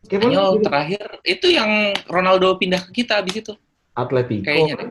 Spanyol 0.00 0.62
terakhir 0.62 1.02
itu 1.22 1.46
yang 1.48 1.68
Ronaldo 2.06 2.54
pindah 2.54 2.80
ke 2.80 3.02
kita 3.02 3.18
abis 3.18 3.42
itu 3.42 3.52
Atletico. 3.92 4.46
kayaknya 4.46 4.74
deh. 4.78 4.88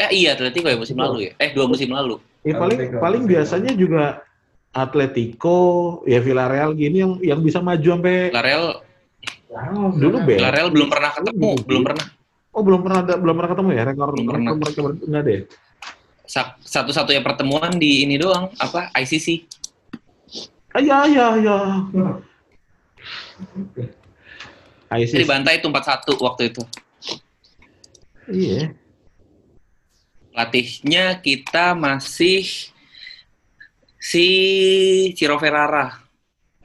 Eh 0.00 0.10
iya 0.16 0.32
Atletico 0.32 0.66
ya 0.66 0.74
musim 0.74 0.96
lalu 0.96 1.28
ya. 1.28 1.32
Eh 1.36 1.52
dua 1.52 1.68
musim 1.68 1.92
lalu. 1.92 2.16
Ya, 2.40 2.56
paling 2.56 2.78
Atletico, 2.80 2.96
paling 2.98 3.22
biasanya 3.24 3.72
juga 3.72 4.24
Atletico, 4.72 5.58
ya 6.04 6.18
Villarreal 6.18 6.72
gini 6.72 6.96
yang 6.98 7.12
yang 7.20 7.40
bisa 7.40 7.60
maju 7.60 7.84
sampai 7.90 8.32
Villarreal 8.32 8.80
dulu 9.92 10.16
Bel. 10.22 10.38
Villarreal 10.40 10.68
belum 10.70 10.88
pernah 10.88 11.10
ketemu, 11.12 11.50
Dulu. 11.52 11.66
belum 11.66 11.82
pernah. 11.84 12.06
Oh 12.50 12.62
belum 12.64 12.80
pernah 12.80 12.98
ada 13.00 13.14
belum 13.14 13.34
pernah 13.36 13.50
ketemu 13.52 13.70
ya 13.70 13.82
rekor 13.84 14.08
Belum 14.10 14.26
rekor 14.26 14.34
pernah. 14.34 14.54
mereka 14.56 14.80
ber- 14.80 15.02
nggak 15.06 15.22
deh. 15.22 15.40
Sa- 16.24 16.56
Satu-satunya 16.58 17.20
pertemuan 17.20 17.70
di 17.74 18.02
ini 18.02 18.16
doang 18.16 18.48
apa 18.56 18.88
ICC. 18.96 19.44
Ah, 20.70 20.80
iya 20.80 20.98
iya 21.36 21.56
iya. 23.78 23.88
Jadi 24.90 25.22
ISIS. 25.22 25.30
bantai 25.30 25.62
itu 25.62 25.68
4-1 25.70 26.18
waktu 26.18 26.42
itu. 26.50 26.62
Iya. 28.30 28.74
Latihnya 30.34 31.18
kita 31.22 31.74
masih 31.78 32.46
si 33.98 34.26
Ciro 35.14 35.36
Ferrara. 35.38 36.00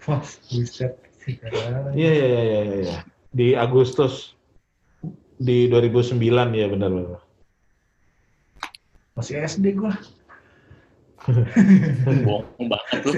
Wah, 0.06 0.22
buset. 0.54 0.94
Iya 1.26 2.10
iya 2.14 2.26
iya 2.26 2.42
iya 2.46 2.60
iya. 2.86 2.98
Di 3.34 3.58
Agustus 3.58 4.38
di 5.36 5.68
2009 5.68 6.22
ya 6.54 6.68
benar 6.70 6.90
benar. 6.94 7.22
Masih 9.18 9.42
SD 9.42 9.76
gua. 9.76 9.98
Bohong 12.26 12.68
banget 12.70 13.00
lu. 13.02 13.12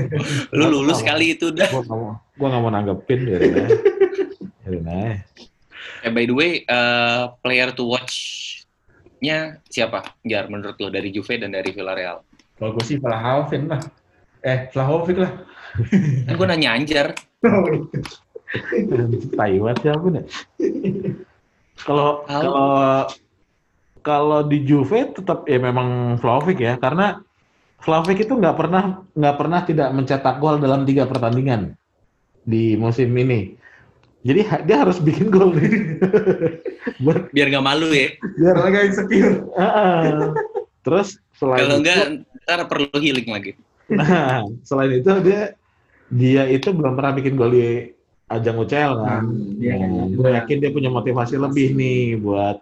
Lu 0.55 0.65
lulus 0.79 1.03
kali 1.03 1.35
itu 1.35 1.51
udah. 1.51 1.67
Gua 1.67 1.83
nggak 1.83 1.97
mau 1.97 2.11
gua 2.39 2.47
nggak 2.47 2.61
mau 2.63 2.71
nanggepin 2.71 3.19
ya. 3.27 3.37
Eh 6.03 6.11
by 6.11 6.23
the 6.27 6.35
way, 6.35 6.51
eh, 6.63 7.23
player 7.43 7.71
to 7.75 7.87
watch-nya 7.87 9.59
siapa? 9.67 10.03
Jar 10.23 10.47
menurut 10.47 10.79
lo 10.79 10.87
dari 10.91 11.11
Juve 11.11 11.39
dan 11.39 11.51
dari 11.55 11.71
Villarreal. 11.71 12.23
Kalau 12.57 12.73
gue 12.73 12.83
sih 12.85 12.97
Vlahovic 12.97 13.69
lah. 13.69 13.81
Eh, 14.41 14.65
Vlahovic 14.73 15.17
lah. 15.21 15.31
Kan 16.25 16.33
gue 16.33 16.47
nanya 16.47 16.73
Anjar. 16.73 17.13
Taiwan 19.35 19.75
siapa 19.77 20.07
nih? 20.09 20.25
Kalau 21.77 22.25
kalau 22.25 23.05
kalau 24.01 24.39
di 24.47 24.63
Juve 24.65 25.11
tetap 25.13 25.45
ya 25.45 25.59
memang 25.59 26.17
Vlahovic 26.17 26.57
ya 26.57 26.79
karena 26.79 27.21
Vlahovic 27.87 28.27
itu 28.27 28.33
nggak 28.35 28.55
pernah 28.59 28.83
nggak 29.15 29.35
pernah 29.39 29.59
tidak 29.63 29.89
mencetak 29.95 30.35
gol 30.43 30.59
dalam 30.59 30.83
tiga 30.83 31.07
pertandingan 31.07 31.71
di 32.43 32.75
musim 32.75 33.07
ini. 33.15 33.55
Jadi 34.27 34.41
ha- 34.43 34.63
dia 34.67 34.83
harus 34.83 34.99
bikin 34.99 35.31
gol 35.31 35.55
nih. 35.55 35.71
Buat 37.03 37.31
Biar 37.31 37.47
nggak 37.47 37.63
malu 37.63 37.87
ya. 37.95 38.11
biar 38.19 38.55
nggak 38.59 38.83
insecure. 38.91 39.47
Ah, 39.55 40.35
Terus 40.83 41.15
selain 41.39 41.63
Kalau 41.63 41.75
enggak, 41.79 41.97
ntar 42.43 42.59
perlu 42.67 42.91
healing 42.99 43.27
lagi. 43.31 43.51
nah, 43.87 44.43
selain 44.67 44.99
itu 44.99 45.11
dia 45.23 45.55
dia 46.11 46.43
itu 46.51 46.67
belum 46.75 46.99
pernah 46.99 47.15
bikin 47.15 47.39
gol 47.39 47.55
di 47.55 47.87
ajang 48.27 48.59
UCL 48.59 48.93
kan. 48.99 49.23
Hmm, 49.23 49.55
dia 49.63 49.79
Nah, 49.79 49.87
kayaknya 49.87 50.03
gue 50.11 50.29
yakin 50.43 50.57
dia 50.59 50.71
punya 50.75 50.89
motivasi 50.91 51.35
lebih 51.39 51.67
nih 51.79 52.19
buat 52.19 52.59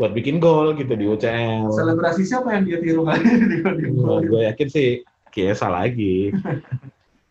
buat 0.00 0.16
bikin 0.16 0.40
gol 0.40 0.72
gitu 0.74 0.96
di 0.96 1.04
UCL. 1.04 1.68
Selebrasi 1.68 2.24
siapa 2.24 2.56
yang 2.56 2.64
dia 2.64 2.80
tiru 2.80 3.04
kali 3.04 3.20
ini? 3.20 3.60
di 3.60 3.86
gol? 3.92 4.24
gue 4.24 4.40
yakin 4.48 4.68
sih 4.68 4.88
Kiesa 5.28 5.68
lagi. 5.68 6.32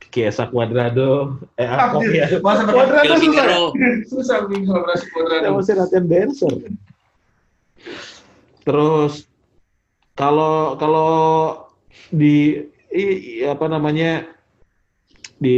Kiesa 0.10 0.46
Cuadrado. 0.48 1.42
Eh, 1.54 1.66
Ah, 1.66 1.90
apa 1.90 2.06
ya? 2.06 2.30
Masa 2.40 2.64
Cuadrado 2.64 3.14
susah. 3.18 3.58
Susah 4.06 4.38
bikin 4.46 4.64
selebrasi 4.64 5.06
kuadrat. 5.10 5.42
masih 5.50 5.74
latihan 5.76 6.06
dancer. 6.06 6.54
Terus 8.62 9.26
kalau 10.14 10.78
kalau 10.78 11.10
di 12.14 12.66
i- 12.92 13.42
i- 13.42 13.48
apa 13.48 13.66
namanya 13.66 14.30
di 15.40 15.58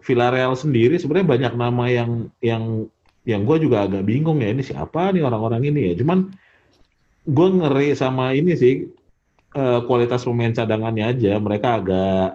Villarreal 0.00 0.52
sendiri 0.54 0.96
sebenarnya 0.96 1.28
banyak 1.28 1.52
nama 1.56 1.84
yang 1.88 2.10
yang 2.38 2.86
yang 3.24 3.48
gue 3.48 3.56
juga 3.64 3.88
agak 3.88 4.04
bingung 4.04 4.40
ya 4.44 4.52
ini 4.52 4.60
siapa 4.60 5.12
nih 5.16 5.24
orang-orang 5.24 5.64
ini 5.64 5.92
ya. 5.92 5.94
Cuman 6.04 6.28
gue 7.24 7.48
ngeri 7.56 7.96
sama 7.96 8.36
ini 8.36 8.52
sih 8.52 8.84
eh, 9.56 9.80
kualitas 9.88 10.28
pemain 10.28 10.52
cadangannya 10.52 11.04
aja. 11.08 11.40
Mereka 11.40 11.68
agak 11.80 12.28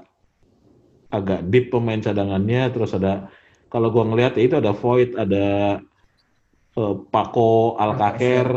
agak 1.14 1.42
deep 1.50 1.70
pemain 1.70 2.02
cadangannya. 2.02 2.74
Terus 2.74 2.98
ada 2.98 3.30
kalau 3.70 3.94
gue 3.94 4.02
ngelihat 4.02 4.34
ya 4.38 4.44
itu 4.50 4.56
ada 4.58 4.74
Void, 4.74 5.14
ada 5.14 5.48
eh, 6.74 6.96
Paco 7.14 7.78
Alcacer. 7.78 8.50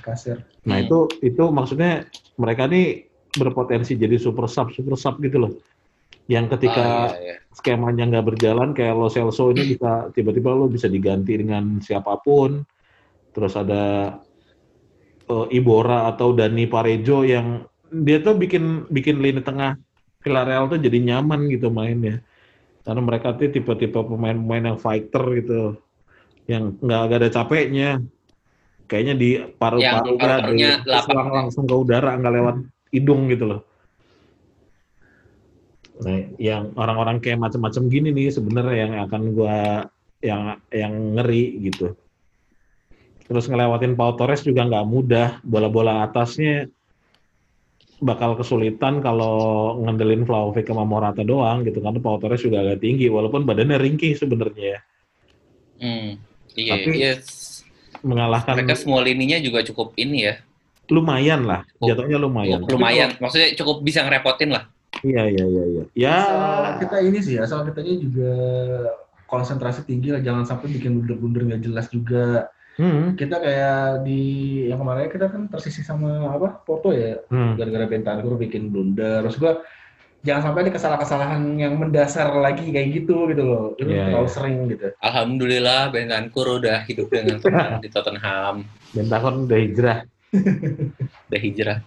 Kasir. 0.00 0.40
Nah 0.64 0.80
Hmm. 0.80 0.84
itu 0.88 0.98
itu 1.20 1.44
maksudnya 1.52 2.08
mereka 2.40 2.64
nih 2.64 3.08
berpotensi 3.36 3.98
jadi 3.98 4.16
super 4.16 4.48
sub 4.48 4.72
super 4.72 4.96
sub 4.96 5.20
gitu 5.20 5.36
loh. 5.36 5.52
Yang 6.24 6.48
ketika 6.48 6.80
Ah, 6.80 7.12
iya, 7.20 7.36
iya. 7.36 7.36
skemanya 7.52 8.08
nggak 8.08 8.26
berjalan 8.32 8.72
kayak 8.72 8.96
Lo 8.96 9.12
Celso 9.12 9.52
ini 9.52 9.76
bisa 9.76 10.08
tiba-tiba 10.16 10.56
lo 10.56 10.72
bisa 10.72 10.88
diganti 10.88 11.36
dengan 11.36 11.84
siapa 11.84 12.16
pun. 12.24 12.64
Terus 13.34 13.52
ada 13.60 14.16
eh, 15.28 15.46
Ibora 15.52 16.08
atau 16.08 16.32
Dani 16.32 16.64
Parejo 16.64 17.28
yang 17.28 17.68
dia 17.92 18.24
tuh 18.24 18.34
bikin 18.40 18.88
bikin 18.88 19.20
lini 19.20 19.44
tengah 19.44 19.76
Villarreal 20.24 20.72
tuh 20.72 20.80
jadi 20.80 20.98
nyaman 21.12 21.52
gitu 21.52 21.68
mainnya. 21.68 22.24
Karena 22.84 23.00
mereka 23.04 23.36
tuh 23.36 23.52
tipe-tipe 23.52 23.96
pemain-pemain 23.96 24.72
yang 24.72 24.78
fighter 24.80 25.24
gitu. 25.36 25.76
Yang 26.48 26.80
nggak 26.80 27.20
ada 27.20 27.28
capeknya. 27.28 28.00
Kayaknya 28.88 29.14
di 29.16 29.28
paru-paru 29.56 29.80
Yang 29.80 29.92
paru-parunya 30.20 30.72
langsung 31.28 31.64
ke 31.68 31.74
udara 31.76 32.16
nggak 32.16 32.34
lewat 32.40 32.56
hidung 32.92 33.28
gitu 33.28 33.44
loh. 33.44 33.60
Nah, 35.94 36.26
yang 36.42 36.74
orang-orang 36.74 37.22
kayak 37.22 37.38
macam-macam 37.38 37.86
gini 37.86 38.10
nih 38.10 38.34
sebenarnya 38.34 38.74
yang 38.74 38.92
akan 39.06 39.22
gua 39.30 39.86
yang 40.18 40.58
yang 40.74 40.92
ngeri 41.14 41.62
gitu. 41.70 41.94
Terus 43.24 43.46
ngelewatin 43.46 43.94
Pau 43.94 44.18
Torres 44.18 44.42
juga 44.42 44.66
nggak 44.66 44.86
mudah. 44.90 45.28
Bola-bola 45.46 46.02
atasnya 46.02 46.66
bakal 48.02 48.34
kesulitan 48.36 49.00
kalau 49.00 49.78
ngandelin 49.86 50.26
Vlahovic 50.26 50.66
sama 50.66 50.84
Morata 50.84 51.22
doang 51.22 51.62
gitu 51.62 51.78
karena 51.78 52.02
Pau 52.02 52.18
Torres 52.18 52.42
juga 52.42 52.60
agak 52.60 52.82
tinggi 52.82 53.06
walaupun 53.08 53.46
badannya 53.46 53.78
ringkih 53.78 54.18
sebenarnya 54.18 54.76
ya. 54.76 54.80
Hmm, 55.78 56.08
iya, 56.58 56.72
Tapi- 56.74 56.98
iya. 56.98 57.12
Mengalahkan 58.04 58.60
Mereka 58.60 58.76
semua 58.76 59.00
lininya 59.00 59.40
juga 59.40 59.64
cukup 59.64 59.96
ini 59.96 60.28
ya. 60.28 60.36
lumayan 60.92 61.48
lah, 61.48 61.64
jatuhnya 61.80 62.20
lumayan. 62.20 62.60
Lumayan. 62.68 63.16
Maksudnya 63.16 63.56
cukup 63.56 63.80
bisa 63.80 64.04
ngerepotin 64.04 64.52
lah. 64.52 64.68
Iya 65.02 65.22
iya 65.26 65.44
iya 65.44 65.64
iya. 65.66 65.84
Ya 65.96 66.16
Asal 66.22 66.78
kita 66.80 66.96
ini 67.02 67.18
sih, 67.18 67.36
asal 67.40 67.66
kitanya 67.66 67.94
juga 67.98 68.32
konsentrasi 69.26 69.82
tinggi 69.82 70.14
lah, 70.14 70.22
jangan 70.22 70.46
sampai 70.46 70.70
bikin 70.70 71.00
blunder-blunder 71.00 71.42
nggak 71.50 71.62
jelas 71.64 71.86
juga. 71.90 72.52
hmm, 72.76 73.18
Kita 73.18 73.40
kayak 73.40 74.04
di 74.06 74.22
yang 74.70 74.78
kemarin 74.78 75.10
kita 75.10 75.26
kan 75.26 75.50
tersisih 75.50 75.82
sama 75.82 76.30
apa 76.30 76.62
Porto 76.62 76.94
ya, 76.94 77.18
hmm. 77.26 77.58
gara-gara 77.58 77.86
Bentancur 77.90 78.38
bikin 78.38 78.70
blunder. 78.70 79.24
Terus 79.26 79.38
gua 79.40 79.52
jangan 80.24 80.50
sampai 80.50 80.64
ada 80.64 80.72
kesalahan-kesalahan 80.72 81.42
yang 81.60 81.76
mendasar 81.76 82.32
lagi 82.40 82.64
kayak 82.72 83.04
gitu 83.04 83.28
gitu 83.28 83.42
loh. 83.44 83.64
Itu 83.76 83.90
Iya, 83.92 84.08
terlalu 84.08 84.28
iya. 84.28 84.32
sering 84.32 84.56
gitu. 84.72 84.86
Alhamdulillah 85.02 85.80
Bentancur 85.92 86.46
udah 86.62 86.78
hidup 86.88 87.06
dengan 87.12 87.36
tenang 87.42 87.82
di 87.84 87.88
Tottenham. 87.92 88.64
Bentancur 88.94 89.32
udah 89.44 89.58
hijrah. 89.58 89.98
Udah 91.30 91.40
hijrah. 91.40 91.78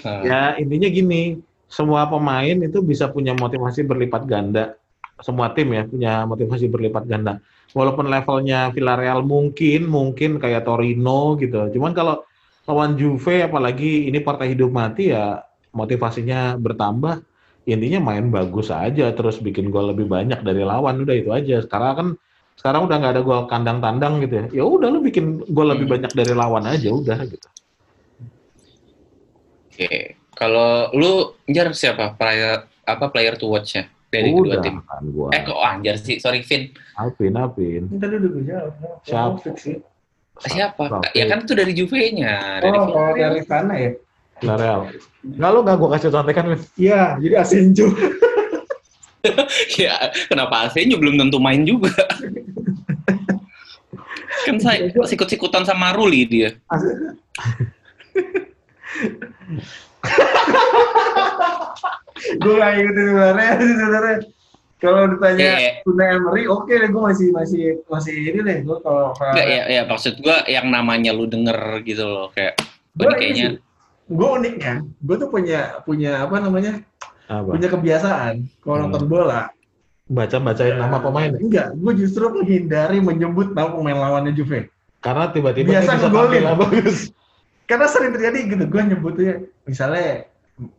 Nah, 0.00 0.20
Ya 0.24 0.40
intinya 0.56 0.88
gini, 0.88 1.44
semua 1.66 2.06
pemain 2.06 2.56
itu 2.56 2.78
bisa 2.82 3.10
punya 3.10 3.34
motivasi 3.34 3.82
berlipat 3.82 4.22
ganda. 4.24 4.78
Semua 5.18 5.50
tim 5.50 5.72
ya 5.72 5.82
punya 5.88 6.22
motivasi 6.28 6.68
berlipat 6.70 7.08
ganda. 7.08 7.40
Walaupun 7.74 8.06
levelnya 8.08 8.70
Villarreal 8.72 9.24
mungkin 9.26 9.88
mungkin 9.90 10.38
kayak 10.38 10.64
Torino 10.64 11.34
gitu. 11.40 11.66
Cuman 11.74 11.92
kalau 11.92 12.22
lawan 12.66 12.94
Juve 12.94 13.42
apalagi 13.44 14.08
ini 14.08 14.22
partai 14.22 14.54
hidup 14.54 14.70
mati 14.70 15.10
ya 15.10 15.42
motivasinya 15.74 16.56
bertambah. 16.56 17.20
Intinya 17.66 17.98
main 17.98 18.30
bagus 18.30 18.70
aja 18.70 19.10
terus 19.10 19.42
bikin 19.42 19.74
gol 19.74 19.90
lebih 19.90 20.06
banyak 20.06 20.38
dari 20.46 20.62
lawan 20.62 21.02
udah 21.02 21.16
itu 21.18 21.34
aja. 21.34 21.58
Sekarang 21.66 21.92
kan 21.98 22.08
sekarang 22.56 22.86
udah 22.86 22.96
nggak 22.96 23.12
ada 23.18 23.22
gol 23.26 23.50
kandang 23.50 23.82
tandang 23.82 24.22
gitu 24.22 24.34
ya. 24.38 24.62
Ya 24.62 24.64
udah 24.64 24.88
lu 24.88 25.02
bikin 25.02 25.42
gol 25.50 25.74
lebih 25.74 25.90
Hmm. 25.90 25.94
banyak 25.98 26.12
dari 26.14 26.32
lawan 26.32 26.64
aja 26.70 26.88
udah 26.94 27.18
gitu. 27.26 27.48
Oke. 29.76 30.16
Kalau 30.36 30.92
lu 30.92 31.32
Jar 31.48 31.72
siapa 31.72 32.12
player 32.12 32.68
apa 32.84 33.08
player 33.08 33.40
to 33.40 33.48
watch-nya 33.48 33.88
dari 34.12 34.30
kedua 34.30 34.44
udah 34.44 34.58
tim? 34.60 34.76
kan 34.84 35.04
gua. 35.10 35.28
Eh 35.32 35.40
kok 35.42 35.58
Anjar 35.58 35.96
sih? 35.96 36.20
Sorry 36.20 36.44
Vin. 36.44 36.76
Alvin, 37.00 37.32
Alvin. 37.34 37.82
Kita 37.88 38.06
dulu 38.06 38.26
gue 38.38 38.44
jawab. 38.52 38.72
Siapa? 39.02 39.40
Siapa? 40.44 40.84
Ya 41.16 41.24
kan 41.26 41.48
itu 41.48 41.52
dari 41.56 41.72
Juve-nya. 41.72 42.60
Dari 42.60 42.76
Oh, 42.76 43.16
dari 43.16 43.40
sana 43.48 43.74
ya? 43.80 43.96
Villarreal. 44.36 44.92
Enggak 45.24 45.50
lu 45.50 45.58
enggak 45.64 45.76
gua 45.80 45.88
kasih 45.96 46.12
contekan, 46.12 46.44
Win. 46.52 46.60
Iya, 46.76 47.16
jadi 47.16 47.34
Asenjo. 47.40 47.88
ya, 49.80 49.96
kenapa 50.28 50.68
AC-nya 50.68 51.00
belum 51.00 51.16
tentu 51.18 51.40
main 51.40 51.64
juga? 51.64 51.90
kan 54.46 54.62
saya 54.62 54.86
sikut-sikutan 54.92 55.66
sama 55.66 55.90
Ruli 55.96 56.22
dia. 56.28 56.50
gue 62.36 62.54
gak 62.54 62.70
ngikutin 62.72 63.04
sebenarnya 63.06 63.52
sih 63.56 63.74
sebenarnya. 63.74 64.16
Kalau 64.76 65.08
ditanya 65.08 65.40
Iya. 65.56 65.70
Unai 65.88 66.08
Emery, 66.12 66.42
oke 66.46 66.68
deh, 66.68 66.84
gue 66.86 67.02
masih 67.02 67.28
masih 67.32 67.60
masih 67.88 68.12
ini 68.14 68.40
deh. 68.40 68.58
Gue 68.60 68.76
kalau 68.80 69.16
Enggak 69.16 69.48
ya, 69.48 69.62
ya 69.66 69.82
maksud 69.84 70.20
gua 70.20 70.44
yang 70.44 70.68
namanya 70.68 71.10
lu 71.10 71.24
denger 71.24 71.56
gitu 71.82 72.04
loh 72.04 72.28
kayak 72.30 72.60
ini 72.94 73.14
kayaknya 73.14 73.46
gue 74.06 74.28
unik 74.36 74.54
kan. 74.58 74.76
Gue 75.00 75.16
tuh 75.16 75.28
punya 75.28 75.80
punya 75.82 76.22
apa 76.22 76.36
namanya? 76.38 76.84
Apa? 77.26 77.56
Punya 77.56 77.68
kebiasaan 77.68 78.34
kalau 78.60 78.74
Hmm. 78.76 78.82
nonton 78.86 79.04
bola. 79.06 79.48
Baca-bacain 80.06 80.78
nama 80.78 81.02
pemain. 81.02 81.34
ya? 81.34 81.38
Enggak, 81.40 81.68
gue 81.74 81.92
justru 81.98 82.30
menghindari 82.30 83.02
menyebut 83.02 83.50
nama 83.50 83.72
pemain 83.72 83.98
lawannya 83.98 84.30
Juve. 84.30 84.70
Karena 85.00 85.26
tiba-tiba 85.28 85.72
Biasa 85.72 85.82
dia 85.82 85.96
bisa 85.96 86.06
ngegolin. 86.06 86.42
tampil 86.44 86.44
bagus. 86.54 86.98
Karena 87.66 87.86
sering 87.90 88.14
terjadi 88.14 88.38
gitu, 88.46 88.64
gue 88.70 88.82
nyebutnya 88.86 89.32
misalnya 89.66 90.30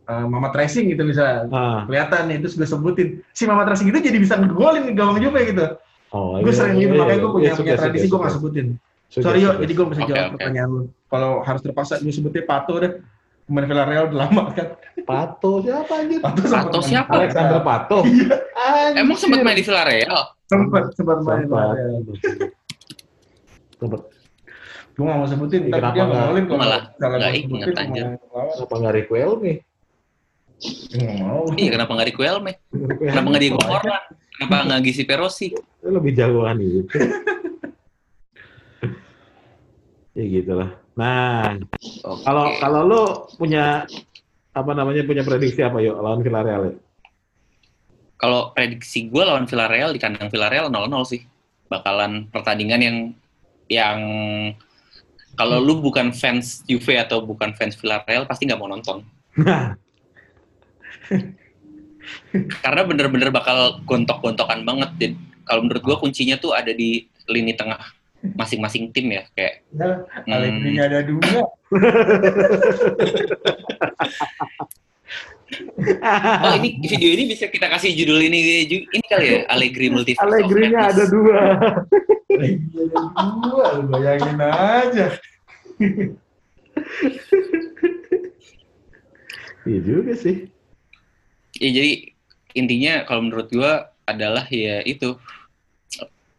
uh, 0.08 0.26
Mama 0.26 0.48
Tracing 0.50 0.90
gitu 0.92 1.04
misalnya. 1.04 1.46
Ah. 1.52 1.84
Kelihatan 1.84 2.32
nih, 2.32 2.38
terus 2.42 2.54
gue 2.56 2.68
sebutin. 2.68 3.08
Si 3.36 3.44
Mama 3.44 3.68
Tracing 3.68 3.92
itu 3.92 4.00
jadi 4.00 4.18
bisa 4.18 4.40
ngegolin 4.40 4.96
gawang 4.96 5.20
Juve 5.20 5.40
gitu. 5.46 5.66
Oh, 6.08 6.40
gue 6.40 6.48
iya, 6.48 6.56
sering 6.56 6.76
iya, 6.80 6.88
gitu, 6.88 6.94
iya, 6.96 7.00
makanya 7.04 7.20
gue 7.20 7.28
iya, 7.28 7.36
punya, 7.36 7.50
suka, 7.52 7.60
punya 7.60 7.74
suka, 7.76 7.84
tradisi 7.84 8.06
gue 8.08 8.18
gak 8.24 8.34
sebutin. 8.34 8.66
Suka, 9.08 9.24
Sorry 9.24 9.38
yo, 9.44 9.50
suka. 9.52 9.60
jadi 9.60 9.72
gue 9.76 9.86
bisa 9.92 10.00
Oke, 10.00 10.08
jawab 10.08 10.24
oke. 10.24 10.34
pertanyaan 10.36 10.68
lu. 10.72 10.82
Kalau 11.08 11.30
harus 11.44 11.60
terpaksa 11.60 11.94
gue 12.00 12.12
sebutnya 12.12 12.42
Pato 12.48 12.74
deh. 12.80 12.92
Pemain 13.48 13.64
Villarreal 13.64 14.12
udah 14.12 14.18
lama 14.28 14.42
kan. 14.52 14.76
Pato 15.08 15.64
siapa 15.64 15.92
anjir? 16.04 16.20
Pato, 16.20 16.40
Pato 16.44 16.78
siapa? 16.84 17.12
Alexander 17.16 17.60
Pato. 17.64 17.98
Anjir. 18.04 19.00
emang 19.00 19.16
sempat 19.16 19.40
main 19.40 19.56
di 19.56 19.64
Villarreal. 19.64 20.20
Sempat, 20.48 20.84
sempat 20.92 21.18
main 21.24 21.48
Sempat. 21.48 21.64
Villarreal. 21.72 22.00
Sempat. 23.80 24.00
Gue 24.98 25.06
gak 25.06 25.18
mau 25.22 25.28
sebutin, 25.30 25.70
Iya, 25.70 25.78
tapi 25.78 25.78
kenapa 25.78 25.94
dia 25.94 26.04
ngomongin 26.10 26.44
Gua 26.50 26.58
malah 26.58 26.82
kalau 26.98 27.16
nggak 27.22 27.34
inget, 27.38 27.68
lawan. 27.70 28.06
Kenapa 28.18 28.74
nggak? 28.82 28.94
Nggak 30.98 31.16
mau. 31.22 31.42
Iya, 31.54 31.70
kenapa 31.70 31.90
nggak 31.94 32.08
Riquelme? 32.10 32.52
Kenapa 32.98 33.26
nggak 33.30 33.42
Diego 33.46 33.60
Forlan? 33.62 34.02
Kenapa 34.34 34.56
nggak 34.66 34.80
Gizi 34.82 35.02
Perosi? 35.06 35.46
Itu 35.54 35.88
lebih 35.94 36.12
jagoan 36.18 36.58
gitu. 36.58 36.82
ya 40.18 40.24
gitulah. 40.26 40.70
Nah, 40.98 41.54
kalau 42.26 42.58
kalau 42.58 42.80
lu 42.82 43.02
punya 43.38 43.86
apa 44.50 44.70
namanya 44.74 45.06
punya 45.06 45.22
prediksi 45.22 45.62
apa 45.62 45.78
yuk 45.78 45.94
lawan 46.02 46.26
Villarreal 46.26 46.74
ya? 46.74 46.74
kalau 48.18 48.50
prediksi 48.50 49.06
gue 49.06 49.22
lawan 49.22 49.46
Villarreal 49.46 49.94
di 49.94 50.02
kandang 50.02 50.26
Villarreal 50.28 50.68
0-0 50.68 50.90
sih. 51.06 51.22
Bakalan 51.70 52.26
pertandingan 52.34 52.80
yang 52.82 52.96
yang 53.70 53.98
kalau 55.38 55.62
lu 55.62 55.78
bukan 55.78 56.10
fans 56.10 56.66
Juve 56.66 56.98
atau 56.98 57.22
bukan 57.22 57.54
fans 57.54 57.78
Villarreal 57.78 58.26
pasti 58.26 58.50
nggak 58.50 58.58
mau 58.58 58.66
nonton. 58.66 59.06
Karena 62.64 62.82
bener-bener 62.82 63.30
bakal 63.30 63.78
gontok-gontokan 63.86 64.66
banget. 64.66 64.90
Jadi, 64.98 65.14
kalau 65.46 65.62
menurut 65.62 65.86
gue 65.86 65.96
kuncinya 66.02 66.34
tuh 66.36 66.52
ada 66.58 66.74
di 66.74 67.06
lini 67.30 67.54
tengah 67.54 67.78
masing-masing 68.34 68.90
tim 68.90 69.14
ya. 69.14 69.22
Kayak 69.38 69.62
Ya, 69.70 70.02
Hmm. 70.26 70.74
Ada 70.74 71.06
dua. 71.06 71.46
oh 76.44 76.52
ini 76.60 76.76
video 76.84 77.10
ini 77.16 77.24
bisa 77.32 77.48
kita 77.48 77.72
kasih 77.72 77.96
judul 77.96 78.20
ini 78.20 78.68
ini 78.68 79.06
kali 79.08 79.26
ya 79.26 79.38
Allegri 79.48 79.88
Multiverse 79.88 80.20
Allegri-nya 80.20 80.92
ada 80.92 81.04
dua. 81.08 81.40
Ada 83.16 83.34
dua, 83.48 83.64
lu 83.80 83.84
bayangin 83.88 84.36
aja. 84.36 85.06
Iya 89.64 89.80
juga 89.84 90.12
sih. 90.16 90.52
Ya 91.56 91.70
jadi 91.72 91.92
intinya 92.56 93.04
kalau 93.08 93.24
menurut 93.24 93.48
gua 93.52 93.92
adalah 94.08 94.44
ya 94.48 94.84
itu 94.84 95.16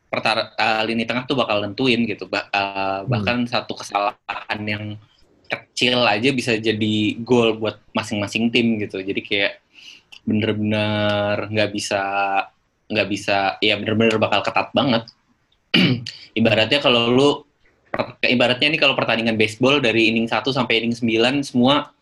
pertar 0.09 0.57
uh, 0.57 0.81
lini 0.85 1.05
tengah 1.05 1.29
tuh 1.29 1.37
bakal 1.37 1.61
nentuin 1.61 2.05
gitu. 2.05 2.25
Uh, 2.29 3.05
bahkan 3.05 3.45
satu 3.45 3.77
kesalahan 3.77 4.59
yang 4.65 4.83
kecil 5.49 6.05
aja 6.05 6.29
bisa 6.31 6.53
jadi 6.55 7.17
gol 7.25 7.57
buat 7.57 7.81
masing-masing 7.91 8.53
tim 8.53 8.77
gitu. 8.79 9.01
Jadi 9.01 9.21
kayak 9.25 9.53
bener-bener 10.23 11.49
nggak 11.49 11.69
bisa 11.73 12.01
nggak 12.89 13.07
bisa 13.09 13.57
ya 13.61 13.77
bener-bener 13.81 14.21
bakal 14.21 14.45
ketat 14.45 14.69
banget. 14.71 15.03
ibaratnya 16.39 16.79
kalau 16.81 17.09
lu 17.09 17.29
ibaratnya 18.25 18.69
ini 18.69 18.77
kalau 18.77 18.93
pertandingan 18.93 19.37
baseball 19.37 19.81
dari 19.81 20.09
inning 20.13 20.29
1 20.29 20.45
sampai 20.49 20.81
inning 20.81 20.93
9 20.93 21.45
semua 21.45 21.93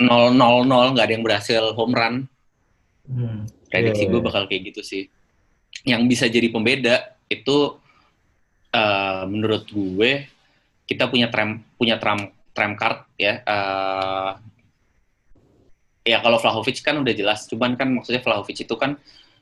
0 0.00 0.32
0 0.32 0.64
0 0.64 0.96
nggak 0.96 1.04
ada 1.04 1.14
yang 1.16 1.24
berhasil 1.24 1.62
home 1.76 1.96
run 1.96 2.16
Hmm. 3.10 3.42
prediksi 3.66 4.06
Iya, 4.06 4.10
gue 4.14 4.20
iya. 4.22 4.26
bakal 4.30 4.42
kayak 4.46 4.62
gitu 4.70 4.82
sih 4.86 5.02
yang 5.82 6.06
bisa 6.06 6.30
jadi 6.30 6.46
pembeda 6.46 7.18
itu 7.26 7.74
eh, 8.70 9.22
menurut 9.26 9.66
gue 9.66 10.30
kita 10.86 11.10
punya 11.10 11.26
tram 11.26 11.58
punya 11.74 11.98
tram 11.98 12.30
tram 12.52 12.74
card 12.74 13.06
ya 13.16 13.40
eh, 13.42 14.30
ya 16.06 16.18
kalau 16.24 16.40
Vlahovic 16.40 16.80
kan 16.82 16.98
udah 16.98 17.14
jelas 17.14 17.46
cuman 17.46 17.76
kan 17.76 17.88
maksudnya 17.92 18.22
Vlahovic 18.24 18.64
itu 18.66 18.74
kan 18.74 18.96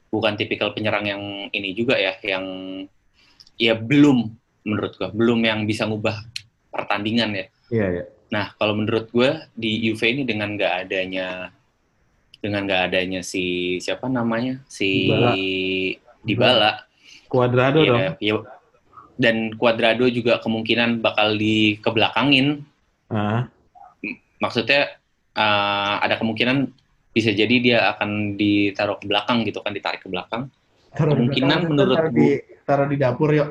bukan 0.08 0.34
tipikal 0.40 0.72
penyerang 0.72 1.04
yang 1.04 1.22
ini 1.52 1.76
juga 1.76 1.96
ya 2.00 2.16
yang 2.24 2.44
ya 3.60 3.76
belum 3.76 4.32
menurut 4.64 4.92
gue 4.96 5.08
belum 5.12 5.40
yang 5.44 5.60
bisa 5.68 5.84
ngubah 5.88 6.16
pertandingan 6.72 7.32
ya 7.32 7.46
Iya, 7.68 7.86
iya. 7.92 8.04
Nah, 8.28 8.52
kalau 8.56 8.76
menurut 8.76 9.08
gue 9.12 9.30
di 9.56 9.88
Juve 9.88 10.12
ini 10.12 10.22
dengan 10.24 10.56
nggak 10.56 10.74
adanya 10.84 11.52
dengan 12.38 12.68
nggak 12.68 12.82
adanya 12.92 13.20
si 13.24 13.76
siapa 13.80 14.06
namanya 14.06 14.60
si 14.68 15.08
Dybala. 15.08 15.32
Dybala, 16.24 16.70
Cuadrado 17.28 17.80
dong. 17.84 17.98
ya, 17.98 18.08
ya, 18.20 18.34
dan 19.16 19.52
Cuadrado 19.56 20.06
juga 20.12 20.40
kemungkinan 20.40 21.00
bakal 21.00 21.36
dikebelakangin. 21.36 22.64
Ah, 23.08 23.48
Maksudnya 24.38 24.94
eh, 25.34 25.94
ada 26.04 26.14
kemungkinan 26.20 26.70
bisa 27.10 27.34
jadi 27.34 27.54
dia 27.58 27.78
akan 27.96 28.38
ditaruh 28.38 29.00
ke 29.02 29.10
belakang 29.10 29.42
gitu 29.42 29.58
kan, 29.64 29.74
ditarik 29.74 30.04
ke 30.04 30.08
belakang. 30.08 30.46
Taruh 30.94 31.14
di 31.14 31.26
Kemungkinan 31.26 31.58
belakang, 31.58 31.70
menurut 31.70 31.96
taruh 31.98 32.12
di, 32.14 32.28
taruh 32.62 32.86
di 32.86 32.96
dapur 32.96 33.30
yuk. 33.34 33.48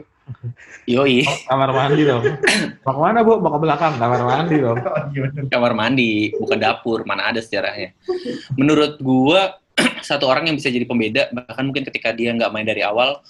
Yoi, 0.88 1.24
kamar 1.48 1.72
mandi 1.72 2.04
dong. 2.04 2.24
Mau 2.84 2.92
ke 2.96 3.00
mana 3.00 3.20
bu? 3.24 3.40
Mau 3.40 3.52
ke 3.56 3.60
belakang. 3.64 3.94
Kamar 3.96 4.22
mandi 4.24 4.56
dong. 4.60 4.78
Oh, 4.80 4.98
gimana? 5.12 5.40
kamar 5.48 5.72
mandi, 5.76 6.12
bukan 6.36 6.60
dapur, 6.60 7.08
mana 7.08 7.32
ada 7.32 7.40
sejarahnya. 7.40 7.96
Menurut 8.60 9.00
gua 9.00 9.56
satu 10.08 10.28
orang 10.28 10.52
yang 10.52 10.56
bisa 10.60 10.68
jadi 10.68 10.84
pembeda 10.84 11.32
bahkan 11.32 11.64
mungkin 11.64 11.88
ketika 11.88 12.12
dia 12.12 12.36
nggak 12.36 12.52
main 12.52 12.68
dari 12.68 12.84
awal 12.84 13.24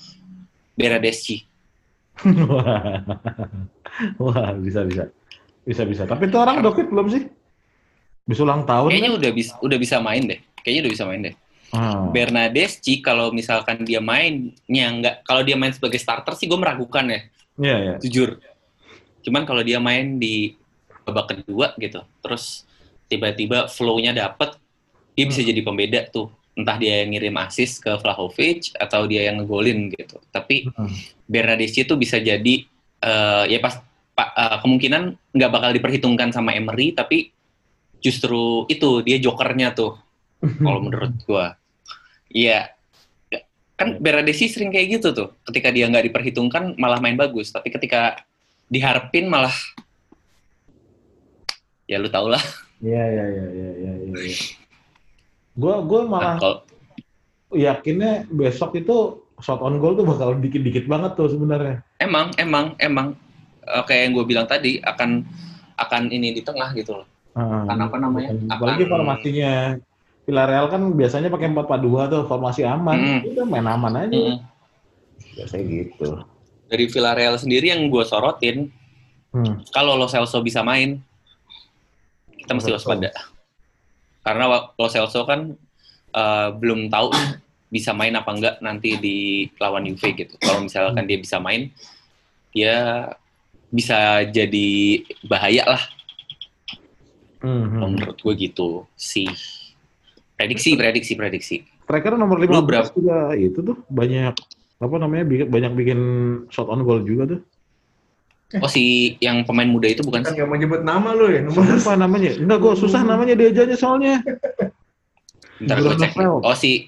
Beradeschi. 0.78 1.46
Wah. 2.26 3.02
Wah, 4.22 4.54
bisa 4.58 4.86
bisa. 4.86 5.10
Bisa 5.68 5.84
bisa. 5.84 6.08
Tapi 6.08 6.32
itu 6.32 6.38
orang 6.40 6.64
Dokit 6.64 6.88
belum 6.88 7.12
sih? 7.12 7.28
Bisa 8.24 8.44
ulang 8.44 8.64
tahun 8.64 8.88
Kayaknya 8.88 9.12
kan? 9.12 9.20
udah 9.20 9.32
bisa 9.32 9.52
udah 9.60 9.78
bisa 9.78 9.96
main 10.00 10.24
deh. 10.24 10.40
Kayaknya 10.64 10.82
udah 10.88 10.94
bisa 10.96 11.04
main 11.04 11.22
deh. 11.22 11.36
Ah. 11.68 12.08
Bernadeschi 12.08 13.04
kalau 13.04 13.28
misalkan 13.30 13.84
dia 13.84 14.00
mainnya 14.00 14.88
nggak 14.88 15.16
kalau 15.22 15.44
dia 15.44 15.60
main 15.60 15.76
sebagai 15.76 16.00
starter 16.00 16.32
sih 16.34 16.48
gue 16.48 16.56
meragukan 16.56 17.04
ya, 17.04 17.20
Iya, 17.60 17.76
iya. 17.78 17.94
jujur. 18.00 18.40
Cuman 19.20 19.44
kalau 19.44 19.60
dia 19.60 19.76
main 19.78 20.16
di 20.16 20.56
babak 21.04 21.36
kedua 21.36 21.76
gitu, 21.76 22.00
terus 22.20 22.64
tiba-tiba 23.06 23.68
flow-nya 23.68 24.16
dapet, 24.16 24.56
dia 25.12 25.28
bisa 25.28 25.44
jadi 25.44 25.60
pembeda 25.60 26.08
tuh. 26.08 26.32
Entah 26.56 26.80
dia 26.80 27.04
yang 27.04 27.12
ngirim 27.12 27.36
assist 27.38 27.84
ke 27.84 27.92
Vlahovic 27.94 28.72
atau 28.76 29.04
dia 29.04 29.28
yang 29.28 29.44
ngegolin 29.44 29.92
gitu. 29.92 30.24
Tapi 30.32 30.72
Hmm. 30.72 30.88
Bernadeschi 31.24 31.84
itu 31.84 31.96
bisa 31.96 32.16
jadi 32.18 32.64
eh, 32.98 33.44
ya 33.46 33.60
pas 33.60 33.84
eh, 34.18 34.58
kemungkinan 34.66 35.04
nggak 35.38 35.52
bakal 35.54 35.70
diperhitungkan 35.74 36.34
sama 36.34 36.58
Emery, 36.58 36.92
tapi 36.98 37.30
justru 38.02 38.66
itu 38.70 39.02
dia 39.06 39.18
jokernya 39.22 39.74
tuh 39.78 39.98
kalau 40.66 40.80
menurut 40.82 41.14
gua. 41.26 41.54
Iya. 42.34 42.74
Kan 43.78 44.02
Bernadeschi 44.02 44.50
sering 44.50 44.74
kayak 44.74 44.98
gitu 44.98 45.14
tuh. 45.14 45.30
Ketika 45.46 45.70
dia 45.70 45.86
nggak 45.86 46.10
diperhitungkan 46.10 46.82
malah 46.82 46.98
main 46.98 47.14
bagus, 47.14 47.54
tapi 47.54 47.70
ketika 47.70 48.26
diharapin 48.68 49.30
malah 49.30 49.54
ya 51.86 52.02
lu 52.02 52.10
tau 52.10 52.26
lah. 52.28 52.42
Iya, 52.82 53.04
iya, 53.10 53.26
iya, 53.26 53.46
iya, 53.54 53.70
iya, 53.74 53.94
iya. 54.02 54.14
iya. 54.18 54.38
Gua 55.58 55.82
gua 55.86 56.02
Nah, 56.06 56.10
malah 56.10 56.36
kalau 56.42 56.58
yakinnya 57.54 58.26
besok 58.28 58.76
itu 58.82 59.24
shot 59.40 59.62
on 59.62 59.78
goal 59.78 59.94
tuh 59.94 60.06
bakal 60.06 60.36
dikit-dikit 60.38 60.90
banget 60.90 61.14
tuh 61.14 61.30
sebenarnya. 61.30 61.86
emang 62.02 62.34
emang 62.42 62.74
emang 62.82 63.08
eh, 63.68 63.84
kayak 63.84 64.02
yang 64.08 64.14
gue 64.16 64.26
bilang 64.26 64.48
tadi 64.48 64.80
akan 64.80 65.22
akan 65.78 66.02
ini 66.10 66.34
di 66.34 66.42
tengah 66.42 66.72
gitu 66.74 67.04
loh. 67.04 67.08
Ah, 67.38 67.68
Akan 67.68 67.80
apa 67.86 67.98
namanya? 68.00 68.34
Apalagi 68.50 68.84
Akan- 68.84 68.92
formasinya 68.92 69.52
Villarreal 70.26 70.68
kan 70.68 70.82
biasanya 70.92 71.30
pakai 71.30 71.48
4-4-2 71.54 72.12
tuh 72.12 72.22
formasi 72.26 72.66
aman. 72.66 72.98
Mm. 72.98 73.20
Udah 73.32 73.46
main 73.46 73.64
aman 73.64 73.94
aja. 73.96 74.12
Mm. 74.12 74.38
Biasanya 75.38 75.64
gitu. 75.70 76.08
Dari 76.68 76.86
Villarreal 76.90 77.36
sendiri 77.38 77.70
yang 77.70 77.88
gue 77.88 78.04
sorotin, 78.04 78.74
Hmm. 79.28 79.60
kalau 79.70 79.94
Lo 79.94 80.08
Celso 80.08 80.40
bisa 80.40 80.64
main, 80.64 80.98
kita 82.34 82.52
mesti 82.52 82.72
waspada. 82.74 83.12
Karena 84.20 84.44
Lo 84.74 84.88
Celso 84.90 85.24
kan 85.24 85.54
eh, 86.10 86.50
belum 86.52 86.90
tahu 86.90 87.12
bisa 87.68 87.92
main 87.92 88.16
apa 88.16 88.32
enggak 88.32 88.56
nanti 88.60 88.96
di 88.98 89.18
lawan 89.60 89.86
Juve 89.86 90.16
gitu. 90.18 90.34
Kalau 90.40 90.60
misalkan 90.60 91.06
dia 91.06 91.20
bisa 91.20 91.38
main, 91.38 91.70
dia 92.50 93.06
bisa 93.70 93.98
jadi 94.26 94.68
bahaya 95.24 95.64
lah. 95.68 95.84
Hmm, 97.38 97.64
Kalau 97.70 97.86
hmm. 97.86 97.94
menurut 97.94 98.18
gue 98.18 98.34
gitu 98.40 98.68
sih. 98.94 99.30
Prediksi, 100.34 100.74
prediksi, 100.74 101.14
prediksi. 101.14 101.56
Striker 101.84 102.14
nomor 102.14 102.38
Lu 102.38 102.46
15 102.46 102.62
berapa? 102.62 102.90
juga 102.92 103.18
itu 103.34 103.60
tuh 103.60 103.78
banyak 103.88 104.34
apa 104.78 104.96
namanya 104.96 105.24
bikin- 105.24 105.50
banyak 105.50 105.72
bikin 105.74 106.00
shot 106.48 106.68
on 106.68 106.84
goal 106.84 107.02
juga 107.02 107.26
tuh. 107.28 107.42
Oh 108.58 108.68
si 108.68 109.16
yang 109.20 109.44
pemain 109.44 109.68
muda 109.68 109.88
itu 109.88 110.00
bukan 110.02 110.24
Kan 110.24 110.32
sih? 110.32 110.36
nggak 110.36 110.48
mau 110.48 110.56
nyebut 110.56 110.82
nama 110.82 111.10
lu 111.12 111.28
ya, 111.28 111.44
nomor 111.44 111.64
Apa 111.68 111.94
namanya? 111.96 112.32
Enggak, 112.34 112.58
gue 112.58 112.74
susah 112.78 113.02
namanya 113.04 113.36
dia 113.36 113.52
aja 113.52 113.76
soalnya. 113.76 114.24
Ntar 115.60 115.78
gue 115.78 115.96
cek. 115.96 116.16
Oh 116.22 116.56
si 116.56 116.88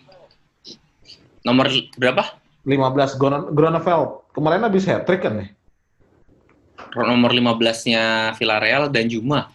nomor 1.41 1.67
berapa? 1.95 2.23
15 2.63 2.75
Gron- 3.15 3.49
Gronefeld. 3.51 4.29
Kemarin 4.31 4.61
habis 4.61 4.85
hat 4.85 5.03
trick 5.03 5.19
kan 5.19 5.35
ya? 5.35 5.47
Nomor 6.95 7.31
15-nya 7.33 8.33
Villarreal 8.33 8.89
dan 8.89 9.05
Juma. 9.05 9.53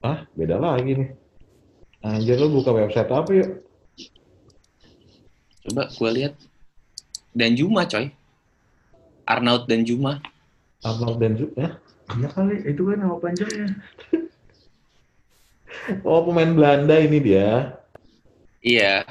Hah, 0.00 0.24
beda 0.32 0.56
lagi 0.56 0.96
nih. 0.96 1.10
Anjir 2.04 2.36
lu 2.36 2.52
buka 2.60 2.72
website 2.72 3.08
apa 3.08 3.30
ya? 3.32 3.46
Coba 5.64 5.88
gue 5.88 6.10
lihat. 6.12 6.34
Dan 7.32 7.56
Juma 7.56 7.88
coy. 7.88 8.12
Arnaud 9.24 9.64
dan 9.64 9.84
Juma. 9.88 10.20
Arnold 10.84 11.16
dan 11.16 11.32
Zu- 11.40 11.52
ya? 11.56 11.80
Iya 12.12 12.28
kali, 12.28 12.60
itu 12.68 12.82
kan 12.84 12.96
nama 13.00 13.16
panjangnya. 13.16 13.68
Oh, 16.00 16.24
pemain 16.24 16.48
Belanda 16.54 16.96
ini 16.96 17.18
dia. 17.20 17.76
Iya. 18.64 19.04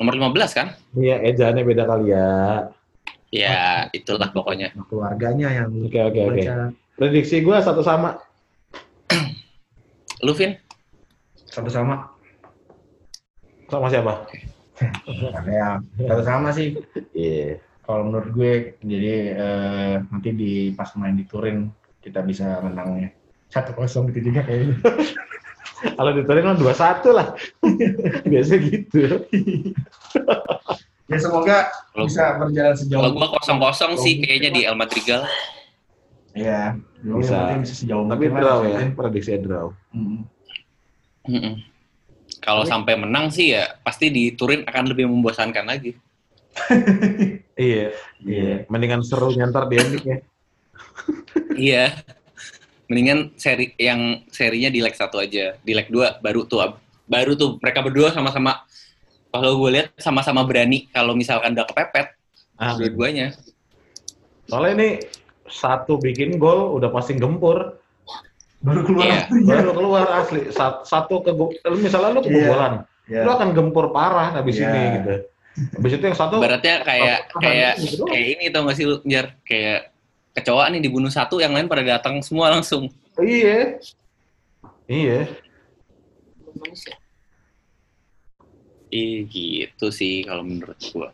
Nomor 0.00 0.16
15 0.32 0.56
kan? 0.56 0.68
Iya, 0.96 1.20
ejaannya 1.28 1.60
beda 1.66 1.84
kali 1.84 2.14
ya. 2.14 2.30
Ya, 3.34 3.90
itulah 3.90 4.30
pokoknya. 4.30 4.70
Keluarganya 4.86 5.50
yang 5.50 5.90
Oke, 5.90 5.98
oke, 5.98 6.20
oke. 6.22 6.42
baca 6.46 6.70
Prediksi 6.94 7.42
gue 7.42 7.56
satu 7.58 7.82
sama. 7.82 8.14
Lu, 10.22 10.30
Vin? 10.38 10.54
satu 11.50 11.66
sama. 11.66 12.14
Sama 13.66 13.86
siapa? 13.90 14.26
Yang 15.50 15.82
satu 16.06 16.22
sama 16.22 16.48
sih. 16.54 16.78
Iya. 17.10 17.58
Kalau 17.82 18.06
menurut 18.06 18.30
gue, 18.30 18.52
jadi 18.86 19.34
eh, 19.34 19.94
nanti 20.08 20.30
di 20.30 20.52
pas 20.72 20.94
main 20.94 21.18
di 21.18 21.26
Turin 21.26 21.68
kita 22.00 22.22
bisa 22.22 22.62
menangnya 22.62 23.10
satu 23.50 23.74
kosong 23.74 24.14
gitu 24.14 24.30
juga 24.30 24.46
kayaknya. 24.46 24.78
Kalau 25.98 26.10
di 26.14 26.22
Turin 26.22 26.46
kan 26.46 26.56
2-1 26.58 27.18
lah. 27.18 27.28
Biasa 28.30 28.52
gitu. 28.62 29.02
Ya 31.04 31.18
semoga 31.20 31.68
Kalau 31.92 32.08
bisa 32.08 32.24
berjalan 32.40 32.74
sejauh. 32.74 32.96
kalau 32.96 33.10
gua 33.12 33.28
kosong-kosong 33.36 33.92
sih 34.00 34.24
kayaknya 34.24 34.50
di 34.50 34.60
El 34.64 34.76
Madrigal. 34.76 35.28
Iya, 36.34 36.80
Bisa. 36.98 37.54
bisa. 37.54 37.60
bisa 37.62 37.74
sejauh 37.76 38.08
Tapi 38.08 38.26
draw 38.26 38.58
ya, 38.64 38.78
prediksi 38.90 39.36
draw. 39.38 39.70
Mm. 39.92 40.24
Mm-mm. 41.24 41.54
Kalau 42.40 42.64
sampai 42.64 42.98
menang 42.98 43.28
sih 43.30 43.54
ya 43.54 43.78
pasti 43.80 44.08
di 44.08 44.32
Turin 44.34 44.64
akan 44.64 44.84
lebih 44.90 45.06
membosankan 45.08 45.64
lagi. 45.64 45.92
Iya. 47.54 47.94
Iya. 48.18 48.66
Mendingan 48.66 49.06
seru 49.06 49.30
nyantar 49.30 49.70
di 49.70 49.78
ending 49.78 50.02
ya. 50.02 50.18
Iya. 51.54 51.84
Mendingan 52.90 53.30
seri 53.38 53.70
yang 53.78 54.26
serinya 54.26 54.74
di 54.74 54.82
leg 54.82 54.90
satu 54.90 55.22
aja, 55.22 55.54
di 55.62 55.70
leg 55.70 55.86
dua 55.86 56.18
baru 56.18 56.42
tuh 56.44 56.74
baru 57.06 57.38
tuh 57.38 57.62
mereka 57.62 57.78
berdua 57.78 58.10
sama-sama 58.10 58.66
kalau 59.34 59.58
gue 59.58 59.70
lihat 59.72 59.88
sama-sama 59.98 60.46
berani 60.46 60.86
kalau 60.88 61.12
misalkan 61.12 61.50
udah 61.52 61.66
kepepet 61.66 62.14
Ah, 62.54 62.78
dua-duanya. 62.78 63.34
soalnya 64.46 64.72
ini 64.78 64.88
satu 65.44 65.98
bikin 65.98 66.38
gol 66.38 66.70
udah 66.72 66.86
pasti 66.88 67.18
gempur. 67.18 67.82
Baru 68.62 68.80
keluar. 68.80 69.04
Iya. 69.04 69.20
Baru 69.44 69.70
keluar 69.74 70.06
asli. 70.14 70.48
Sat- 70.48 70.86
Satu 70.86 71.20
ke 71.20 71.34
misalnya 71.74 72.14
lu 72.14 72.20
Iya. 72.22 72.30
kebobolan. 72.30 72.74
Ya. 73.04 73.20
Lu 73.26 73.30
akan 73.34 73.48
gempur 73.52 73.90
parah 73.90 74.32
habis 74.32 74.56
Iya. 74.56 74.70
ini 74.70 74.80
gitu. 75.02 75.14
Habis 75.76 75.90
itu 75.98 76.04
yang 76.06 76.16
satu 76.16 76.40
Baratnya 76.40 76.80
kayak 76.80 77.18
Oh, 77.34 77.40
kayak 77.42 77.72
gitu 77.76 77.94
doang. 78.00 78.08
kayak 78.08 78.26
ini 78.32 78.44
tau 78.48 78.62
gak 78.64 78.76
sih 78.78 78.86
lu 78.86 78.96
Jar? 79.04 79.26
Kayak 79.44 79.80
kecoa 80.32 80.64
nih 80.72 80.80
dibunuh 80.80 81.10
satu, 81.10 81.38
yang 81.38 81.52
lain 81.52 81.66
pada 81.66 81.82
datang 81.84 82.22
semua 82.22 82.50
langsung. 82.54 82.88
Iya. 83.18 83.78
Iya. 84.86 85.20
Ih, 88.94 89.26
gitu 89.26 89.90
sih 89.90 90.22
kalau 90.22 90.46
menurut 90.46 90.78
gua. 90.94 91.10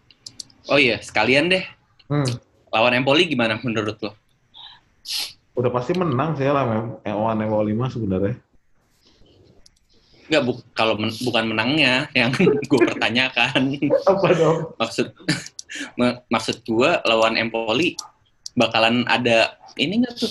Oh 0.68 0.76
iya, 0.76 1.00
sekalian 1.00 1.48
deh. 1.48 1.64
Hmm. 2.12 2.28
Lawan 2.68 3.00
Empoli 3.00 3.24
gimana 3.24 3.56
menurut 3.64 3.96
lo? 4.04 4.12
Udah 5.56 5.72
pasti 5.72 5.96
menang 5.96 6.36
sih 6.36 6.44
lah 6.44 6.68
lawan 7.08 7.40
Empoli 7.40 7.72
mah 7.72 7.88
sebenarnya. 7.88 8.36
Enggak, 10.28 10.42
bu 10.44 10.52
kalau 10.76 10.94
men- 11.00 11.20
bukan 11.24 11.44
menangnya 11.48 12.06
yang 12.12 12.30
gue 12.70 12.80
pertanyakan. 12.84 13.80
Apa 14.04 14.28
dong? 14.36 14.76
Maksud 14.76 15.16
ma- 15.98 16.20
maksud 16.28 16.60
gua 16.68 17.00
lawan 17.08 17.40
Empoli 17.40 17.96
bakalan 18.52 19.08
ada 19.08 19.56
ini 19.80 20.04
nggak 20.04 20.20
tuh 20.20 20.30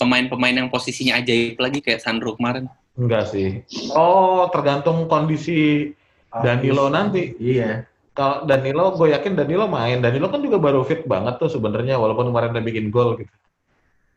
pemain-pemain 0.00 0.56
yang 0.56 0.72
posisinya 0.72 1.20
ajaib 1.20 1.60
lagi 1.60 1.84
kayak 1.84 2.00
Sandro 2.00 2.32
kemarin. 2.32 2.64
Enggak 2.96 3.28
sih. 3.28 3.60
Oh, 3.92 4.48
tergantung 4.50 5.04
kondisi 5.06 5.92
Danilo 6.28 6.92
nanti. 6.92 7.32
Iya. 7.40 7.88
Kalau 8.12 8.44
Danilo, 8.44 8.98
gue 8.98 9.14
yakin 9.14 9.38
Danilo 9.38 9.70
main. 9.70 10.02
Danilo 10.02 10.26
kan 10.28 10.42
juga 10.42 10.58
baru 10.58 10.82
fit 10.82 11.06
banget 11.06 11.38
tuh 11.38 11.46
sebenarnya, 11.48 11.96
walaupun 11.96 12.34
kemarin 12.34 12.50
udah 12.50 12.64
bikin 12.66 12.90
gol 12.90 13.14
gitu. 13.14 13.30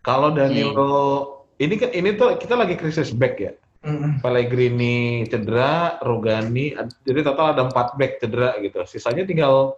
Kalau 0.02 0.34
Danilo, 0.34 0.94
ini 1.62 1.78
kan 1.78 1.94
ini 1.94 2.18
tuh 2.18 2.34
kita 2.42 2.58
lagi 2.58 2.74
krisis 2.74 3.14
back 3.14 3.38
ya. 3.38 3.54
Mm-mm. 3.82 4.22
Pellegrini 4.22 5.26
cedera, 5.26 5.98
Rugani, 6.02 6.74
ad- 6.78 7.02
jadi 7.02 7.26
total 7.26 7.58
ada 7.58 7.66
empat 7.70 7.98
back 7.98 8.22
cedera 8.22 8.58
gitu. 8.62 8.82
Sisanya 8.86 9.26
tinggal 9.26 9.78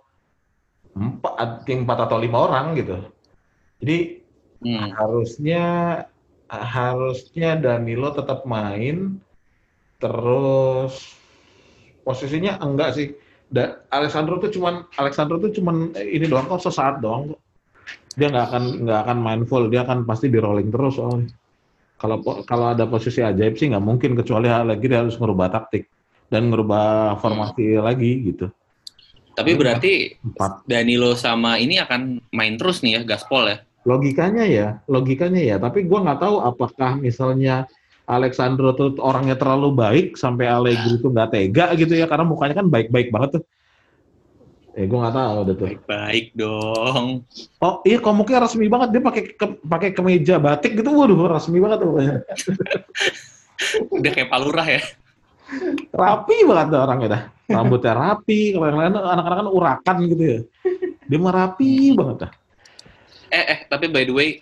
empat, 0.95 1.67
empat 1.67 1.97
atau 2.07 2.17
lima 2.19 2.47
orang 2.47 2.75
gitu. 2.79 2.99
Jadi 3.83 4.23
Hmm. 4.63 4.95
harusnya 4.95 5.63
harusnya 6.47 7.59
Danilo 7.59 8.15
tetap 8.15 8.47
main 8.47 9.19
terus 9.99 11.19
posisinya 12.03 12.59
enggak 12.59 12.99
sih. 12.99 13.07
Da, 13.53 13.85
Alexandro 13.93 14.41
tuh 14.41 14.49
cuman 14.49 14.87
Alexandro 14.97 15.37
tuh 15.37 15.53
cuman 15.53 15.93
eh, 15.93 16.17
ini 16.17 16.25
doang 16.25 16.49
kok 16.49 16.63
sesaat 16.63 16.99
doang 16.99 17.33
kok. 17.33 17.41
Dia 18.13 18.29
nggak 18.29 18.45
akan 18.49 18.63
nggak 18.85 18.99
akan 19.07 19.17
main 19.17 19.41
full 19.49 19.71
dia 19.73 19.81
akan 19.87 20.05
pasti 20.05 20.29
di 20.29 20.37
rolling 20.37 20.69
terus 20.69 21.01
soalnya 21.01 21.33
kalau 22.03 22.19
kalau 22.43 22.75
ada 22.75 22.83
posisi 22.83 23.23
ajaib 23.23 23.55
sih 23.55 23.71
nggak 23.71 23.79
mungkin 23.79 24.11
kecuali 24.19 24.51
lagi 24.51 24.85
dia 24.85 24.99
harus 24.99 25.15
merubah 25.15 25.47
taktik 25.47 25.87
dan 26.27 26.51
merubah 26.51 27.15
formasi 27.21 27.79
lagi 27.79 28.33
gitu. 28.33 28.51
Tapi 29.33 29.51
berarti 29.57 29.93
empat. 30.21 30.67
Danilo 30.67 31.15
sama 31.17 31.57
ini 31.57 31.79
akan 31.81 32.21
main 32.35 32.59
terus 32.59 32.83
nih 32.85 32.99
ya 32.99 33.01
Gaspol 33.05 33.49
ya. 33.49 33.57
logikanya 33.83 34.47
ya, 34.47 34.79
logikanya 34.87 35.43
ya. 35.43 35.55
Tapi 35.59 35.83
gua 35.83 36.07
nggak 36.07 36.19
tahu 36.23 36.35
apakah 36.39 36.95
misalnya 36.95 37.67
Alexandro 38.03 38.75
tuh 38.75 38.99
orangnya 38.99 39.39
terlalu 39.39 39.71
baik 39.71 40.07
sampai 40.19 40.51
Allegri 40.51 40.99
itu 40.99 41.07
nggak 41.07 41.29
tega 41.31 41.65
gitu 41.79 41.95
ya, 41.95 42.03
karena 42.03 42.27
mukanya 42.27 42.59
kan 42.59 42.67
baik-baik 42.67 43.09
banget 43.15 43.39
tuh. 43.39 43.43
Eh, 44.73 44.89
gua 44.89 45.05
nggak 45.07 45.15
tahu 45.15 45.37
deh 45.47 45.55
tuh. 45.55 45.67
Baik-baik 45.69 46.25
dong. 46.33 47.05
Oh 47.61 47.79
iya, 47.85 47.97
komuknya 48.01 48.43
resmi 48.43 48.65
banget 48.67 48.89
dia 48.97 49.01
pakai 49.05 49.23
ke- 49.37 49.61
pakai 49.63 49.89
kemeja 49.93 50.35
batik 50.41 50.75
gitu, 50.75 50.89
waduh 50.91 51.29
resmi 51.29 51.61
banget 51.63 51.77
tuh 51.79 51.87
pokoknya. 51.93 52.15
Udah 53.95 54.11
kayak 54.11 54.29
palurah 54.33 54.67
ya. 54.67 54.81
Rapi 55.93 56.37
banget 56.49 56.67
tuh 56.73 56.81
orangnya 56.81 57.07
dah. 57.07 57.23
Rambutnya 57.43 57.93
rapi, 57.93 58.55
kalau 58.55 58.65
yang 58.65 58.79
lain 58.81 58.93
anak-anak 58.97 59.37
kan 59.37 59.47
urakan 59.51 59.97
gitu 60.09 60.23
ya. 60.23 60.39
Dia 61.05 61.19
mah 61.21 61.33
rapi 61.35 61.93
banget 61.93 62.17
dah. 62.27 62.31
Eh, 63.29 63.45
eh, 63.45 63.59
tapi 63.69 63.85
by 63.93 64.03
the 64.09 64.13
way, 64.15 64.41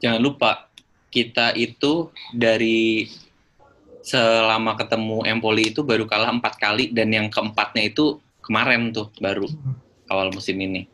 jangan 0.00 0.20
lupa 0.22 0.67
kita 1.08 1.56
itu 1.56 2.12
dari 2.36 3.08
selama 4.04 4.76
ketemu 4.76 5.24
Empoli 5.28 5.72
itu 5.72 5.84
baru 5.84 6.08
kalah 6.08 6.32
empat 6.32 6.56
kali 6.56 6.92
dan 6.92 7.12
yang 7.12 7.28
keempatnya 7.28 7.92
itu 7.92 8.20
kemarin 8.40 8.92
tuh 8.92 9.12
baru 9.20 9.44
awal 10.08 10.32
musim 10.32 10.56
ini 10.56 10.88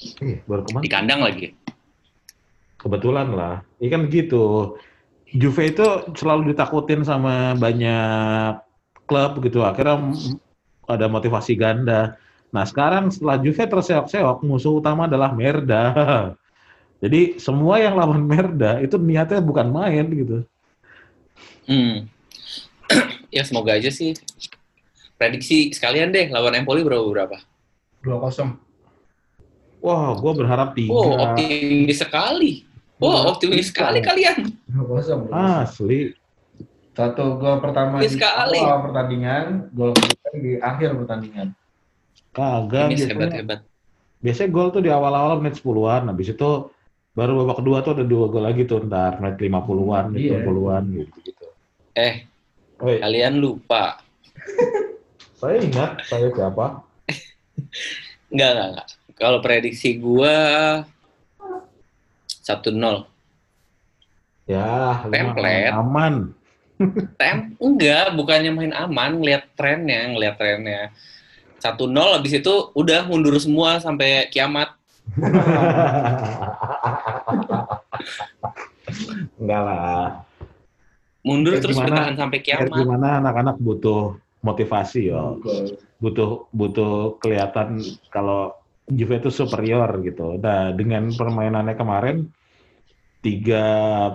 Ih, 0.00 0.40
baru 0.48 0.64
ke 0.64 0.70
mana? 0.72 0.82
di 0.84 0.88
kandang 0.88 1.20
lagi. 1.20 1.52
Kebetulan 2.80 3.28
lah. 3.36 3.60
Iya 3.76 3.88
kan 3.92 4.02
gitu. 4.08 4.76
Juve 5.30 5.62
itu 5.70 5.84
selalu 6.16 6.56
ditakutin 6.56 7.04
sama 7.04 7.52
banyak 7.54 8.56
klub 9.04 9.44
gitu. 9.44 9.60
Akhirnya 9.60 10.16
ada 10.88 11.06
motivasi 11.06 11.52
ganda. 11.54 12.16
Nah 12.50 12.64
sekarang 12.64 13.12
setelah 13.12 13.36
Juve 13.38 13.68
terseok-seok, 13.68 14.40
musuh 14.42 14.80
utama 14.80 15.04
adalah 15.04 15.36
Merda. 15.36 15.84
Jadi 17.00 17.40
semua 17.40 17.80
yang 17.80 17.96
lawan 17.96 18.20
Merda 18.28 18.76
itu 18.84 19.00
niatnya 19.00 19.40
bukan 19.40 19.72
main 19.72 20.04
gitu. 20.12 20.44
Hmm. 21.64 22.04
ya 23.36 23.42
semoga 23.44 23.72
aja 23.76 23.88
sih. 23.88 24.12
Prediksi 25.16 25.72
sekalian 25.72 26.12
deh 26.12 26.28
lawan 26.28 26.56
Empoli 26.60 26.84
berapa 26.84 27.04
berapa? 27.04 27.36
2-0. 28.04 28.56
Wah, 29.80 30.12
gue 30.12 30.32
berharap 30.36 30.76
tiga. 30.76 30.92
Oh, 30.92 31.16
optimis 31.16 32.04
sekali. 32.04 32.68
Wah, 33.00 33.32
optimis 33.32 33.72
sekali 33.72 34.04
kalian. 34.04 34.52
2-0. 34.68 35.32
Asli. 35.32 36.12
Satu 36.92 37.40
gol 37.40 37.64
pertama 37.64 37.96
Ini 37.96 38.12
di 38.12 38.20
sekali. 38.20 38.60
awal 38.60 38.92
pertandingan, 38.92 39.72
gol 39.72 39.96
kedua 39.96 40.28
di 40.36 40.52
akhir 40.60 41.00
pertandingan. 41.00 41.48
Kagak. 42.36 42.92
Ini 42.92 42.96
Biasanya, 42.96 43.14
hebat-hebat. 43.16 43.60
biasanya 44.20 44.50
gol 44.52 44.68
tuh 44.68 44.82
di 44.84 44.90
awal-awal 44.92 45.40
menit 45.40 45.64
10-an. 45.64 46.12
Habis 46.12 46.36
itu 46.36 46.50
baru 47.20 47.44
babak 47.44 47.60
kedua 47.60 47.84
tuh 47.84 47.92
ada 47.92 48.04
dua 48.08 48.32
gol 48.32 48.40
lagi 48.40 48.64
tuh 48.64 48.80
ntar 48.88 49.20
menit 49.20 49.36
50-an, 49.36 50.04
menit 50.08 50.20
Iya. 50.24 50.40
60-an 50.40 50.82
gitu. 50.88 51.16
gitu. 51.20 51.46
Eh, 51.92 52.24
Woi, 52.80 52.96
kalian 52.96 53.36
lupa. 53.36 54.00
saya 55.40 55.60
ingat 55.60 56.00
saya 56.08 56.32
siapa? 56.32 56.80
Enggak, 58.32 58.50
enggak, 58.50 58.68
enggak. 58.72 58.88
Kalau 59.20 59.38
prediksi 59.44 60.00
gua 60.00 60.36
1-0. 62.40 63.04
Ya, 64.48 65.04
lu 65.04 65.12
mah 65.12 65.12
Template. 65.12 65.70
aman. 65.76 66.14
Tem 67.20 67.52
enggak, 67.60 68.16
bukannya 68.16 68.50
main 68.50 68.72
aman, 68.72 69.20
ngeliat 69.20 69.44
trennya, 69.52 70.08
ngeliat 70.08 70.40
trennya. 70.40 70.88
1-0 71.60 71.76
habis 72.16 72.32
itu 72.32 72.72
udah 72.72 73.04
mundur 73.04 73.36
semua 73.36 73.76
sampai 73.76 74.32
kiamat. 74.32 74.72
Enggak 79.40 79.62
lah. 79.64 80.24
Mundur 81.20 81.52
Ya, 81.56 81.60
terus 81.60 81.76
gimana? 81.76 81.88
bertahan 81.92 82.14
sampai 82.16 82.38
kiamat. 82.40 82.72
gimana 82.72 83.20
anak-anak 83.20 83.56
butuh 83.60 84.16
motivasi 84.40 85.12
yo. 85.12 85.36
Butuh 86.00 86.48
butuh 86.50 87.20
kelihatan 87.20 87.84
kalau 88.08 88.56
Juve 88.90 89.22
itu 89.22 89.30
superior 89.30 89.86
gitu. 90.02 90.34
Nah, 90.40 90.74
dengan 90.74 91.14
permainannya 91.14 91.78
kemarin 91.78 92.26
tiga 93.22 93.64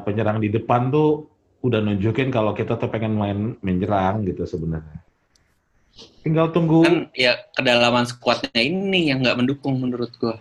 penyerang 0.04 0.42
di 0.42 0.50
depan 0.52 0.92
tuh 0.92 1.30
udah 1.64 1.80
nunjukin 1.80 2.30
kalau 2.34 2.52
kita 2.52 2.76
tuh 2.76 2.90
pengen 2.92 3.16
main 3.16 3.56
menyerang 3.64 4.26
gitu 4.28 4.44
sebenarnya. 4.44 5.00
Tinggal 6.26 6.52
tunggu 6.52 6.84
Kan 6.84 7.08
ya 7.16 7.40
kedalaman 7.56 8.04
skuadnya 8.04 8.60
ini 8.60 9.14
yang 9.14 9.24
nggak 9.24 9.38
mendukung 9.40 9.80
menurut 9.80 10.12
gua. 10.20 10.36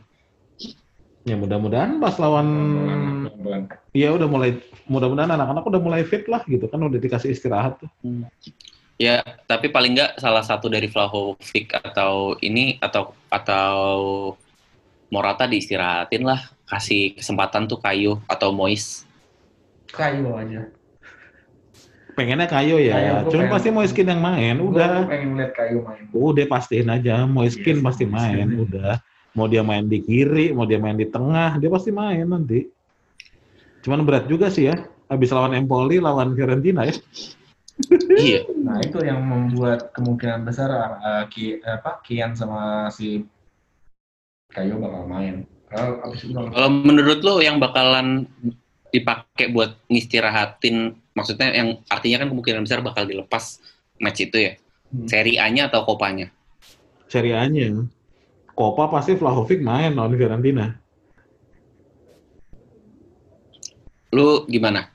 Ya 1.24 1.36
mudah-mudahan 1.40 1.96
pas 1.98 2.14
lawan. 2.20 2.46
Iya 3.96 4.12
udah 4.12 4.28
mulai 4.28 4.60
mudah-mudahan 4.84 5.32
anak-anak 5.32 5.64
udah 5.64 5.80
mulai 5.80 6.02
fit 6.04 6.28
lah 6.28 6.44
gitu 6.44 6.68
kan 6.68 6.78
udah 6.78 7.00
dikasih 7.00 7.32
istirahat 7.32 7.80
tuh. 7.80 7.90
Ya, 8.94 9.26
tapi 9.50 9.74
paling 9.74 9.98
nggak 9.98 10.22
salah 10.22 10.46
satu 10.46 10.70
dari 10.70 10.86
Vlahovic 10.86 11.74
atau 11.74 12.38
ini 12.38 12.78
atau 12.78 13.10
atau 13.26 13.74
Morata 15.10 15.46
diistirahatin 15.46 16.22
lah, 16.26 16.42
kasih 16.66 17.14
kesempatan 17.18 17.66
tuh 17.70 17.78
Kayu 17.78 18.18
atau 18.26 18.50
Mois. 18.50 19.06
Kayu 19.90 20.30
aja. 20.34 20.70
Pengennya 22.14 22.46
Kayo 22.46 22.78
ya, 22.78 22.94
Kayo, 22.94 23.12
gua 23.26 23.30
cuma 23.30 23.42
pengen- 23.46 23.54
pasti 23.58 23.68
Moiskin 23.74 24.06
yang 24.10 24.22
main, 24.22 24.54
udah. 24.62 25.06
pengen 25.06 25.38
lihat 25.38 25.52
Kayu 25.54 25.82
main. 25.82 26.06
Udah 26.14 26.46
pastiin 26.46 26.86
aja, 26.90 27.26
Moiskin 27.26 27.78
Yes, 27.78 27.84
pasti 27.86 28.04
Moiskin. 28.06 28.46
main, 28.46 28.48
udah. 28.58 28.94
Mau 29.34 29.50
dia 29.50 29.66
main 29.66 29.82
di 29.84 29.98
kiri, 29.98 30.54
mau 30.54 30.62
dia 30.64 30.78
main 30.78 30.94
di 30.94 31.10
tengah, 31.10 31.58
dia 31.58 31.66
pasti 31.66 31.90
main 31.90 32.22
nanti. 32.22 32.70
Cuman 33.82 34.06
berat 34.06 34.30
juga 34.30 34.48
sih 34.48 34.70
ya, 34.70 34.76
habis 35.10 35.34
lawan 35.34 35.58
Empoli, 35.58 35.98
lawan 35.98 36.32
Fiorentina 36.38 36.86
ya. 36.86 36.94
iya, 38.14 38.46
Nah 38.62 38.78
itu 38.78 39.02
yang 39.02 39.18
membuat 39.26 39.90
kemungkinan 39.90 40.46
besar 40.46 40.70
uh, 40.70 41.26
Ki, 41.26 41.58
apa 41.66 41.98
Kian 42.06 42.38
sama 42.38 42.86
si 42.94 43.26
Kayu 44.54 44.78
bakal 44.78 45.10
main. 45.10 45.42
Kalau 45.66 45.98
abis 46.06 46.22
itu 46.22 46.38
kalau 46.38 46.70
menurut 46.70 47.18
lo 47.26 47.42
yang 47.42 47.58
bakalan 47.58 48.30
dipakai 48.94 49.50
buat 49.50 49.74
ngistirahatin, 49.90 50.94
maksudnya 51.18 51.50
yang 51.50 51.82
artinya 51.90 52.22
kan 52.22 52.28
kemungkinan 52.30 52.62
besar 52.62 52.78
bakal 52.78 53.02
dilepas 53.02 53.58
match 53.98 54.22
itu 54.22 54.38
ya, 54.38 54.54
Hmm. 54.94 55.10
seri 55.10 55.34
A-nya 55.42 55.66
atau 55.66 55.82
Kopanya? 55.82 56.30
Serie 57.10 57.34
A-nya. 57.34 57.82
Copa 58.54 58.86
pasti 58.88 59.14
Vlahovic 59.14 59.58
main 59.60 59.92
lawan 59.92 60.14
Fiorentina. 60.14 60.78
Lu 64.10 64.46
gimana, 64.46 64.86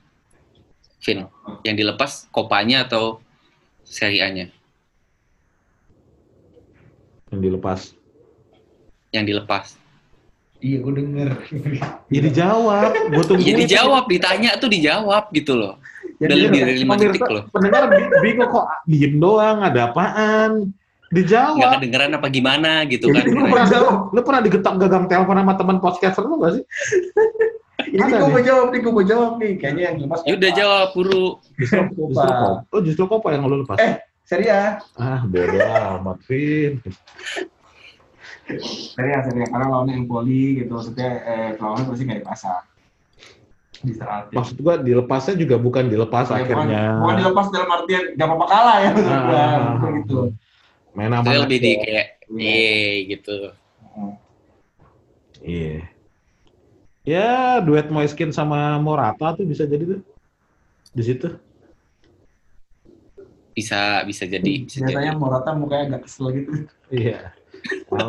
Vin? 0.98 1.28
Yang 1.60 1.76
dilepas 1.78 2.10
Kopanya 2.30 2.88
atau 2.88 3.20
seri 3.84 4.18
A-nya? 4.18 4.48
yang 7.30 7.46
dilepas. 7.46 7.94
yang 9.12 9.22
dilepas. 9.22 9.78
Iya, 10.58 10.82
gue 10.82 10.92
denger. 10.92 11.28
Ya 12.10 12.20
dijawab, 12.20 12.90
gue 13.06 13.22
tunggu. 13.22 13.38
Iya 13.40 13.54
dijawab, 13.56 14.04
ditanya 14.06 14.50
tuh 14.54 14.66
dijawab 14.66 15.30
gitu 15.30 15.54
loh. 15.54 15.78
Ya, 16.18 16.26
Udah 16.26 16.36
lebih 16.36 16.58
dari 16.58 16.74
lima 16.78 16.94
detik 16.94 17.22
loh. 17.24 17.46
Pendengar 17.48 17.86
bi- 17.86 18.10
bingung 18.20 18.50
kok 18.50 18.66
diem 18.84 19.14
doang, 19.16 19.62
ada 19.62 19.88
apaan? 19.88 20.74
Nggak 21.10 21.26
Dijawab. 21.26 21.70
kedengeran 21.74 22.10
apa 22.14 22.26
gimana 22.30 22.86
gitu 22.86 23.10
Ya, 23.10 23.18
kan. 23.18 23.24
lu, 23.26 23.42
pernah, 23.44 23.66
lu 24.14 24.20
pernah 24.22 24.40
digetak 24.40 24.74
gagang 24.78 25.04
telepon 25.10 25.36
sama 25.36 25.54
teman 25.58 25.76
podcaster 25.82 26.22
lu 26.22 26.38
gak 26.38 26.52
sih? 26.54 26.64
Ini 27.90 28.06
gue 28.06 28.28
mau 28.28 28.38
jawab 28.38 28.66
nih, 28.70 28.78
gue 28.78 28.92
mau 28.92 29.02
jawab 29.02 29.32
nih. 29.42 29.52
Kayaknya 29.58 29.82
yang 29.82 29.96
lepas. 30.06 30.20
Ya 30.22 30.32
udah 30.38 30.50
jawab 30.54 30.86
buru. 30.94 31.26
Justru, 31.58 31.82
kok. 32.14 32.54
Oh 32.70 32.80
justru 32.84 33.02
kok 33.04 33.24
yang 33.26 33.42
lu 33.42 33.66
lepas? 33.66 33.78
Eh. 33.82 33.94
Seria. 34.22 34.78
Ah 34.94 35.26
bodoh 35.26 35.58
amat, 35.98 36.22
Vin. 36.30 36.78
Seria, 38.94 39.18
seria. 39.22 39.46
Karena 39.46 39.66
lawannya 39.66 39.94
Empoli 39.96 40.62
gitu. 40.62 40.70
Maksudnya 40.70 41.08
eh, 41.26 41.50
lawannya 41.58 41.84
pasti 41.90 42.02
nggak 42.06 42.20
dipasang. 42.22 42.62
Di 43.80 43.92
saat 43.96 44.28
Maksud 44.30 44.60
gua 44.60 44.76
dilepasnya 44.76 45.34
juga 45.34 45.56
bukan 45.56 45.88
dilepas 45.88 46.28
Ya, 46.28 46.44
akhirnya. 46.44 46.82
Bukan, 46.94 47.00
bukan 47.00 47.14
dilepas 47.16 47.46
dalam 47.48 47.68
artian 47.72 48.04
gak 48.12 48.26
apa-apa 48.28 48.46
kalah 48.46 48.76
ya 48.78 48.90
Ah, 48.92 49.00
ah, 49.00 49.56
ah. 49.80 49.90
gitu. 49.98 50.18
Main 50.94 51.12
aman 51.14 51.46
lebih 51.46 51.58
di 51.62 51.72
kayak 51.78 52.06
Iya. 52.30 52.50
eh 52.54 52.92
gitu. 53.10 53.36
Hmm. 53.94 54.14
Iya. 55.42 55.76
Ya, 57.02 57.58
duet 57.64 57.90
Moiskin 57.90 58.30
sama 58.30 58.78
Morata 58.78 59.34
tuh 59.34 59.48
bisa 59.48 59.66
jadi 59.66 59.98
tuh. 59.98 60.00
Di 60.94 61.02
situ. 61.02 61.28
Bisa 63.50 64.06
bisa 64.06 64.24
jadi, 64.30 64.62
bisa 64.62 64.78
jadi. 64.84 64.94
Biasanya 64.94 65.12
Morata 65.18 65.50
mukanya 65.58 65.96
agak 65.96 66.06
kesel 66.06 66.30
gitu. 66.38 66.50
Iya. 66.94 67.34
Kalau 67.90 68.08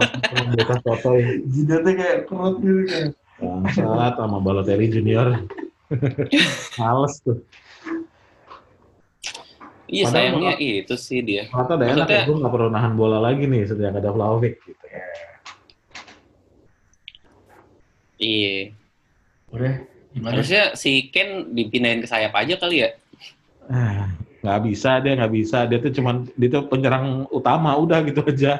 buka 0.54 0.76
foto 0.86 1.10
ya. 1.18 1.30
Jidatnya 1.50 1.94
kayak 1.98 2.18
kerut 2.30 2.56
gitu 2.62 2.82
kan. 2.88 3.08
Bangsat 3.42 4.14
sama 4.22 4.38
Balotelli 4.38 4.88
Junior. 4.94 5.42
Males 6.80 7.16
tuh. 7.26 7.42
Iya 9.92 10.08
Padahal 10.08 10.16
sayangnya 10.16 10.54
malah- 10.56 10.80
itu 10.80 10.96
sih 10.96 11.20
dia. 11.20 11.44
Morata 11.52 11.74
udah 11.76 11.88
enak 11.92 12.08
ya, 12.08 12.24
gue 12.24 12.38
nggak 12.39 12.54
perlu 12.56 12.70
nahan 12.72 12.94
bola 12.96 13.20
lagi 13.20 13.44
nih 13.44 13.68
sejak 13.68 13.92
ada 13.92 14.10
Vlahovic 14.16 14.56
gitu. 14.64 14.86
Iya. 18.22 18.72
Udah. 19.52 19.76
Gimana? 20.12 20.32
Harusnya 20.36 20.64
si 20.76 21.12
Ken 21.12 21.52
dipindahin 21.52 22.00
ke 22.00 22.08
sayap 22.08 22.32
aja 22.36 22.56
kali 22.56 22.88
ya. 22.88 22.89
Ah, 23.68 24.12
nggak 24.44 24.60
bisa 24.68 25.00
dia 25.00 25.12
nggak 25.16 25.34
bisa 25.36 25.58
dia 25.70 25.78
tuh 25.80 25.92
cuman 25.92 26.28
dia 26.36 26.50
tuh 26.50 26.66
penyerang 26.68 27.30
utama 27.30 27.78
udah 27.78 28.02
gitu 28.04 28.26
aja 28.26 28.58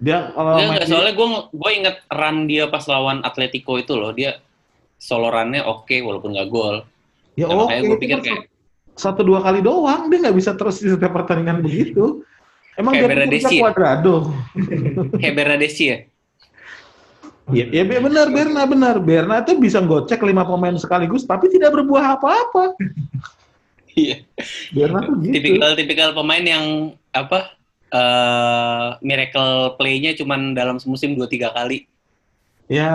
dia 0.00 0.16
kalau 0.32 0.56
main 0.56 0.70
enggak, 0.72 0.86
soalnya 0.88 1.12
gue 1.12 1.28
gue 1.50 1.70
inget 1.76 1.96
run 2.08 2.48
dia 2.48 2.64
pas 2.72 2.80
lawan 2.88 3.20
Atletico 3.20 3.76
itu 3.76 3.92
loh, 4.00 4.16
dia 4.16 4.40
solo 4.96 5.28
run-nya 5.28 5.68
oke 5.68 5.92
walaupun 5.92 6.32
nggak 6.32 6.48
gol. 6.48 6.88
ya 7.36 7.44
Nah, 7.44 7.52
oke 7.52 7.68
makanya 7.68 7.82
gue 7.84 7.98
pikir 8.00 8.18
kayak 8.24 8.40
satu 9.00 9.24
dua 9.24 9.40
kali 9.40 9.64
doang 9.64 10.12
dia 10.12 10.20
nggak 10.20 10.36
bisa 10.36 10.52
terus 10.52 10.76
di 10.78 10.92
setiap 10.92 11.16
pertandingan 11.16 11.58
begitu 11.66 12.20
emang 12.76 12.92
Kayak 12.92 13.02
dia 13.02 13.10
Bernadesi 13.16 13.44
dia 13.48 13.56
ya? 13.56 13.62
kuadrado 13.64 14.14
kayak 15.20 15.34
Bernadesi 15.34 15.84
ya. 15.88 15.98
ya, 17.50 17.64
ya 17.72 17.82
be- 17.82 17.98
benar 17.98 18.26
Berna 18.28 18.62
benar 18.64 18.96
Berna 19.00 19.36
tuh 19.40 19.56
bisa 19.56 19.80
gocek 19.80 20.20
lima 20.22 20.44
pemain 20.44 20.76
sekaligus 20.76 21.24
tapi 21.24 21.48
tidak 21.48 21.72
berbuah 21.72 22.20
apa-apa 22.20 22.76
Iya. 23.90 24.22
Berna 24.70 25.02
tuh 25.02 25.18
gitu 25.18 25.34
Tipikal-tipikal 25.34 26.14
pemain 26.14 26.44
yang 26.44 26.64
apa? 27.10 27.58
eh 27.90 28.88
miracle 29.02 29.74
play-nya 29.74 30.14
cuman 30.14 30.54
dalam 30.54 30.78
semusim 30.78 31.18
2 31.18 31.26
3 31.26 31.50
kali. 31.50 31.90
ya 32.70 32.94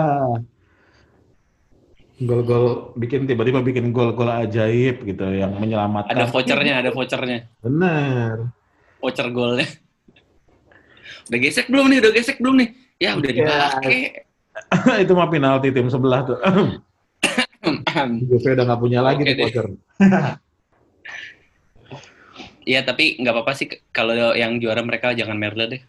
gol-gol 2.18 2.66
bikin 2.94 3.24
tiba-tiba 3.24 3.60
bikin 3.60 3.92
gol-gol 3.92 4.26
ajaib 4.26 5.04
gitu 5.04 5.26
yang 5.28 5.52
menyelamatkan 5.52 6.10
Ada 6.10 6.24
vouchernya, 6.26 6.74
ada 6.80 6.90
vouchernya. 6.90 7.44
benar 7.60 8.50
Voucher 8.96 9.28
golnya. 9.28 9.68
Udah 11.26 11.38
gesek 11.38 11.68
belum 11.68 11.86
nih? 11.86 11.98
Udah 12.00 12.12
gesek 12.12 12.36
belum 12.40 12.54
nih? 12.56 12.68
Ya 12.96 13.10
udah 13.12 13.28
Ya. 13.28 13.36
dipakai. 13.36 13.98
itu 15.04 15.12
mah 15.12 15.28
penalti 15.28 15.68
tim 15.68 15.86
sebelah 15.86 16.24
tuh 16.24 16.38
Juve 18.24 18.48
udah 18.50 18.64
nggak 18.64 18.80
punya 18.80 19.00
lagi 19.00 19.20
deh. 19.22 19.36
voucher. 19.36 19.66
Iya 22.64 22.82
tapi 22.82 23.14
nggak 23.16 23.30
apa-apa 23.30 23.52
sih 23.54 23.70
kalau 23.94 24.10
yang 24.34 24.58
juara 24.58 24.82
mereka 24.82 25.14
jangan 25.14 25.38
Merle 25.38 25.66
deh. 25.68 25.82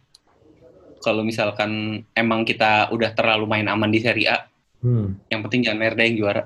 Kalau 0.99 1.25
misalkan 1.25 1.71
emang 2.13 2.45
kita 2.45 2.93
udah 2.93 3.13
terlalu 3.13 3.45
main 3.47 3.65
aman 3.65 3.89
di 3.89 3.97
Serie 3.97 4.29
A, 4.29 4.45
Hmm. 4.77 5.17
yang 5.27 5.41
penting 5.41 5.65
jangan 5.65 5.79
Merle 5.79 6.03
yang 6.05 6.17
juara. 6.17 6.43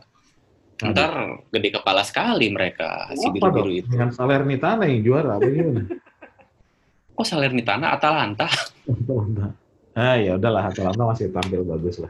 Ntar 0.81 1.11
gede 1.51 1.69
kepala 1.71 2.01
sekali 2.01 2.49
mereka 2.49 3.11
si 3.13 3.27
biru-biru 3.29 3.69
itu. 3.71 3.87
Dengan 3.87 4.09
Salernitana 4.09 4.89
yang 4.89 5.01
juara 5.01 5.37
apa 5.37 5.45
gimana? 5.45 5.85
Kok 7.15 7.27
Salernitana 7.27 7.93
Atalanta? 7.93 8.49
ah 9.93 10.15
ya 10.15 10.39
udahlah 10.39 10.71
Atalanta 10.71 11.03
masih 11.05 11.29
tampil 11.29 11.61
bagus 11.61 12.01
lah. 12.01 12.09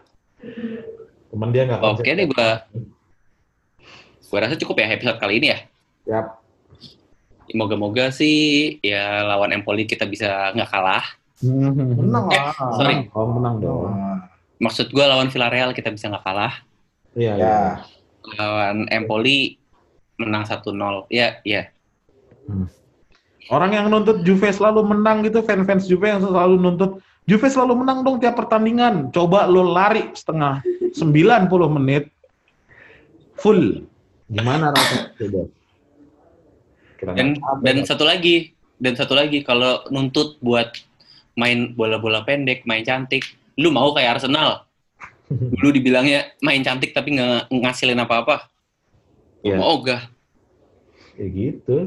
Cuman 1.27 1.49
dia 1.49 1.67
nggak 1.67 1.83
Oke 1.83 2.07
deh 2.07 2.25
gua. 2.25 2.63
Gua 4.29 4.39
rasa 4.39 4.55
cukup 4.55 4.79
ya 4.79 4.95
episode 4.95 5.19
kali 5.19 5.43
ini 5.43 5.47
ya. 5.51 5.59
Yap. 6.07 6.39
Moga-moga 7.51 8.07
sih 8.07 8.79
ya 8.79 9.27
lawan 9.27 9.51
Empoli 9.51 9.83
kita 9.83 10.07
bisa 10.07 10.55
nggak 10.55 10.71
kalah. 10.71 11.03
Menang 11.43 12.29
Eh, 12.29 12.39
lah. 12.39 12.53
sorry. 12.77 12.95
Oh 13.11 13.27
menang 13.27 13.59
dong. 13.59 13.91
Maksud 14.61 14.93
gua 14.93 15.09
lawan 15.09 15.33
Villarreal 15.33 15.73
kita 15.73 15.89
bisa 15.89 16.07
nggak 16.07 16.21
kalah. 16.21 16.53
Iya 17.17 17.33
Ya. 17.35 17.49
ya. 17.49 17.59
Lawan 18.37 18.85
Empoli 18.93 19.57
menang 20.21 20.45
1-0. 20.45 21.09
Ya, 21.09 21.41
ya. 21.41 21.73
Orang 23.49 23.73
yang 23.73 23.89
nuntut 23.89 24.21
Juve 24.21 24.53
selalu 24.53 24.85
menang 24.85 25.25
gitu, 25.25 25.41
fans-fans 25.41 25.89
Juve 25.89 26.07
yang 26.07 26.21
selalu 26.21 26.61
nuntut 26.61 27.01
Juve 27.25 27.49
selalu 27.49 27.81
menang 27.81 28.05
dong 28.05 28.21
tiap 28.21 28.37
pertandingan. 28.37 29.09
Coba 29.09 29.49
lo 29.49 29.65
lari 29.65 30.09
setengah 30.13 30.61
90 30.93 31.49
menit 31.81 32.09
full. 33.37 33.85
Gimana 34.29 34.71
rasanya? 34.71 35.09
Coba. 35.17 35.41
Dan 37.17 37.33
dan 37.65 37.77
satu 37.81 38.05
lagi, 38.05 38.53
dan 38.77 38.93
satu 38.93 39.17
lagi 39.17 39.41
kalau 39.41 39.81
nuntut 39.89 40.37
buat 40.37 40.69
main 41.33 41.73
bola-bola 41.73 42.21
pendek, 42.21 42.61
main 42.69 42.85
cantik, 42.85 43.25
lu 43.61 43.69
mau 43.69 43.93
kayak 43.93 44.17
Arsenal. 44.19 44.65
Dulu 45.55 45.69
dibilangnya 45.71 46.33
main 46.41 46.59
cantik 46.65 46.91
tapi 46.91 47.15
nggak 47.15 47.47
ngasilin 47.53 48.01
apa-apa. 48.01 48.49
Iya. 49.45 49.57
Mau 49.61 49.79
ogah. 49.79 50.09
Kayak 51.15 51.29
gitu. 51.31 51.77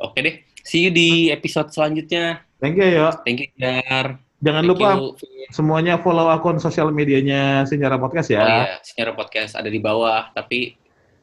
Oke 0.00 0.18
deh. 0.24 0.34
See 0.64 0.86
you 0.86 0.90
di 0.94 1.28
episode 1.28 1.68
selanjutnya. 1.74 2.46
Thank 2.62 2.78
you 2.78 2.88
ya. 2.88 3.10
Thank 3.26 3.44
you, 3.44 3.48
Jar. 3.58 4.16
Jangan 4.40 4.64
Thank 4.64 4.72
lupa 4.72 4.88
you. 4.96 5.12
semuanya 5.52 6.00
follow 6.00 6.32
akun 6.32 6.56
sosial 6.56 6.88
medianya 6.88 7.68
Senyara 7.68 8.00
Podcast 8.00 8.32
ya. 8.32 8.40
Oh 8.40 8.48
iya, 8.48 8.76
Senyara 8.80 9.12
Podcast 9.12 9.52
ada 9.52 9.68
di 9.68 9.76
bawah, 9.76 10.32
tapi 10.32 10.78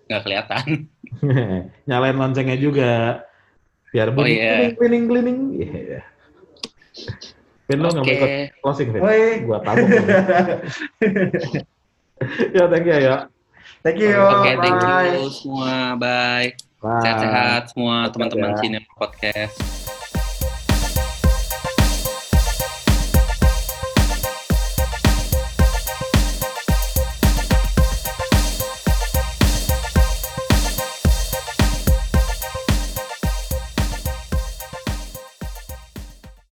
nggak 0.05 0.21
kelihatan. 0.21 0.65
Nyalain 1.89 2.17
loncengnya 2.17 2.57
juga. 2.59 3.25
Biar 3.89 4.13
Oh, 4.13 4.19
bunyi 4.19 4.37
iya. 4.37 4.69
cleaning 4.77 5.05
cleaning. 5.09 5.39
Iya. 5.57 6.01
Vin 7.67 7.83
lo 7.83 7.91
nggak 7.91 8.03
mau 8.03 8.07
Oke. 8.07 8.15
ikut 8.15 8.31
closing 8.63 8.87
Vin? 8.95 9.01
Oi. 9.03 9.23
Gua 9.43 9.57
tabung. 9.59 9.91
ya 12.55 12.63
thank 12.71 12.87
you 12.87 12.97
ya. 12.97 13.17
Thank 13.83 13.99
you. 14.01 14.15
Oke, 14.15 14.51
thank 14.59 14.77
Bye. 14.79 15.19
you 15.19 15.29
semua. 15.31 15.95
Bye. 15.99 16.55
Sehat-sehat 16.77 17.73
semua 17.73 18.07
teman-teman 18.13 18.55
ya. 18.55 18.57
Sini 18.61 18.79
Podcast. 18.95 19.96